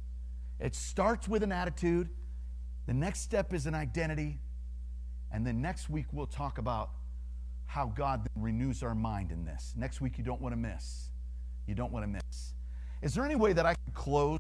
It 0.59 0.74
starts 0.74 1.28
with 1.28 1.42
an 1.42 1.52
attitude. 1.52 2.09
The 2.86 2.94
next 2.94 3.20
step 3.20 3.52
is 3.52 3.66
an 3.66 3.74
identity. 3.74 4.38
And 5.32 5.46
then 5.46 5.61
next 5.61 5.90
week, 5.90 6.07
we'll 6.12 6.26
talk 6.26 6.59
about 6.59 6.90
how 7.66 7.86
God 7.86 8.26
renews 8.36 8.82
our 8.82 8.94
mind 8.94 9.32
in 9.32 9.44
this. 9.44 9.74
Next 9.76 10.00
week, 10.00 10.18
you 10.18 10.24
don't 10.24 10.40
want 10.40 10.52
to 10.52 10.57
miss. 10.57 11.11
You 11.66 11.74
don't 11.74 11.92
want 11.92 12.04
to 12.04 12.09
miss. 12.09 12.54
Is 13.02 13.14
there 13.14 13.24
any 13.24 13.36
way 13.36 13.52
that 13.52 13.66
I 13.66 13.74
can 13.74 13.92
close? 13.92 14.38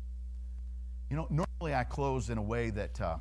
You 1.10 1.16
know, 1.16 1.26
normally 1.28 1.74
I 1.74 1.84
close 1.84 2.30
in 2.30 2.38
a 2.38 2.42
way 2.42 2.70
that. 2.70 3.00
Uh, 3.00 3.18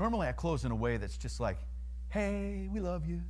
normally 0.00 0.28
I 0.28 0.32
close 0.32 0.64
in 0.64 0.70
a 0.70 0.76
way 0.76 0.96
that's 0.96 1.18
just 1.18 1.40
like, 1.40 1.58
hey, 2.08 2.68
we 2.72 2.80
love 2.80 3.06
you. 3.06 3.20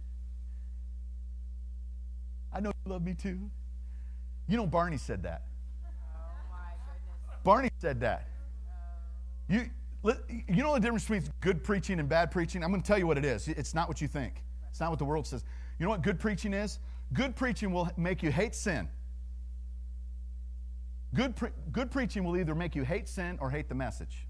I 2.53 2.61
know 2.61 2.71
you 2.85 2.93
love 2.93 3.03
me 3.03 3.15
too. 3.15 3.51
You 4.49 4.57
know, 4.57 4.67
Barney 4.67 4.97
said 4.97 5.25
that. 5.25 5.43
Barney 7.43 7.71
said 7.79 8.01
that. 8.01 8.29
You, 9.49 9.69
you 10.49 10.63
know 10.63 10.75
the 10.75 10.81
difference 10.81 11.05
between 11.05 11.25
good 11.41 11.65
preaching 11.65 11.99
and 11.99 12.09
bad 12.09 12.31
preaching? 12.31 12.63
I'm 12.63 12.71
going 12.71 12.83
to 12.83 12.87
tell 12.87 12.99
you 12.99 13.07
what 13.07 13.19
it 13.19 13.25
is. 13.25 13.49
It's 13.49 13.75
not 13.75 13.89
what 13.89 14.01
you 14.01 14.09
think, 14.09 14.43
it's 14.71 14.81
not 14.81 14.91
what 14.91 14.99
the 14.99 15.05
world 15.05 15.27
says. 15.27 15.45
You 15.79 15.85
know 15.85 15.91
what 15.91 16.03
good 16.03 16.21
preaching 16.21 16.53
is? 16.53 16.79
Good 17.13 17.35
preaching 17.35 17.73
will 17.73 17.91
make 17.97 18.23
you 18.23 18.31
hate 18.31 18.55
sin. 18.55 18.89
Good, 21.15 21.35
pre- 21.35 21.51
good 21.73 21.91
preaching 21.91 22.23
will 22.23 22.37
either 22.37 22.55
make 22.55 22.77
you 22.77 22.85
hate 22.85 23.09
sin 23.09 23.39
or 23.41 23.51
hate 23.51 23.69
the 23.69 23.75
message. 23.75 24.27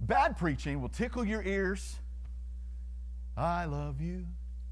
Bad 0.00 0.36
preaching 0.36 0.80
will 0.80 0.88
tickle 0.88 1.24
your 1.24 1.42
ears. 1.42 1.96
I 3.36 3.64
love 3.64 4.00
you. 4.00 4.26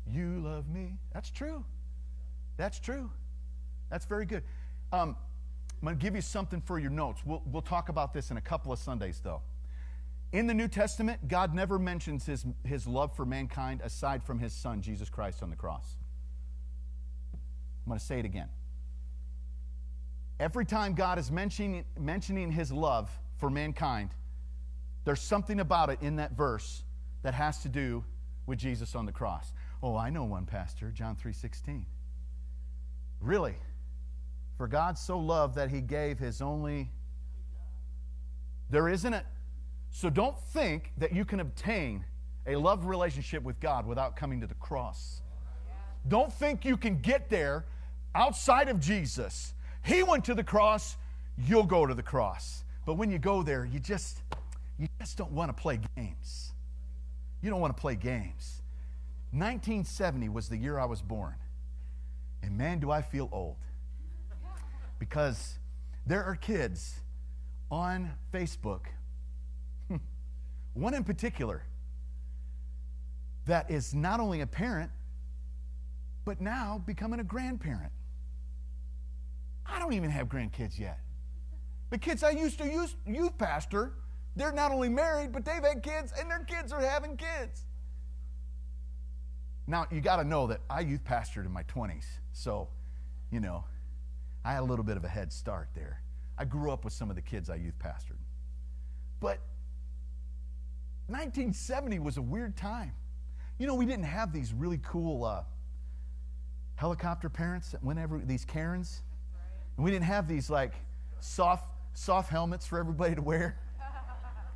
You 0.07 0.41
love 0.41 0.69
me. 0.69 0.99
That's 1.13 1.31
true. 1.31 1.65
That's 2.57 2.79
true. 2.79 3.11
That's 3.91 4.05
very 4.05 4.27
good. 4.27 4.45
Um, 4.93 5.17
I'm 5.81 5.87
going 5.87 5.99
to 5.99 6.03
give 6.03 6.15
you 6.15 6.21
something 6.21 6.61
for 6.61 6.79
your 6.79 6.91
notes. 6.91 7.23
We'll, 7.25 7.43
we'll 7.47 7.63
talk 7.63 7.89
about 7.89 8.13
this 8.13 8.31
in 8.31 8.37
a 8.37 8.41
couple 8.41 8.73
of 8.73 8.79
Sundays, 8.79 9.21
though. 9.23 9.41
In 10.33 10.47
the 10.47 10.55
New 10.55 10.69
Testament, 10.69 11.27
God 11.27 11.55
never 11.55 11.79
mentions 11.79 12.27
his, 12.27 12.45
his 12.65 12.87
love 12.87 13.15
for 13.17 13.25
mankind 13.25 13.81
aside 13.83 14.23
from 14.23 14.39
his 14.39 14.53
son, 14.53 14.83
Jesus 14.83 15.09
Christ, 15.09 15.43
on 15.43 15.51
the 15.51 15.57
cross. 15.57 15.97
I'm 17.33 17.91
going 17.91 17.99
to 17.99 18.05
say 18.05 18.19
it 18.19 18.25
again. 18.25 18.49
Every 20.39 20.65
time 20.65 20.95
God 20.95 21.19
is 21.19 21.31
mentioning, 21.31 21.85
mentioning 21.99 22.53
his 22.53 22.71
love 22.71 23.11
for 23.39 23.51
mankind, 23.51 24.11
there's 25.05 25.21
something 25.21 25.61
about 25.61 25.91
it 25.91 25.99
in 26.03 26.17
that 26.17 26.33
verse 26.33 26.83
that 27.23 27.35
has 27.35 27.63
to 27.63 27.69
do 27.69 28.05
with 28.47 28.59
Jesus 28.59 28.95
on 28.95 29.07
the 29.07 29.13
cross. 29.13 29.53
Oh, 29.83 29.97
I 29.97 30.11
know 30.11 30.25
one, 30.25 30.47
Pastor, 30.47 30.91
John 30.91 31.17
3:16. 31.17 31.85
Really? 33.21 33.55
For 34.61 34.69
God 34.69 34.99
so 34.99 35.19
loved 35.19 35.55
that 35.55 35.71
he 35.71 35.81
gave 35.81 36.19
his 36.19 36.43
only 36.43 36.91
There 38.69 38.91
isn't 38.91 39.15
it. 39.15 39.25
So 39.89 40.11
don't 40.11 40.39
think 40.39 40.93
that 40.99 41.15
you 41.15 41.25
can 41.25 41.41
obtain 41.41 42.05
a 42.47 42.57
love 42.57 42.85
relationship 42.85 43.43
with 43.43 43.59
God 43.59 43.87
without 43.87 44.17
coming 44.17 44.39
to 44.43 44.47
the 44.47 44.53
cross. 44.57 45.23
Don't 46.07 46.31
think 46.31 46.67
you 46.67 46.77
can 46.77 46.99
get 46.99 47.31
there 47.31 47.65
outside 48.15 48.69
of 48.69 48.81
Jesus. 48.81 49.55
He 49.83 50.03
went 50.03 50.27
to 50.27 50.35
the 50.35 50.45
cross, 50.45 50.99
you'll 51.39 51.65
go 51.65 51.87
to 51.87 51.95
the 51.95 52.03
cross. 52.03 52.63
But 52.85 52.99
when 52.99 53.11
you 53.11 53.19
go 53.19 53.43
there, 53.43 53.65
you 53.65 53.81
just 53.81 54.19
you 54.79 54.89
just 54.99 55.17
don't 55.17 55.33
want 55.33 55.57
to 55.57 55.59
play 55.59 55.81
games. 55.97 56.53
You 57.41 57.49
don't 57.49 57.63
want 57.63 57.75
to 57.75 57.81
play 57.81 57.95
games. 57.95 58.61
1970 59.33 60.29
was 60.29 60.51
the 60.51 60.59
year 60.59 60.79
I 60.79 60.85
was 60.85 61.01
born. 61.01 61.37
And 62.43 62.59
man, 62.59 62.79
do 62.79 62.91
I 62.91 63.01
feel 63.01 63.31
old. 63.33 63.57
Because 65.01 65.59
there 66.07 66.23
are 66.23 66.37
kids 66.37 67.01
on 67.73 68.13
Facebook, 68.33 68.83
one 70.75 70.95
in 70.95 71.03
particular, 71.03 71.65
that 73.47 73.69
is 73.69 73.93
not 73.93 74.21
only 74.21 74.43
a 74.43 74.47
parent, 74.47 74.93
but 76.25 76.41
now 76.41 76.81
becoming 76.87 77.19
a 77.19 77.25
grandparent. 77.25 77.91
I 79.67 79.79
don't 79.81 79.95
even 79.95 80.11
have 80.11 80.29
grandkids 80.29 80.79
yet. 80.79 81.01
The 81.91 81.99
kids 81.99 82.23
I 82.23 82.31
used 82.31 82.59
to 82.59 82.67
use, 82.69 82.95
youth 83.07 83.37
pastor, 83.39 83.95
they're 84.37 84.53
not 84.53 84.71
only 84.71 84.89
married, 84.89 85.33
but 85.33 85.45
they've 85.45 85.63
had 85.63 85.83
kids, 85.83 86.13
and 86.19 86.31
their 86.31 86.45
kids 86.45 86.73
are 86.73 86.81
having 86.81 87.17
kids. 87.17 87.65
Now, 89.67 89.87
you 89.91 90.01
got 90.01 90.17
to 90.17 90.25
know 90.25 90.47
that 90.49 90.61
I 90.69 90.81
youth 90.81 91.05
pastored 91.05 91.47
in 91.47 91.53
my 91.53 91.63
20s, 91.65 92.05
so, 92.33 92.69
you 93.31 93.41
know, 93.41 93.65
I 94.45 94.53
had 94.53 94.61
a 94.61 94.65
little 94.65 94.85
bit 94.85 94.97
of 94.97 95.05
a 95.05 95.09
head 95.09 95.33
start 95.33 95.69
there. 95.75 96.01
I 96.39 96.45
grew 96.45 96.71
up 96.71 96.85
with 96.85 96.93
some 96.93 97.11
of 97.11 97.17
the 97.17 97.23
kids 97.23 97.51
I 97.51 97.57
youth 97.57 97.79
pastored. 97.79 98.19
But 99.21 99.41
1970 101.09 101.99
was 101.99 102.17
a 102.17 102.23
weird 102.23 102.57
time. 102.57 102.93
You 103.59 103.67
know, 103.67 103.75
we 103.75 103.85
didn't 103.85 104.05
have 104.05 104.33
these 104.33 104.55
really 104.55 104.81
cool 104.83 105.25
uh, 105.25 105.43
helicopter 106.77 107.29
parents 107.29 107.75
whenever 107.83 108.19
these 108.19 108.45
Karens, 108.47 109.03
and 109.77 109.85
we 109.85 109.91
didn't 109.91 110.07
have 110.07 110.27
these 110.27 110.49
like 110.49 110.73
soft 111.21 111.69
soft 111.93 112.31
helmets 112.31 112.67
for 112.67 112.79
everybody 112.79 113.15
to 113.15 113.23
wear. 113.23 113.59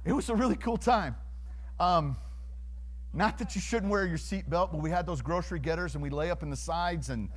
It 0.05 0.13
was 0.13 0.29
a 0.31 0.35
really 0.35 0.57
cool 0.57 0.77
time. 0.77 1.17
Um, 1.81 2.17
not 3.13 3.39
that 3.39 3.55
you 3.55 3.61
shouldn't 3.61 3.91
wear 3.91 4.07
your 4.07 4.19
seatbelt, 4.19 4.73
but 4.73 4.81
we 4.81 4.91
had 4.91 5.07
those 5.07 5.23
grocery 5.23 5.59
getters 5.59 5.95
and 5.95 6.03
we 6.03 6.11
lay 6.11 6.31
up 6.31 6.43
in 6.43 6.51
the 6.51 6.57
sides 6.57 7.11
and 7.11 7.29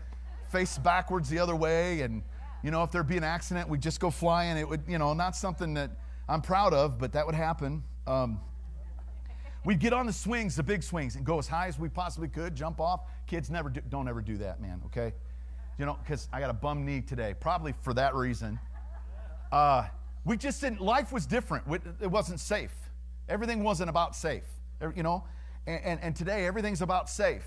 face 0.49 0.77
backwards 0.77 1.29
the 1.29 1.39
other 1.39 1.55
way. 1.55 2.01
And, 2.01 2.23
you 2.63 2.71
know, 2.71 2.83
if 2.83 2.91
there'd 2.91 3.07
be 3.07 3.17
an 3.17 3.23
accident, 3.23 3.69
we'd 3.69 3.81
just 3.81 3.99
go 3.99 4.09
flying. 4.09 4.57
It 4.57 4.67
would, 4.67 4.83
you 4.87 4.97
know, 4.97 5.13
not 5.13 5.35
something 5.35 5.73
that 5.75 5.91
I'm 6.27 6.41
proud 6.41 6.73
of, 6.73 6.97
but 6.97 7.13
that 7.13 7.25
would 7.25 7.35
happen. 7.35 7.83
Um, 8.05 8.39
we'd 9.63 9.79
get 9.79 9.93
on 9.93 10.05
the 10.05 10.13
swings, 10.13 10.55
the 10.55 10.63
big 10.63 10.83
swings, 10.83 11.15
and 11.15 11.25
go 11.25 11.37
as 11.37 11.47
high 11.47 11.67
as 11.67 11.77
we 11.77 11.89
possibly 11.89 12.27
could, 12.27 12.55
jump 12.55 12.79
off. 12.79 13.01
Kids 13.27 13.49
never 13.49 13.69
do, 13.69 13.81
don't 13.89 14.07
ever 14.07 14.21
do 14.21 14.37
that, 14.37 14.61
man, 14.61 14.81
okay? 14.85 15.13
You 15.77 15.85
know, 15.85 15.97
because 16.03 16.27
I 16.33 16.39
got 16.39 16.49
a 16.49 16.53
bum 16.53 16.85
knee 16.85 17.01
today, 17.01 17.35
probably 17.39 17.73
for 17.81 17.93
that 17.93 18.15
reason. 18.15 18.59
Uh, 19.51 19.87
we 20.25 20.35
just 20.35 20.59
didn't, 20.61 20.81
life 20.81 21.11
was 21.11 21.25
different. 21.25 21.65
It 22.01 22.07
wasn't 22.07 22.39
safe. 22.39 22.73
Everything 23.29 23.63
wasn't 23.63 23.89
about 23.89 24.15
safe, 24.15 24.45
you 24.95 25.03
know? 25.03 25.23
And, 25.67 25.83
and, 25.83 25.99
and 26.01 26.15
today, 26.15 26.47
everything's 26.47 26.81
about 26.81 27.09
safe. 27.09 27.45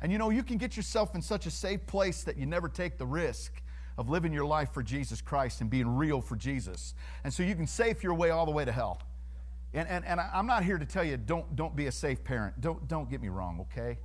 And 0.00 0.12
you 0.12 0.18
know, 0.18 0.30
you 0.30 0.42
can 0.42 0.58
get 0.58 0.76
yourself 0.76 1.14
in 1.14 1.22
such 1.22 1.46
a 1.46 1.50
safe 1.50 1.86
place 1.86 2.24
that 2.24 2.36
you 2.36 2.46
never 2.46 2.68
take 2.68 2.98
the 2.98 3.06
risk 3.06 3.62
of 3.96 4.08
living 4.08 4.32
your 4.32 4.44
life 4.44 4.72
for 4.72 4.82
Jesus 4.82 5.20
Christ 5.20 5.60
and 5.60 5.70
being 5.70 5.88
real 5.88 6.20
for 6.20 6.36
Jesus. 6.36 6.94
And 7.22 7.32
so 7.32 7.42
you 7.42 7.54
can 7.54 7.66
safe 7.66 8.02
your 8.02 8.14
way 8.14 8.30
all 8.30 8.44
the 8.44 8.52
way 8.52 8.64
to 8.64 8.72
hell. 8.72 9.00
And, 9.72 9.88
and, 9.88 10.04
and 10.04 10.20
I'm 10.20 10.46
not 10.46 10.64
here 10.64 10.78
to 10.78 10.84
tell 10.84 11.04
you 11.04 11.16
don't, 11.16 11.56
don't 11.56 11.74
be 11.74 11.86
a 11.86 11.92
safe 11.92 12.22
parent. 12.22 12.60
Don't, 12.60 12.86
don't 12.88 13.10
get 13.10 13.20
me 13.20 13.28
wrong, 13.28 13.60
okay? 13.60 13.98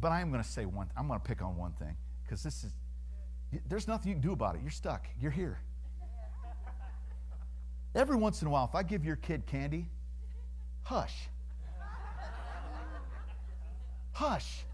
But 0.00 0.12
I 0.12 0.20
am 0.20 0.30
going 0.30 0.42
to 0.42 0.48
say 0.48 0.66
one, 0.66 0.90
I'm 0.96 1.06
going 1.08 1.20
to 1.20 1.26
pick 1.26 1.42
on 1.42 1.56
one 1.56 1.72
thing 1.72 1.96
because 2.22 2.42
this 2.42 2.64
is, 2.64 2.72
there's 3.68 3.88
nothing 3.88 4.08
you 4.08 4.14
can 4.14 4.22
do 4.22 4.32
about 4.32 4.56
it. 4.56 4.62
You're 4.62 4.70
stuck. 4.70 5.06
You're 5.20 5.30
here. 5.30 5.58
Every 7.94 8.16
once 8.16 8.42
in 8.42 8.48
a 8.48 8.50
while, 8.50 8.64
if 8.64 8.74
I 8.74 8.82
give 8.82 9.04
your 9.04 9.16
kid 9.16 9.46
candy, 9.46 9.88
hush. 10.82 11.28
Hush. 14.12 14.64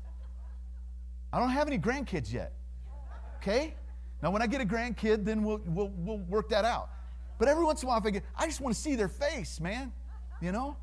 I 1.32 1.38
don't 1.38 1.50
have 1.50 1.66
any 1.66 1.78
grandkids 1.78 2.32
yet. 2.32 2.54
Okay? 3.36 3.74
Now, 4.22 4.30
when 4.30 4.42
I 4.42 4.46
get 4.46 4.60
a 4.60 4.64
grandkid, 4.64 5.24
then 5.24 5.42
we'll, 5.42 5.60
we'll, 5.66 5.92
we'll 5.96 6.18
work 6.18 6.50
that 6.50 6.64
out. 6.64 6.90
But 7.38 7.48
every 7.48 7.64
once 7.64 7.82
in 7.82 7.88
a 7.88 7.90
while, 7.90 8.02
I, 8.04 8.10
get, 8.10 8.22
I 8.36 8.46
just 8.46 8.60
want 8.60 8.74
to 8.74 8.80
see 8.80 8.94
their 8.94 9.08
face, 9.08 9.60
man. 9.60 9.92
You 10.42 10.52
know? 10.52 10.76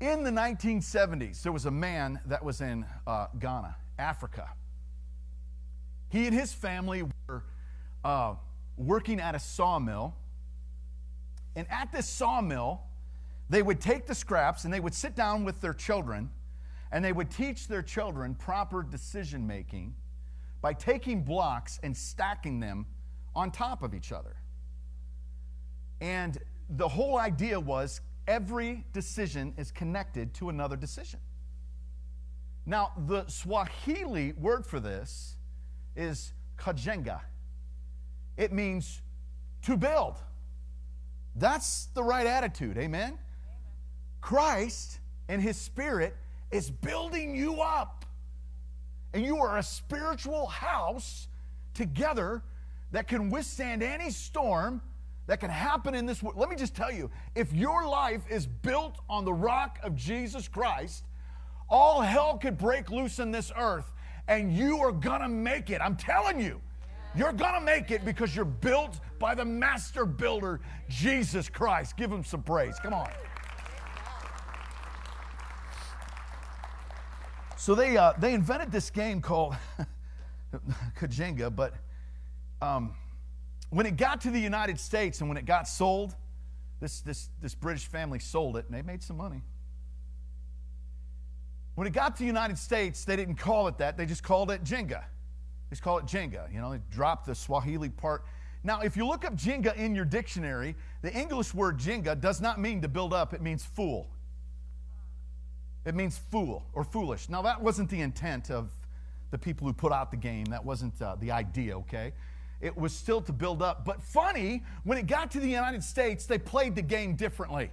In 0.00 0.22
the 0.22 0.30
1970s, 0.30 1.42
there 1.42 1.52
was 1.52 1.64
a 1.64 1.70
man 1.70 2.20
that 2.26 2.44
was 2.44 2.60
in 2.60 2.84
uh, 3.06 3.26
Ghana, 3.38 3.74
Africa. 3.98 4.48
He 6.10 6.26
and 6.26 6.34
his 6.34 6.52
family 6.52 7.04
were 7.26 7.44
uh, 8.04 8.34
working 8.76 9.18
at 9.18 9.34
a 9.34 9.38
sawmill. 9.38 10.14
And 11.56 11.66
at 11.70 11.90
this 11.90 12.06
sawmill, 12.06 12.82
they 13.50 13.62
would 13.62 13.80
take 13.80 14.06
the 14.06 14.14
scraps 14.14 14.64
and 14.64 14.72
they 14.72 14.80
would 14.80 14.94
sit 14.94 15.16
down 15.16 15.44
with 15.44 15.60
their 15.60 15.74
children 15.74 16.30
and 16.92 17.04
they 17.04 17.12
would 17.12 17.30
teach 17.30 17.66
their 17.66 17.82
children 17.82 18.34
proper 18.34 18.82
decision 18.82 19.46
making 19.46 19.94
by 20.60 20.72
taking 20.72 21.22
blocks 21.22 21.78
and 21.82 21.96
stacking 21.96 22.60
them 22.60 22.86
on 23.34 23.50
top 23.50 23.82
of 23.82 23.94
each 23.94 24.12
other. 24.12 24.36
And 26.00 26.38
the 26.68 26.88
whole 26.88 27.18
idea 27.18 27.58
was 27.58 28.00
every 28.26 28.84
decision 28.92 29.54
is 29.56 29.70
connected 29.70 30.34
to 30.34 30.48
another 30.48 30.76
decision. 30.76 31.20
Now, 32.66 32.92
the 33.06 33.26
Swahili 33.28 34.32
word 34.32 34.66
for 34.66 34.78
this 34.78 35.36
is 35.96 36.32
kajenga. 36.58 37.20
It 38.36 38.52
means 38.52 39.00
to 39.62 39.76
build. 39.76 40.16
That's 41.34 41.86
the 41.94 42.02
right 42.02 42.26
attitude. 42.26 42.76
Amen? 42.76 43.18
Christ 44.20 44.98
and 45.28 45.40
His 45.40 45.56
Spirit 45.56 46.16
is 46.50 46.70
building 46.70 47.34
you 47.34 47.60
up. 47.60 48.04
And 49.12 49.24
you 49.24 49.38
are 49.38 49.58
a 49.58 49.62
spiritual 49.62 50.46
house 50.46 51.28
together 51.74 52.42
that 52.92 53.08
can 53.08 53.30
withstand 53.30 53.82
any 53.82 54.10
storm 54.10 54.80
that 55.26 55.40
can 55.40 55.50
happen 55.50 55.94
in 55.94 56.06
this 56.06 56.22
world. 56.22 56.38
Let 56.38 56.48
me 56.48 56.56
just 56.56 56.74
tell 56.74 56.90
you 56.90 57.10
if 57.34 57.52
your 57.52 57.86
life 57.86 58.22
is 58.30 58.46
built 58.46 58.98
on 59.08 59.24
the 59.24 59.32
rock 59.32 59.78
of 59.82 59.94
Jesus 59.94 60.48
Christ, 60.48 61.04
all 61.68 62.00
hell 62.00 62.38
could 62.38 62.56
break 62.56 62.90
loose 62.90 63.18
in 63.18 63.30
this 63.30 63.52
earth, 63.56 63.92
and 64.26 64.52
you 64.52 64.78
are 64.78 64.92
gonna 64.92 65.28
make 65.28 65.70
it. 65.70 65.80
I'm 65.82 65.96
telling 65.96 66.40
you. 66.40 66.60
You're 67.14 67.32
gonna 67.32 67.64
make 67.64 67.90
it 67.90 68.04
because 68.04 68.36
you're 68.36 68.44
built 68.44 69.00
by 69.18 69.34
the 69.34 69.44
master 69.44 70.06
builder, 70.06 70.60
Jesus 70.88 71.48
Christ. 71.48 71.96
Give 71.96 72.10
him 72.10 72.22
some 72.22 72.42
praise. 72.42 72.78
Come 72.82 72.94
on. 72.94 73.10
So 77.58 77.74
they, 77.74 77.96
uh, 77.96 78.12
they 78.16 78.34
invented 78.34 78.70
this 78.70 78.88
game 78.88 79.20
called 79.20 79.56
Kajenga, 81.00 81.54
but 81.54 81.74
um, 82.62 82.94
when 83.70 83.84
it 83.84 83.96
got 83.96 84.20
to 84.22 84.30
the 84.30 84.38
United 84.38 84.78
States 84.78 85.20
and 85.20 85.28
when 85.28 85.36
it 85.36 85.44
got 85.44 85.66
sold, 85.66 86.14
this, 86.80 87.00
this, 87.00 87.30
this 87.42 87.56
British 87.56 87.86
family 87.86 88.20
sold 88.20 88.56
it 88.56 88.66
and 88.66 88.74
they 88.74 88.82
made 88.82 89.02
some 89.02 89.16
money. 89.16 89.42
When 91.74 91.88
it 91.88 91.92
got 91.92 92.14
to 92.14 92.20
the 92.20 92.26
United 92.26 92.58
States, 92.58 93.04
they 93.04 93.16
didn't 93.16 93.34
call 93.34 93.66
it 93.66 93.76
that, 93.78 93.96
they 93.96 94.06
just 94.06 94.22
called 94.22 94.52
it 94.52 94.62
Jenga. 94.62 95.00
They 95.00 95.70
just 95.70 95.82
call 95.82 95.98
it 95.98 96.06
Jenga. 96.06 96.52
You 96.54 96.60
know, 96.60 96.70
they 96.70 96.80
dropped 96.92 97.26
the 97.26 97.34
Swahili 97.34 97.88
part. 97.88 98.24
Now, 98.62 98.82
if 98.82 98.96
you 98.96 99.04
look 99.04 99.24
up 99.24 99.34
Jenga 99.34 99.74
in 99.76 99.96
your 99.96 100.04
dictionary, 100.04 100.76
the 101.02 101.12
English 101.12 101.52
word 101.54 101.78
Jenga 101.78 102.20
does 102.20 102.40
not 102.40 102.60
mean 102.60 102.82
to 102.82 102.88
build 102.88 103.12
up, 103.12 103.34
it 103.34 103.42
means 103.42 103.64
fool. 103.64 104.08
It 105.88 105.94
means 105.94 106.18
fool 106.18 106.66
or 106.74 106.84
foolish. 106.84 107.30
Now, 107.30 107.40
that 107.40 107.62
wasn't 107.62 107.88
the 107.88 108.02
intent 108.02 108.50
of 108.50 108.68
the 109.30 109.38
people 109.38 109.66
who 109.66 109.72
put 109.72 109.90
out 109.90 110.10
the 110.10 110.18
game. 110.18 110.44
That 110.44 110.62
wasn't 110.62 111.00
uh, 111.00 111.16
the 111.18 111.30
idea, 111.30 111.78
okay? 111.78 112.12
It 112.60 112.76
was 112.76 112.92
still 112.92 113.22
to 113.22 113.32
build 113.32 113.62
up. 113.62 113.86
But 113.86 114.02
funny, 114.02 114.64
when 114.84 114.98
it 114.98 115.06
got 115.06 115.30
to 115.30 115.40
the 115.40 115.48
United 115.48 115.82
States, 115.82 116.26
they 116.26 116.36
played 116.36 116.74
the 116.74 116.82
game 116.82 117.14
differently. 117.14 117.70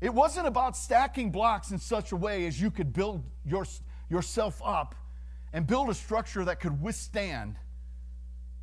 It 0.00 0.14
wasn't 0.14 0.46
about 0.46 0.78
stacking 0.78 1.30
blocks 1.30 1.72
in 1.72 1.78
such 1.78 2.12
a 2.12 2.16
way 2.16 2.46
as 2.46 2.58
you 2.58 2.70
could 2.70 2.94
build 2.94 3.22
your, 3.44 3.66
yourself 4.08 4.62
up 4.64 4.94
and 5.52 5.66
build 5.66 5.90
a 5.90 5.94
structure 5.94 6.42
that 6.46 6.58
could 6.58 6.80
withstand 6.80 7.56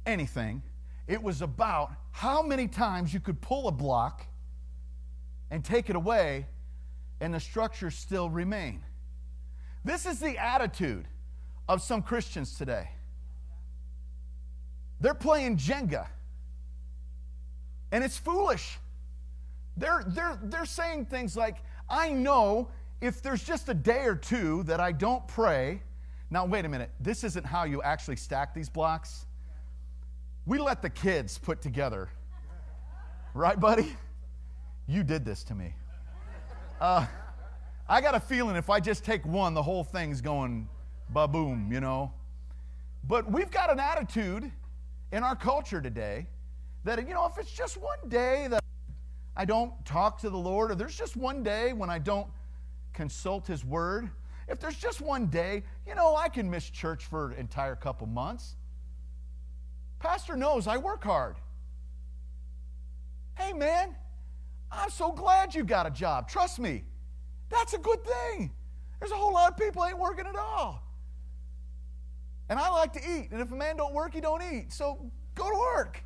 anything. 0.08 0.64
It 1.08 1.22
was 1.22 1.44
about 1.44 1.92
how 2.10 2.42
many 2.42 2.68
times 2.68 3.14
you 3.14 3.20
could 3.20 3.40
pull 3.40 3.68
a 3.68 3.72
block 3.72 4.26
and 5.52 5.64
take 5.64 5.92
it 5.92 5.96
away 5.96 6.48
and 7.22 7.34
the 7.34 7.40
structure 7.40 7.92
still 7.92 8.30
remain. 8.30 8.84
This 9.86 10.06
is 10.06 10.20
the 10.20 10.38
attitude 10.38 11.08
of 11.70 11.82
some 11.82 12.02
Christians 12.02 12.58
today. 12.58 12.90
They're 15.00 15.14
playing 15.14 15.58
Jenga, 15.58 16.08
and 17.92 18.04
it's 18.04 18.18
foolish. 18.18 18.78
They're, 19.78 20.04
they're, 20.08 20.38
they're 20.44 20.66
saying 20.66 21.06
things 21.06 21.38
like, 21.38 21.58
I 21.90 22.12
know 22.12 22.70
if 23.00 23.22
there's 23.22 23.44
just 23.44 23.70
a 23.70 23.74
day 23.74 24.04
or 24.06 24.16
two 24.16 24.64
that 24.64 24.80
I 24.80 24.92
don't 24.92 25.26
pray. 25.28 25.82
Now, 26.30 26.46
wait 26.46 26.66
a 26.66 26.70
minute. 26.70 26.92
This 27.00 27.24
isn't 27.24 27.46
how 27.46 27.64
you 27.64 27.82
actually 27.82 28.16
stack 28.16 28.54
these 28.54 28.70
blocks. 28.70 29.26
We 30.46 30.60
let 30.60 30.82
the 30.82 30.90
kids 30.90 31.38
put 31.38 31.62
together. 31.62 32.10
Right, 33.34 33.60
buddy? 33.60 33.96
You 34.88 35.04
did 35.04 35.26
this 35.26 35.44
to 35.46 35.56
me. 35.56 35.74
Uh, 36.82 37.06
I 37.88 38.02
got 38.02 38.16
a 38.16 38.20
feeling 38.20 38.56
if 38.56 38.72
I 38.72 38.80
just 38.80 39.06
take 39.06 39.24
one, 39.24 39.54
the 39.54 39.62
whole 39.62 39.84
thing's 39.84 40.20
going 40.20 40.68
ba 41.10 41.28
boom, 41.28 41.70
you 41.72 41.80
know. 41.80 42.12
But 43.08 43.32
we've 43.32 43.52
got 43.52 43.72
an 43.72 43.80
attitude 43.80 44.52
in 45.12 45.22
our 45.22 45.36
culture 45.36 45.80
today 45.80 46.26
that, 46.84 47.08
you 47.08 47.14
know, 47.14 47.28
if 47.28 47.38
it's 47.38 47.52
just 47.52 47.78
one 47.78 48.00
day 48.08 48.48
that 48.48 48.64
I 49.38 49.46
don't 49.46 49.74
talk 49.86 50.20
to 50.22 50.32
the 50.32 50.38
Lord, 50.38 50.72
or 50.72 50.76
there's 50.76 50.98
just 50.98 51.16
one 51.16 51.44
day 51.44 51.72
when 51.72 51.92
I 51.92 52.00
don't 52.00 52.28
consult 52.94 53.46
His 53.46 53.64
Word, 53.64 54.10
if 54.48 54.60
there's 54.60 54.78
just 54.78 55.02
one 55.02 55.28
day, 55.28 55.62
you 55.86 55.94
know, 55.94 56.16
I 56.16 56.30
can 56.30 56.50
miss 56.50 56.68
church 56.68 57.06
for 57.06 57.30
an 57.30 57.38
entire 57.38 57.76
couple 57.76 58.08
months. 58.08 58.56
Pastor 60.00 60.36
knows 60.36 60.66
I 60.66 60.78
work 60.78 61.04
hard. 61.04 61.36
Hey, 63.38 63.54
man, 63.54 63.96
I'm 64.72 64.90
so 64.90 65.12
glad 65.12 65.54
you 65.54 65.64
got 65.64 65.86
a 65.86 65.90
job. 65.92 66.30
Trust 66.30 66.60
me, 66.60 66.84
that's 67.50 67.74
a 67.74 67.78
good 67.78 68.00
thing. 68.04 68.52
There's 69.00 69.12
a 69.12 69.16
whole 69.16 69.34
lot 69.34 69.52
of 69.52 69.58
people 69.58 69.84
ain't 69.84 69.98
working 69.98 70.26
at 70.26 70.36
all. 70.36 70.84
And 72.50 72.60
I 72.60 72.70
like 72.70 72.94
to 72.94 73.00
eat. 73.00 73.30
And 73.32 73.42
if 73.42 73.52
a 73.52 73.56
man 73.56 73.78
don't 73.78 73.94
work, 73.94 74.14
he 74.14 74.22
don't 74.22 74.42
eat. 74.42 74.72
So 74.72 75.12
go 75.36 75.50
to 75.50 75.58
work. 75.58 76.04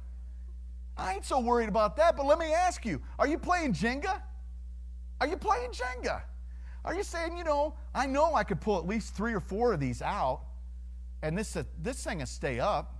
I 0.98 1.14
ain't 1.14 1.26
so 1.26 1.40
worried 1.40 1.70
about 1.70 1.98
that. 1.98 2.16
But 2.16 2.26
let 2.26 2.40
me 2.40 2.54
ask 2.54 2.86
you, 2.86 3.02
are 3.20 3.28
you 3.28 3.38
playing 3.38 3.74
Jenga? 3.74 4.22
Are 5.20 5.28
you 5.28 5.38
playing 5.38 5.72
Jenga? 5.72 6.22
Are 6.84 6.94
you 6.94 7.04
saying, 7.04 7.36
you 7.36 7.44
know, 7.44 7.76
I 7.94 8.06
know 8.06 8.36
I 8.36 8.44
could 8.44 8.62
pull 8.62 8.78
at 8.78 8.86
least 8.86 9.16
three 9.16 9.34
or 9.34 9.40
four 9.40 9.74
of 9.74 9.80
these 9.80 10.02
out 10.02 10.42
and 11.22 11.38
this, 11.38 11.56
uh, 11.56 11.64
this 11.82 12.04
thing 12.04 12.20
will 12.20 12.28
stay 12.28 12.60
up? 12.60 12.96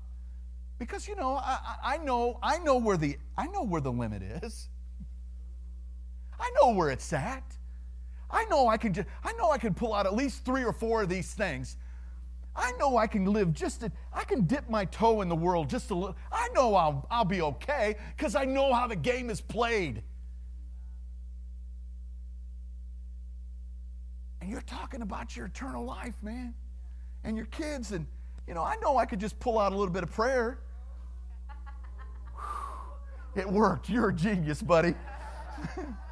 Because, 0.80 1.08
you 1.08 1.16
know, 1.16 1.36
I, 1.36 1.76
I, 1.84 1.98
know, 1.98 2.40
I 2.44 2.58
know 2.58 2.78
where 2.78 2.98
the 2.98 3.18
I 3.38 3.48
know 3.48 3.64
where 3.64 3.80
the 3.80 3.92
limit 3.92 4.24
is. 4.44 4.68
I 6.40 6.52
know 6.62 6.74
where 6.74 6.90
it's 6.90 7.12
at. 7.14 7.44
I 8.30 8.46
know 8.46 8.68
I 8.68 8.78
can 8.78 8.94
just, 8.94 9.08
I 9.24 9.34
know 9.34 9.52
I 9.52 9.58
can 9.58 9.74
pull 9.74 9.94
out 9.94 10.06
at 10.06 10.14
least 10.14 10.44
three 10.44 10.64
or 10.64 10.74
four 10.74 11.04
of 11.04 11.10
these 11.10 11.34
things. 11.34 11.78
I 12.56 12.72
know 12.74 12.98
I 12.98 13.08
can 13.08 13.26
live 13.26 13.54
just 13.54 13.84
a, 13.84 13.92
I 14.14 14.24
can 14.24 14.46
dip 14.46 14.70
my 14.70 14.86
toe 14.86 15.22
in 15.22 15.30
the 15.30 15.36
world 15.36 15.70
just 15.70 15.92
a 15.92 15.96
little. 15.96 16.16
I 16.32 16.48
know 16.54 16.76
I'll, 16.76 17.06
I'll 17.12 17.26
be 17.26 17.42
okay 17.42 17.96
because 18.16 18.36
I 18.36 18.46
know 18.46 18.74
how 18.74 18.88
the 18.88 18.96
game 18.96 19.30
is 19.30 19.42
played. 19.42 20.02
And 24.40 24.50
you're 24.50 24.62
talking 24.62 25.02
about 25.02 25.36
your 25.36 25.48
eternal 25.48 25.84
life, 25.84 26.14
man, 26.22 26.54
and 27.24 27.36
your 27.36 27.48
kids. 27.48 27.92
And, 27.92 28.06
you 28.48 28.54
know, 28.54 28.64
I 28.64 28.76
know 28.82 28.98
I 28.98 29.06
could 29.06 29.20
just 29.20 29.40
pull 29.40 29.60
out 29.60 29.74
a 29.74 29.76
little 29.76 29.94
bit 29.94 30.04
of 30.04 30.12
prayer. 30.12 30.60
It 33.36 33.50
worked. 33.50 33.90
You're 33.90 34.10
a 34.10 34.14
genius, 34.14 34.62
buddy. 34.62 34.96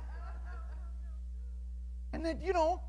And 2.23 2.39
then, 2.39 2.45
you 2.45 2.53
know, 2.53 2.79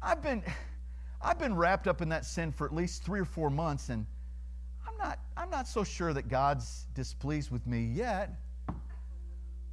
I've 0.00 0.22
been 0.22 0.42
I've 1.22 1.38
been 1.38 1.54
wrapped 1.54 1.86
up 1.86 2.00
in 2.00 2.08
that 2.10 2.24
sin 2.24 2.50
for 2.50 2.66
at 2.66 2.74
least 2.74 3.04
three 3.04 3.20
or 3.20 3.26
four 3.26 3.50
months, 3.50 3.90
and 3.90 4.06
I'm 4.88 4.96
not 4.96 5.18
I'm 5.36 5.50
not 5.50 5.68
so 5.68 5.84
sure 5.84 6.14
that 6.14 6.28
God's 6.28 6.86
displeased 6.94 7.50
with 7.50 7.66
me 7.66 7.84
yet. 7.84 8.30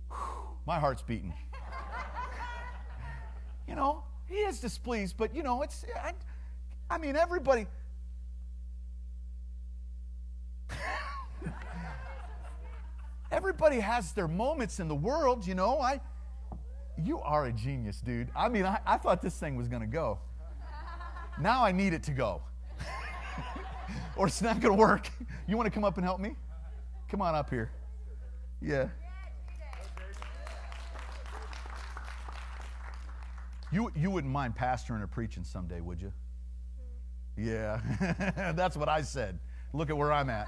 Whew, 0.10 0.18
my 0.68 0.78
heart's 0.78 1.04
beating. 1.04 1.34
you 3.68 3.76
know, 3.76 4.04
he 4.28 4.36
is 4.36 4.60
displeased, 4.60 5.16
but 5.16 5.34
you 5.34 5.44
know, 5.44 5.62
it's 5.62 5.86
I, 6.04 6.12
I 6.90 6.98
mean 6.98 7.16
everybody 7.16 7.68
everybody 13.32 13.80
has 13.80 14.12
their 14.12 14.28
moments 14.28 14.82
in 14.82 14.90
the 14.90 14.96
world, 14.96 15.48
you 15.48 15.56
know. 15.56 15.80
I 15.80 16.02
you 17.04 17.20
are 17.22 17.46
a 17.46 17.52
genius, 17.52 18.02
dude. 18.02 18.30
I 18.36 18.50
mean, 18.50 18.66
I, 18.66 18.80
I 18.86 18.98
thought 18.98 19.22
this 19.22 19.36
thing 19.36 19.56
was 19.56 19.68
going 19.68 19.82
to 19.82 19.88
go. 19.88 20.20
Now 21.40 21.64
I 21.64 21.72
need 21.72 21.94
it 21.94 22.04
to 22.04 22.12
go. 22.12 22.42
or 24.16 24.28
it's 24.28 24.42
not 24.42 24.60
going 24.60 24.76
to 24.76 24.80
work. 24.80 25.10
You 25.48 25.58
want 25.58 25.68
to 25.68 25.72
come 25.72 25.84
up 25.84 25.98
and 25.98 26.06
help 26.06 26.20
me? 26.20 26.36
Come 27.10 27.22
on 27.22 27.36
up 27.36 27.50
here. 27.50 27.72
Yeah. 28.62 28.90
You, 33.72 33.92
you 33.96 34.12
wouldn't 34.12 34.32
mind 34.32 34.56
pastoring 34.56 35.02
or 35.02 35.08
preaching 35.08 35.44
someday, 35.44 35.80
would 35.80 36.02
you? 36.02 36.12
Yeah, 37.38 37.80
that's 38.56 38.76
what 38.76 38.90
I 38.90 39.02
said. 39.02 39.40
Look 39.74 39.90
at 39.90 39.98
where 39.98 40.12
I'm 40.12 40.30
at. 40.30 40.48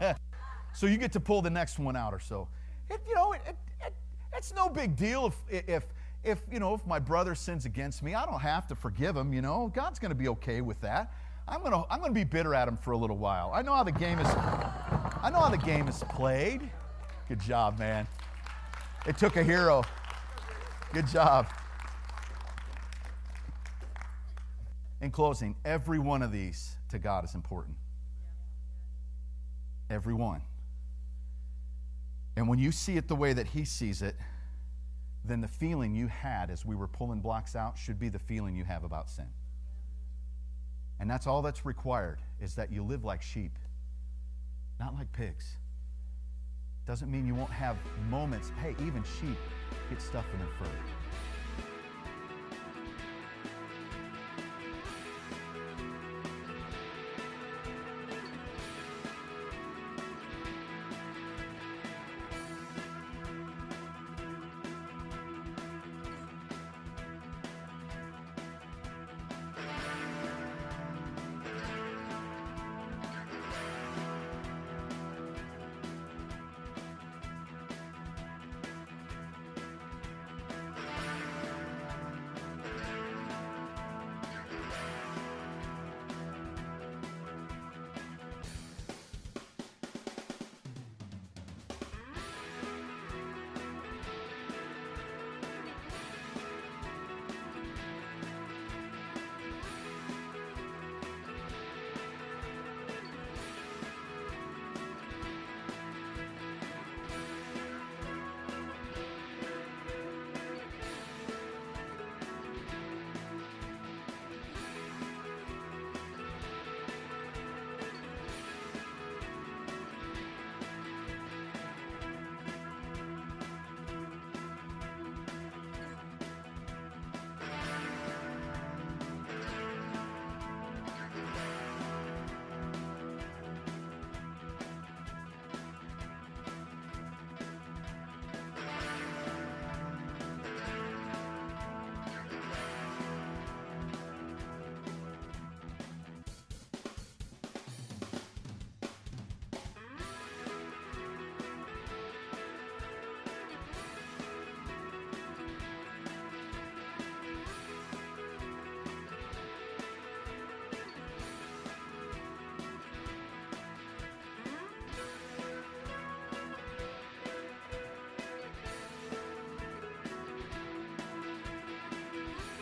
so 0.74 0.86
you 0.86 0.98
get 0.98 1.12
to 1.12 1.20
pull 1.20 1.40
the 1.40 1.50
next 1.50 1.78
one 1.78 1.96
out 1.96 2.12
or 2.12 2.20
so. 2.20 2.48
It, 2.90 3.00
you 3.08 3.14
know, 3.14 3.32
it, 3.32 3.40
it, 3.46 3.94
it's 4.36 4.54
no 4.54 4.68
big 4.68 4.96
deal 4.96 5.26
if, 5.48 5.68
if, 5.68 5.84
if, 6.22 6.38
you 6.50 6.58
know, 6.58 6.74
if 6.74 6.86
my 6.86 6.98
brother 6.98 7.34
sins 7.34 7.66
against 7.66 8.02
me, 8.02 8.14
I 8.14 8.24
don't 8.26 8.40
have 8.40 8.66
to 8.68 8.74
forgive 8.74 9.16
him, 9.16 9.32
you 9.32 9.42
know. 9.42 9.70
God's 9.74 9.98
going 9.98 10.10
to 10.10 10.16
be 10.16 10.28
okay 10.28 10.60
with 10.60 10.80
that. 10.80 11.12
I'm 11.46 11.60
going 11.60 11.72
to 11.72 11.84
I'm 11.90 11.98
going 11.98 12.10
to 12.10 12.14
be 12.14 12.24
bitter 12.24 12.54
at 12.54 12.66
him 12.66 12.78
for 12.78 12.92
a 12.92 12.96
little 12.96 13.18
while. 13.18 13.50
I 13.54 13.60
know 13.60 13.74
how 13.74 13.84
the 13.84 13.92
game 13.92 14.18
is 14.18 14.26
I 14.26 15.30
know 15.30 15.40
how 15.40 15.50
the 15.50 15.58
game 15.58 15.88
is 15.88 16.02
played. 16.10 16.70
Good 17.28 17.40
job, 17.40 17.78
man. 17.78 18.06
It 19.06 19.18
took 19.18 19.36
a 19.36 19.42
hero. 19.42 19.82
Good 20.92 21.06
job. 21.06 21.46
In 25.02 25.10
closing, 25.10 25.54
every 25.64 25.98
one 25.98 26.22
of 26.22 26.32
these 26.32 26.76
to 26.88 26.98
God 26.98 27.24
is 27.24 27.34
important. 27.34 27.76
Every 29.90 30.14
one. 30.14 30.40
And 32.36 32.48
when 32.48 32.58
you 32.58 32.72
see 32.72 32.96
it 32.96 33.08
the 33.08 33.14
way 33.14 33.32
that 33.32 33.46
he 33.46 33.64
sees 33.64 34.02
it, 34.02 34.16
then 35.24 35.40
the 35.40 35.48
feeling 35.48 35.94
you 35.94 36.08
had 36.08 36.50
as 36.50 36.66
we 36.66 36.74
were 36.74 36.88
pulling 36.88 37.20
blocks 37.20 37.56
out 37.56 37.78
should 37.78 37.98
be 37.98 38.08
the 38.08 38.18
feeling 38.18 38.56
you 38.56 38.64
have 38.64 38.84
about 38.84 39.08
sin. 39.08 39.28
And 41.00 41.10
that's 41.10 41.26
all 41.26 41.42
that's 41.42 41.64
required 41.64 42.18
is 42.40 42.54
that 42.56 42.70
you 42.70 42.82
live 42.82 43.04
like 43.04 43.22
sheep, 43.22 43.58
not 44.78 44.94
like 44.94 45.10
pigs. 45.12 45.56
Doesn't 46.86 47.10
mean 47.10 47.26
you 47.26 47.34
won't 47.34 47.50
have 47.50 47.76
moments. 48.10 48.52
Hey, 48.62 48.74
even 48.80 49.02
sheep 49.20 49.38
get 49.88 50.00
stuff 50.00 50.26
in 50.32 50.38
their 50.38 50.48
fur. 50.58 51.03